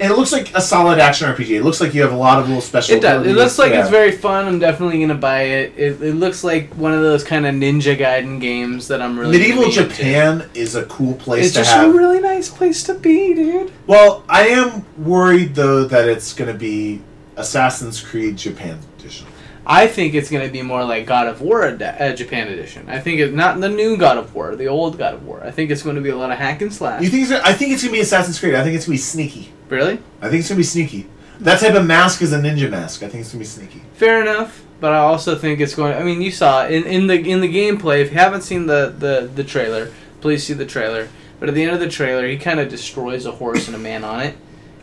[0.00, 1.50] and it looks like a solid action RPG.
[1.50, 2.96] It looks like you have a lot of little special.
[2.96, 3.26] It does.
[3.26, 3.80] It looks like Yeah.
[3.82, 4.46] it's very fun.
[4.46, 5.74] I'm definitely gonna buy it.
[5.76, 9.38] It, it looks like one of those kind of Ninja Gaiden games that I'm really
[9.38, 9.88] Medieval gonna into.
[9.88, 11.94] Japan is a cool place It's to just have.
[11.94, 13.70] a really nice place to be, dude.
[13.86, 17.02] well, I am worried though that it's going to be
[17.36, 19.26] Assassin's Creed Japan edition.
[19.66, 22.86] I think it's gonna be more like God of War ad- uh, Japan edition.
[22.88, 25.42] I think it's not the new God of War, the old God of War.
[25.44, 27.02] I think it's going to be a lot of hack and slash.
[27.02, 27.22] You think?
[27.30, 28.54] It's I think it's going to be Assassin's Creed.
[28.54, 29.52] I think it's going to be sneaky.
[29.70, 29.98] Really?
[30.20, 31.08] I think it's going to be sneaky.
[31.40, 33.02] That type of mask is a ninja mask.
[33.02, 33.82] I think it's going to be sneaky.
[33.94, 35.94] Fair enough, but I also think it's going.
[35.94, 38.02] I mean, you saw in, in the in the gameplay.
[38.02, 39.90] If you haven't seen the, the the trailer,
[40.20, 41.08] please see the trailer.
[41.38, 43.78] But at the end of the trailer, he kind of destroys a horse and a
[43.78, 44.36] man on it,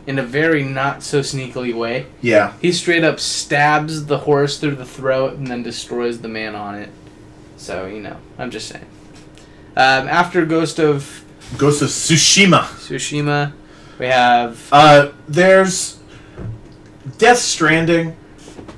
[0.08, 2.06] in a very not so sneakily way.
[2.20, 2.54] Yeah.
[2.60, 6.74] He straight up stabs the horse through the throat and then destroys the man on
[6.74, 6.90] it.
[7.56, 8.86] So you know, I'm just saying.
[9.76, 11.24] Um, after Ghost of
[11.56, 12.62] Ghost of Tsushima.
[12.62, 13.52] Tsushima,
[13.98, 15.98] we have Uh, there's
[17.18, 18.16] Death Stranding,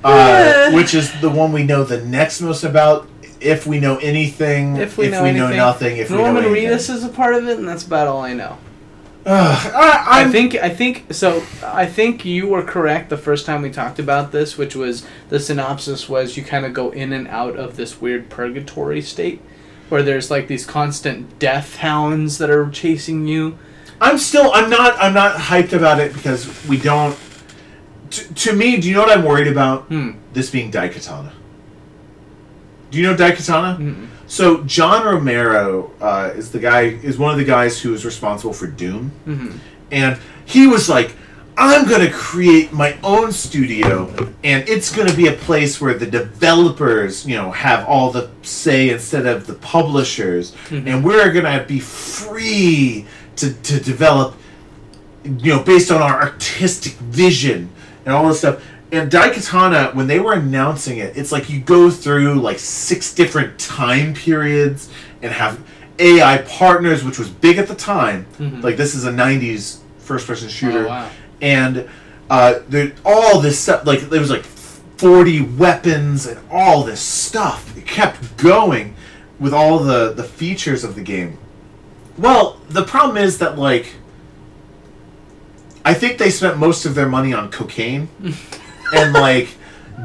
[0.03, 0.75] uh, Yeah.
[0.75, 3.07] which is the one we know the next most about.
[3.39, 5.57] If we know anything, if we know anything.
[5.57, 8.21] nothing, if Norman we know Reedus is a part of it, and that's about all
[8.21, 8.57] I know.
[9.25, 11.43] Ugh, I, I think I think so.
[11.63, 15.39] I think you were correct the first time we talked about this, which was the
[15.39, 19.41] synopsis was you kind of go in and out of this weird purgatory state,
[19.89, 23.57] where there's like these constant death hounds that are chasing you.
[24.01, 27.17] I'm still, I'm not, I'm not hyped about it because we don't.
[28.09, 29.83] To, to me, do you know what I'm worried about?
[29.83, 30.11] Hmm.
[30.33, 31.31] This being Daikatana.
[32.89, 33.77] Do you know Daikatana?
[33.77, 34.07] Mm-mm.
[34.27, 38.53] So John Romero uh, is the guy, is one of the guys who is responsible
[38.53, 39.11] for Doom.
[39.27, 39.57] Mhm.
[39.91, 41.15] and he was like
[41.57, 44.07] i'm going to create my own studio
[44.43, 48.29] and it's going to be a place where the developers you know have all the
[48.41, 53.05] say instead of the publishers and we're going to be free
[53.37, 54.35] to, to develop
[55.23, 57.69] you know based on our artistic vision
[58.05, 58.63] and all this stuff.
[58.91, 63.57] And daikatana when they were announcing it it's like you go through like six different
[63.59, 64.89] time periods
[65.21, 65.59] and have
[65.99, 68.25] ai partners which was big at the time.
[68.39, 68.63] Mhm.
[68.63, 70.85] like this is a 90s first person shooter.
[70.85, 71.09] Oh, wow.
[71.41, 71.87] and
[72.29, 77.75] uh, there all this stuff like there was like 40 weapons and all this stuff.
[77.77, 78.95] It kept going
[79.39, 81.37] with all the the features of the game
[82.17, 83.93] well the problem is that like
[85.85, 88.07] i think they spent most of their money on cocaine
[88.93, 89.49] and like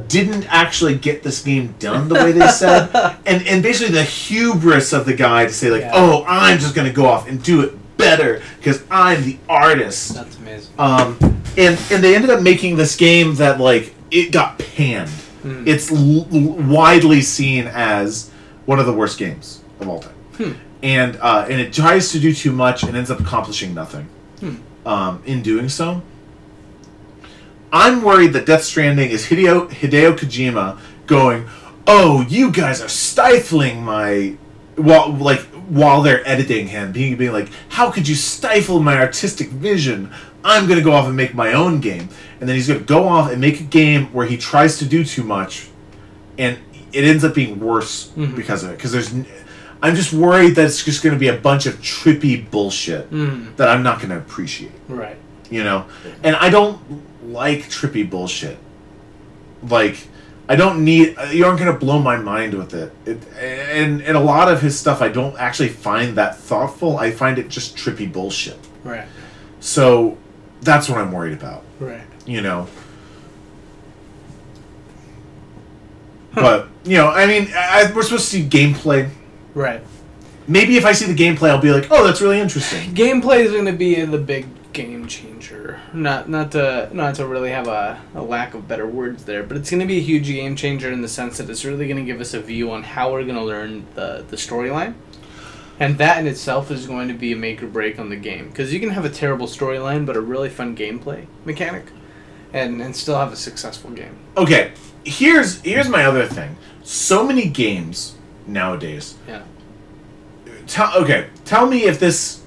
[0.08, 2.90] didn't actually get this game done the way they said
[3.26, 5.92] and and basically the hubris of the guy to say like Yeah.
[5.94, 10.14] oh i'm just going to go off and do it better because i'm the artist
[10.14, 10.72] That's amazing.
[10.78, 11.16] um,
[11.56, 15.08] and and they ended up making this game that like it got panned.
[15.42, 15.66] Hmm.
[15.66, 18.30] It's l- l- widely seen as
[18.66, 20.52] one of the worst games of all time, Hmm.
[20.86, 24.08] And uh, and it tries to do too much and ends up accomplishing nothing.
[24.38, 24.54] Hmm.
[24.86, 26.00] Um, in doing so,
[27.72, 31.48] I'm worried that Death Stranding is Hideo Hideo Kojima going,
[31.88, 34.36] "Oh, you guys are stifling my."
[34.76, 39.48] while like while they're editing him, being being like, "How could you stifle my artistic
[39.48, 40.12] vision?
[40.44, 43.32] I'm gonna go off and make my own game." And then he's gonna go off
[43.32, 45.68] and make a game where he tries to do too much,
[46.36, 46.58] and
[46.92, 48.76] it ends up being worse because of it.
[48.76, 49.12] Because there's,
[49.82, 53.54] I'm just worried that it's just gonna be a bunch of trippy bullshit hmm.
[53.56, 54.72] that I'm not gonna appreciate.
[54.88, 55.16] Right.
[55.50, 55.86] you know?
[56.22, 56.80] And i don't
[57.32, 58.58] like trippy bullshit.
[59.62, 59.96] Like
[60.48, 62.92] i don't need you aren't going to blow my mind with it.
[63.04, 66.98] it and and a lot of his stuff i don't actually find that thoughtful.
[66.98, 68.58] I find it just trippy bullshit.
[68.84, 69.06] Right.
[69.60, 70.16] so
[70.62, 71.64] that's what i'm worried about.
[71.80, 72.06] Right.
[72.24, 72.68] you know?
[76.34, 79.10] But you know i mean I, we're supposed to see gameplay
[79.56, 79.82] Right.
[80.46, 83.50] maybe if i see the gameplay i'll be like oh that's really interesting Gameplay is
[83.52, 84.46] going to be the big
[84.76, 85.80] game changer.
[85.94, 89.56] Not not to not to really have a, a lack of better words there, but
[89.56, 91.96] it's going to be a huge game changer in the sense that it's really going
[91.96, 94.94] to give us a view on how we're going to learn the the storyline.
[95.80, 98.48] And that in itself is going to be a make or break on the game
[98.48, 101.86] because you can have a terrible storyline but a really fun gameplay mechanic,
[102.52, 104.16] and and still have a successful game.
[104.36, 104.72] okay
[105.04, 108.15] here's here's my other thing so many games
[108.46, 109.42] nowadays Yeah.
[110.66, 112.42] tell okay tell me if this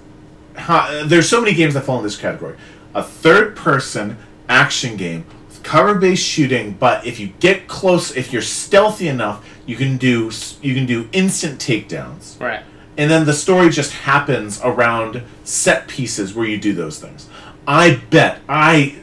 [0.55, 2.55] how, there's so many games that fall in this category
[2.93, 4.17] a third person
[4.49, 9.47] action game with cover based shooting but if you get close if you're stealthy enough
[9.65, 10.31] you can do
[10.61, 12.63] you can do instant takedowns Right.
[12.97, 17.29] and then the story just happens around set pieces where you do those things
[17.67, 18.95] i bet i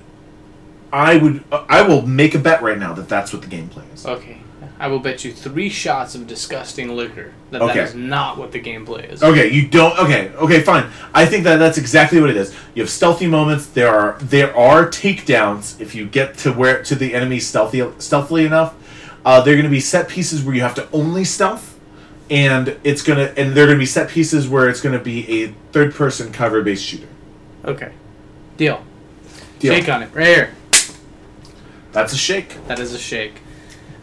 [0.93, 4.07] i would i will make a bet right now that that's what the gameplay is
[4.07, 4.39] Okay.
[4.79, 7.81] I will bet you three shots of disgusting liquor that that Okay.
[7.81, 9.23] is not what the gameplay is.
[9.23, 9.99] Okay, you don't.
[9.99, 10.85] Okay, okay, fine.
[11.15, 12.55] I think that that's exactly what it is.
[12.75, 13.65] You have stealthy moments.
[13.69, 18.45] There are there are takedowns if you get to where to the enemy stealthy stealthily
[18.45, 18.75] enough.
[19.25, 21.79] Uh, there are going to be set pieces where you have to only stealth,
[22.29, 25.03] and it's gonna and there are going to be set pieces where it's going to
[25.03, 27.09] be a third person cover based shooter.
[27.65, 27.93] Okay.
[28.59, 28.85] Deal.
[29.59, 29.73] Deal.
[29.75, 30.11] Shake on it.
[30.13, 30.55] Right here.
[31.97, 32.59] That's a shake.
[32.67, 33.41] That is a shake.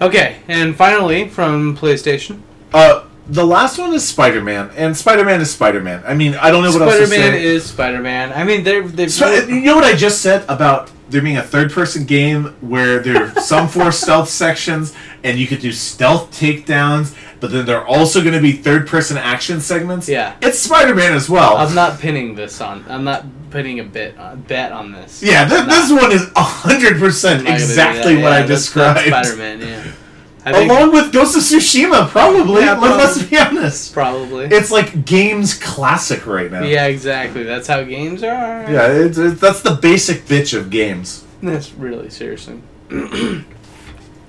[0.01, 2.39] Okay, and finally from PlayStation,
[2.73, 6.01] Uh, the last one is Spider Man, and Spider Man is Spider Man.
[6.07, 7.17] I mean, I don't know what else to say.
[7.17, 8.33] Spider-Man is Spider-Man.
[8.33, 11.43] I mean, they're they've So, you know what I just said about there being a
[11.43, 16.31] third person game where there are some four stealth sections and you could do stealth
[16.31, 20.07] takedowns, but then there are also going to be third person action segments?
[20.07, 20.33] Yeah.
[20.41, 21.57] It's Spider Man as well.
[21.57, 22.85] I'm not pinning this on.
[22.87, 25.21] I'm not putting a bit uh, bet on this.
[25.21, 29.07] yeah, th- this one is 100% I'm not gonna do exactly what Yeah, I described.
[29.07, 29.59] Spider-Man.
[29.59, 29.91] Yeah.
[30.45, 32.61] I think Along with Ghost of Tsushima, probably.
[32.61, 33.29] Yeah, Let- Let's probably.
[33.29, 33.93] be honest.
[33.93, 34.45] probably.
[34.45, 36.63] It's like games classic right now.
[36.63, 37.43] yeah, exactly.
[37.43, 38.71] That's how games are.
[38.71, 41.25] Yeah, it's, it's, that's the basic bitch of games.
[41.41, 42.61] That's really seriously.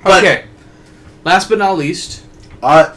[0.07, 0.45] Okay.
[1.25, 2.25] Last but not least,
[2.63, 2.95] Uh,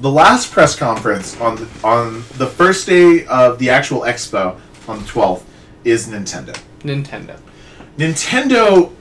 [0.00, 4.58] the last press conference on the, on the first day of the actual expo
[4.88, 5.42] on the 12th
[5.84, 6.58] is Nintendo.
[6.80, 7.38] Nintendo.
[7.98, 8.92] Nintendo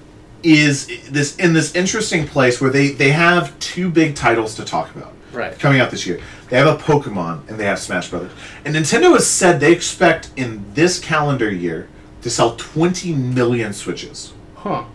[0.44, 4.94] is this in this interesting place where they they have two big titles to talk
[4.96, 5.58] about Right.
[5.60, 6.20] coming out this year.
[6.50, 8.32] They have a Pokemon and they have Smash Brothers.
[8.66, 11.88] And Nintendo has said they expect in this calendar year
[12.24, 14.86] to sell 20 million Switches, Huh.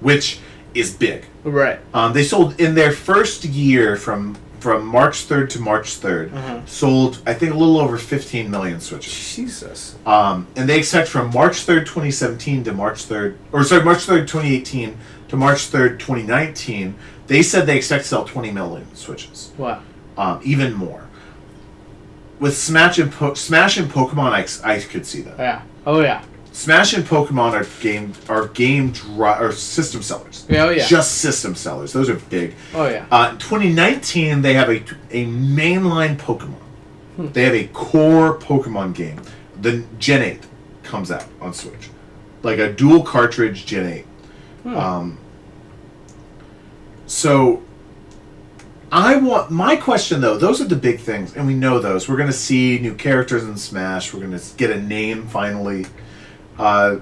[0.00, 0.40] which
[0.74, 1.24] is big.
[1.44, 1.78] Right.
[1.94, 6.60] Um, they sold in their first year from from March third to March 3rd Uh-huh.
[6.66, 9.12] sold I think a little over 15 million Switches.
[9.36, 9.96] Jesus.
[10.06, 14.26] Um, and they expect from March third, 2017 to March third, or sorry, March third,
[14.28, 14.96] 2018
[15.28, 16.94] to March third, 2019.
[17.26, 19.80] They said they expect to sell 20 million Switches, Wow.
[20.16, 21.04] um, even more.
[22.40, 24.32] With Smash and po- Smash and Pokemon,
[24.64, 25.38] I, I could see that.
[25.38, 25.62] Yeah.
[25.86, 26.22] Oh yeah.
[26.58, 30.44] Smash and Pokemon are game are game dri- or system sellers.
[30.48, 30.88] Yeah, oh, yeah.
[30.88, 31.92] Just system sellers.
[31.92, 32.56] Those are big.
[32.74, 33.06] Oh yeah.
[33.12, 34.78] Uh, 2019, they have a,
[35.12, 36.60] a mainline Pokemon.
[37.14, 37.28] Hmm.
[37.28, 39.22] They have a core Pokemon game.
[39.60, 40.46] The Gen 8
[40.82, 41.90] comes out on Switch.
[42.42, 44.04] Like a dual cartridge Gen 8.
[44.64, 44.76] Hmm.
[44.76, 45.18] Um,
[47.06, 47.62] so,
[48.90, 49.52] I want.
[49.52, 52.08] My question, though, those are the big things, and we know those.
[52.08, 54.12] We're going to see new characters in Smash.
[54.12, 55.86] We're going to get a name finally.
[56.58, 56.98] Uh,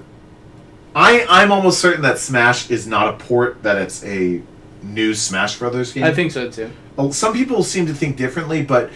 [0.95, 4.41] I, I'm almost certain that Smash is not a port, that it's a
[4.81, 6.03] new Smash Brothers game.
[6.03, 6.71] I think so too.
[6.95, 8.89] Well, some people seem to think differently, but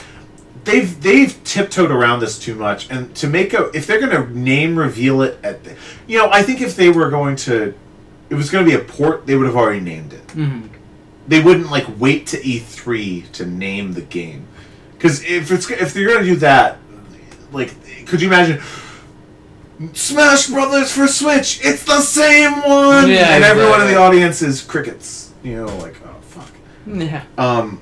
[0.63, 2.89] they've they've tiptoed around this too much.
[2.89, 5.75] And to make a, if they're going to name reveal it at, the,
[6.07, 7.73] you know, I think if they were going to,
[8.29, 10.31] it was going to be a port, they would have already named it.
[10.31, 10.61] hmm
[11.27, 14.47] They wouldn't like wait to E3 to name the game,
[14.93, 16.79] because if it's if they're going to do that,
[17.51, 17.73] like,
[18.07, 18.59] could you imagine?
[19.93, 21.59] Smash Brothers for Switch.
[21.63, 23.09] It's the same one.
[23.09, 25.31] Yeah, and everyone in the audience is crickets.
[25.43, 26.51] You know, like oh fuck.
[26.85, 27.23] Yeah.
[27.37, 27.81] Um,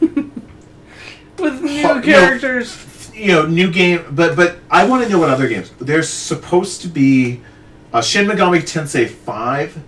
[0.00, 3.10] With new Fu- you know, characters.
[3.14, 5.70] you know, new game, but but I want to know what other games.
[5.80, 7.40] There's supposed to be,
[7.92, 9.78] uh, Shin Megami Tensei Five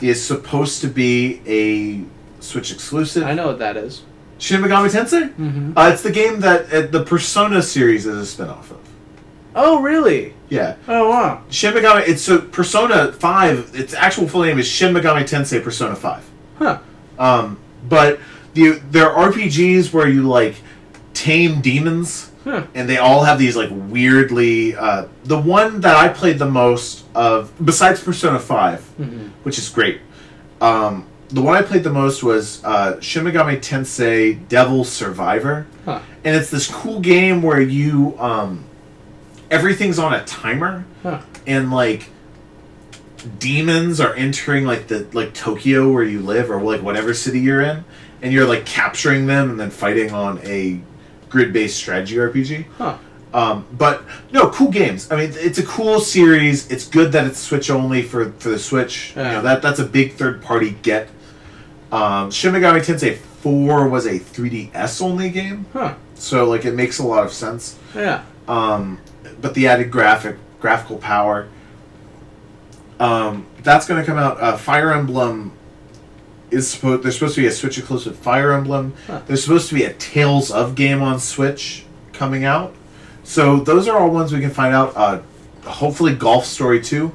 [0.00, 3.24] is supposed to be a Switch exclusive.
[3.24, 4.02] I know what that is.
[4.38, 5.28] Shin Megami Tensei.
[5.34, 5.76] Mm-hmm.
[5.76, 8.78] Uh, it's the game that uh, the Persona series is a spin-off of.
[9.54, 10.32] Oh, really?
[10.50, 11.42] Yeah, Oh, wow.
[11.48, 12.06] Shin Megami.
[12.08, 13.70] It's so Persona Five.
[13.74, 16.28] Its actual full name is Shin Megami Tensei Persona Five.
[16.58, 16.78] Huh.
[17.18, 17.58] Um,
[17.88, 18.18] but
[18.54, 20.56] the there are RPGs where you like
[21.14, 22.64] tame demons, Huh.
[22.74, 24.74] and they all have these like weirdly.
[24.74, 29.26] Uh, the one that I played the most of, besides Persona 5 Mm-hmm.
[29.44, 30.00] which is great.
[30.60, 36.00] Um, the one I played the most was uh, Shin Megami Tensei Devil Survivor, Huh.
[36.24, 38.64] and it's this cool game where you um,
[39.50, 41.20] everything's on a timer Huh.
[41.46, 42.08] and like
[43.38, 47.60] demons are entering like the like Tokyo where you live or like whatever city you're
[47.60, 47.84] in
[48.22, 50.80] and you're like capturing them and then fighting on a
[51.28, 52.66] grid-based strategy RPG.
[52.78, 52.98] Huh.
[53.32, 54.02] Um, but
[54.32, 55.10] no, cool games.
[55.12, 56.68] I mean, it's a cool series.
[56.70, 59.12] It's good that it's Switch only for for the Switch.
[59.16, 61.08] You know that that's a big third party get.
[61.92, 65.94] Um, Shin Megami Tensei 4 was a 3DS only game, Huh.
[66.14, 68.22] so like it makes a lot of sense Yeah.
[68.46, 68.98] um,
[69.40, 71.48] but the added graphic graphical power
[72.98, 75.52] um, that's going to come out uh, fire emblem
[76.50, 79.20] is supposed there's supposed to be a switch exclusive fire emblem Huh.
[79.26, 82.74] there's supposed to be a tales of game on switch coming out
[83.24, 85.20] so those are all ones we can find out uh,
[85.64, 87.12] hopefully golf story 2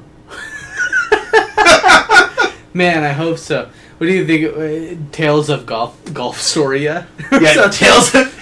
[2.74, 3.70] Man, I hope so.
[3.96, 4.54] What do you think?
[4.54, 7.06] Uh, Tales of Golf Golf Storia?
[7.32, 8.32] yeah So- tales of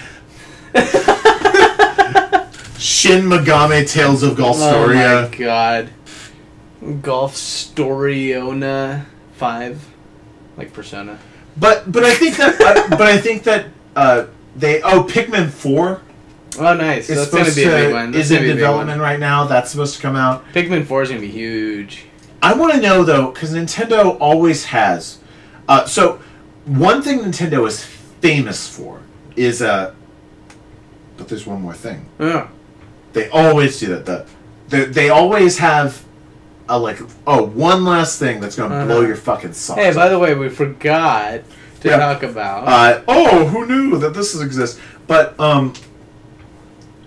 [3.05, 5.89] shin megami tales of golf Oh my god.
[7.01, 9.87] Golf Storiona 5.
[10.57, 11.19] Like Persona.
[11.57, 14.25] but but i think that uh, but i think that uh,
[14.55, 16.01] they oh pikmin 4
[16.57, 17.09] Oh, nice.
[17.09, 18.11] It's That's going to supposed be a big one.
[18.13, 19.43] That's is in gonna be a big development right now.
[19.43, 20.45] That's supposed to come out.
[20.53, 22.05] Pikmin 4 is going to be huge.
[22.41, 25.19] I want to know though, because Nintendo always has.
[25.67, 26.21] Uh, so
[26.63, 29.01] one thing Nintendo is famous for
[29.35, 29.93] is uh.
[31.17, 32.05] But there's one more thing.
[32.21, 32.47] Oh.
[33.15, 34.05] They always do that.
[34.05, 34.25] The,
[34.67, 36.03] they they always have
[36.69, 38.85] a like oh one last thing that's gonna Uh-huh.
[38.85, 39.79] blow your fucking socks.
[39.79, 40.09] Hey, by off.
[40.11, 41.41] the way, we forgot
[41.81, 41.97] to Yeah.
[41.97, 42.67] talk about.
[42.67, 44.79] Uh, oh, who knew that this exists?
[45.07, 45.73] But um,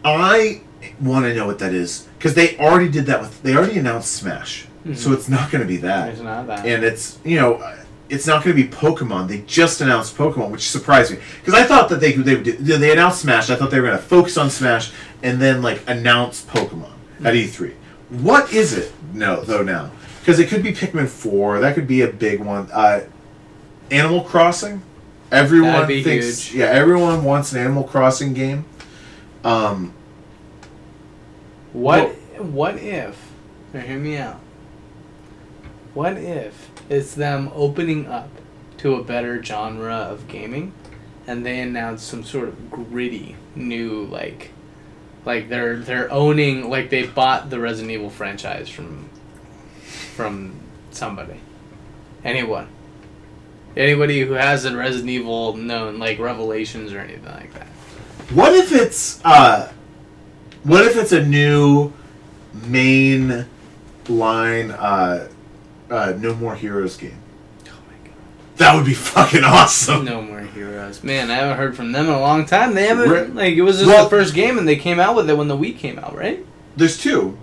[0.05, 0.63] I
[1.01, 3.43] want to know what that is because they already did that with.
[3.43, 6.09] They already announced Smash, so it's not going to be that.
[6.11, 6.65] it's not that.
[6.65, 7.63] And it's you know,
[8.09, 9.29] it's not going to be Pokemon.
[9.29, 12.57] They just announced Pokemon, which surprised me because I thought that they they would do-
[12.57, 13.51] they announced Smash.
[13.51, 14.93] I thought they were going to focus on Smash
[15.23, 16.93] and then like announce Pokemon
[17.25, 17.75] at E3.
[18.11, 18.93] What is it?
[19.13, 19.91] No, though now
[20.29, 21.59] because it could be Pikmin Four.
[21.61, 22.69] That could be a big one.
[22.71, 23.01] Uh,
[23.91, 24.83] Animal Crossing.
[25.33, 26.61] Everyone thinks huge.
[26.61, 26.67] yeah.
[26.67, 28.67] Everyone wants an Animal Crossing game.
[29.43, 29.95] Um,
[31.73, 33.31] What what if
[33.73, 34.39] now hear me out.
[35.95, 38.29] What if it's them opening up
[38.79, 40.75] to a better genre of gaming
[41.27, 44.51] and they announce some sort of gritty new like
[45.29, 49.11] like they're they're owning like they bought the Resident Evil franchise from
[49.83, 50.59] from
[50.91, 51.39] somebody.
[52.25, 52.67] Anyone.
[53.77, 57.67] Anybody who has a Resident Evil known like revelations or anything like that.
[58.33, 59.71] What if it's uh
[60.65, 61.93] what if it's a new
[62.65, 63.45] main
[64.09, 65.29] line uh
[65.91, 67.18] uh No More Heroes game?
[68.59, 70.05] That would be fucking awesome.
[70.05, 71.03] No more heroes.
[71.05, 72.75] Man, I haven't heard from them in a long time.
[72.75, 75.15] They haven't Re- like it was just Well- the first game and they came out
[75.17, 76.45] with it when the Wii came out, right?
[76.77, 77.39] There's two.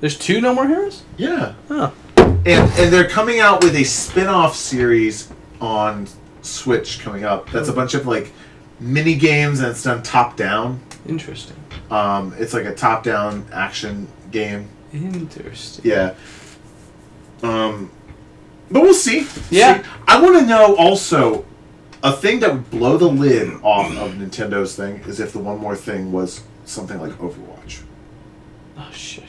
[0.00, 1.02] There's two No More Heroes?
[1.16, 1.54] Yeah.
[1.70, 1.92] Oh.
[2.18, 5.28] And and they're coming out with a spin-off series
[5.60, 6.06] on
[6.42, 7.50] Switch coming up.
[7.50, 8.32] That's a bunch of like
[8.78, 10.80] mini games and it's done top down.
[11.08, 11.56] Interesting.
[11.90, 14.68] Um it's like a top down action game.
[14.92, 15.84] Interesting.
[15.90, 16.14] Yeah.
[17.42, 17.90] Um,
[18.70, 19.26] but we'll see.
[19.50, 19.82] Yeah.
[19.82, 19.88] See.
[20.08, 21.44] I want to know also
[22.02, 25.58] a thing that would blow the lid off of Nintendo's thing is if the one
[25.58, 27.82] more thing was something like Overwatch.
[28.78, 29.24] Oh shit.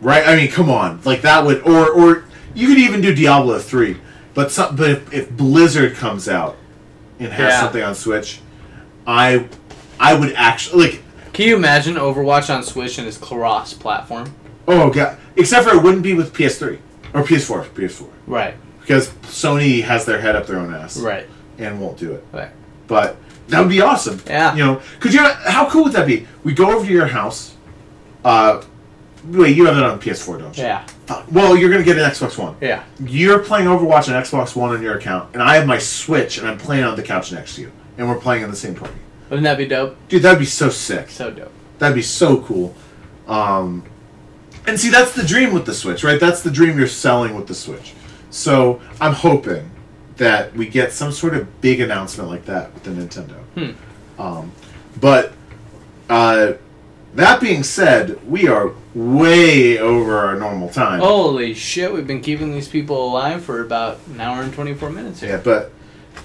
[0.00, 0.26] Right?
[0.26, 1.00] I mean, come on.
[1.04, 2.24] Like that would or or
[2.54, 3.96] you could even do Diablo 3.
[4.32, 6.56] But some, but if, if Blizzard comes out
[7.18, 7.60] and has Yeah.
[7.60, 8.40] something on Switch,
[9.06, 9.46] I
[9.98, 11.02] I would actually like
[11.32, 14.34] Can you imagine Overwatch on Switch and its cross platform?
[14.68, 16.78] oh god, except for it wouldn't be with PS3
[17.14, 18.08] or PS4, PS4.
[18.26, 18.54] Right.
[18.80, 20.96] Because Sony has their head up their own ass.
[20.98, 21.26] Right.
[21.58, 22.24] and won't do it.
[22.32, 22.50] Right.
[22.86, 23.16] But
[23.48, 24.20] that would be awesome.
[24.26, 24.54] Yeah.
[24.54, 25.20] You know, could you?
[25.22, 26.26] How cool would that be?
[26.44, 27.54] We go over to your house.
[28.24, 28.62] Uh,
[29.24, 30.64] wait, you have it on PS4, don't you?
[30.64, 30.86] Yeah.
[31.06, 31.26] Fuck.
[31.30, 32.56] Well, you're gonna get an Xbox One.
[32.60, 32.82] Yeah.
[33.04, 36.46] You're playing Overwatch on Xbox One on your account, and I have my Switch, and
[36.48, 38.94] I'm playing on the couch next to you, and we're playing on the same party.
[39.28, 39.96] Wouldn't that be dope?
[40.08, 41.08] Dude, that'd be so sick.
[41.10, 41.52] So dope.
[41.78, 42.74] That'd be so cool.
[43.28, 43.84] Um,
[44.66, 46.20] and see, that's the dream with the Switch, right?
[46.20, 47.94] That's the dream you're selling with the Switch.
[48.30, 49.70] So I'm hoping
[50.16, 53.38] that we get some sort of big announcement like that with the Nintendo.
[53.54, 54.20] Hmm.
[54.20, 54.52] Um,
[55.00, 55.32] but
[56.08, 56.52] uh,
[57.14, 61.00] that being said, we are way over our normal time.
[61.00, 65.20] Holy shit, we've been keeping these people alive for about an hour and 24 minutes
[65.20, 65.30] here.
[65.30, 65.72] Yeah, but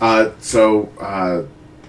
[0.02, 1.44] uh, so uh,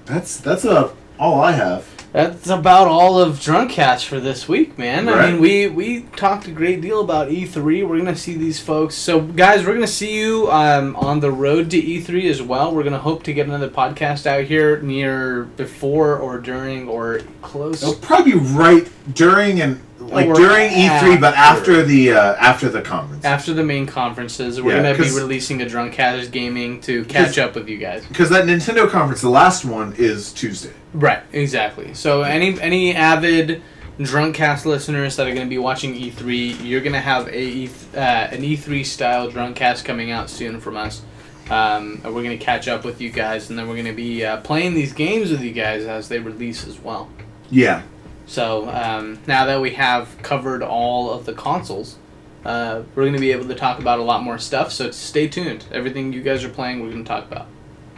[0.05, 1.87] that's that's uh, all I have.
[2.17, 5.05] That's about all of Drunkcast for this week, man.
[5.05, 5.19] Right.
[5.19, 7.87] I mean, we we talked a great deal about E3.
[7.87, 8.95] We're gonna see these folks.
[8.95, 12.75] So, guys, we're gonna see you um, on the road to E3 as well.
[12.75, 17.83] We're gonna hope to get another podcast out here near before or during or close.
[17.83, 21.83] It'll probably be right during and like during E3, but after.
[21.83, 23.25] the uh, after the conference.
[23.25, 27.27] After the main conferences, we're Yeah, gonna be 'cause- releasing a Drunkcast gaming to catch
[27.37, 28.05] 'Cause- up with you guys.
[28.07, 30.71] Because that Nintendo conference, the last one, is Tuesday.
[30.95, 31.95] Right, exactly.
[31.95, 33.63] So any any avid
[34.01, 37.71] Drunkcast listeners that are going to be watching E3, you're going to have a E-
[37.95, 41.01] uh, an E3 style Drunkcast coming out soon from us.
[41.49, 43.93] Um, and we're going to catch up with you guys, and then we're going to
[43.93, 47.09] be uh, playing these games with you guys as they release as well.
[47.51, 47.83] Yeah.
[48.27, 51.97] So um, now that we have covered all of the consoles,
[52.45, 54.73] uh, we're going to be able to talk about a lot more stuff.
[54.73, 55.65] So stay tuned.
[55.73, 57.47] Everything you guys are playing, we're going to talk about.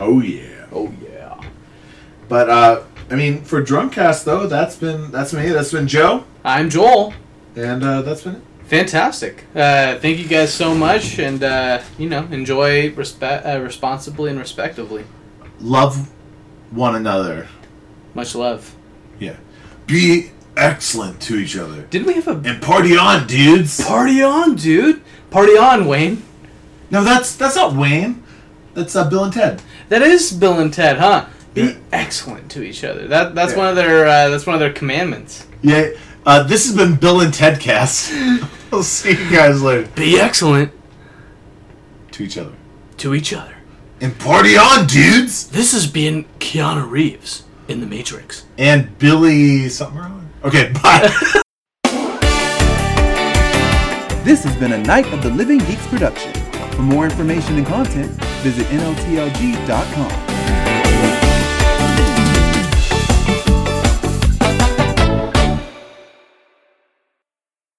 [0.00, 0.66] Oh yeah.
[0.72, 1.40] Oh yeah.
[2.28, 5.48] But uh, I mean, for Drunkcast though, that's been that's me.
[5.48, 7.14] That's been Joe, I'm Joel.
[7.56, 8.42] and uh, that's been it.
[8.64, 9.44] Fantastic.
[9.54, 14.38] Uh, thank you guys so much, and uh, you know, enjoy respe- uh, responsibly and
[14.38, 15.06] respectively.
[15.58, 16.10] Love
[16.70, 17.48] one another.
[18.14, 18.74] Much love.
[19.88, 21.82] Be excellent to each other.
[21.82, 23.84] Did we have a And party on, dudes.
[23.84, 25.00] party on, dude?
[25.30, 26.22] Party on, Wayne.
[26.90, 28.22] No, that's that's not Wayne.
[28.74, 29.60] That's uh, Bill and Ted.
[29.88, 31.26] That is Bill and Ted, huh?
[31.54, 31.74] Be Yeah.
[31.92, 33.08] excellent to each other.
[33.08, 33.58] That that's Yeah.
[33.58, 35.46] one of their uh, that's one of their commandments.
[35.62, 35.88] Yeah.
[36.24, 38.12] Uh, this has been Bill and Ted Cast.
[38.70, 39.88] we'll see you guys later.
[39.96, 40.70] Be excellent
[42.12, 42.52] To each other.
[42.98, 43.54] to each other.
[44.00, 45.48] And party on, dudes.
[45.48, 48.44] This has been Keanu Reeves in The Matrix.
[48.58, 50.28] And Billy something wrong.
[50.44, 51.00] Okay, bye.
[54.24, 56.32] This has been a Night of the Living Geeks production.
[56.72, 58.10] For more information and content,
[58.42, 60.37] visit NOTLG.com.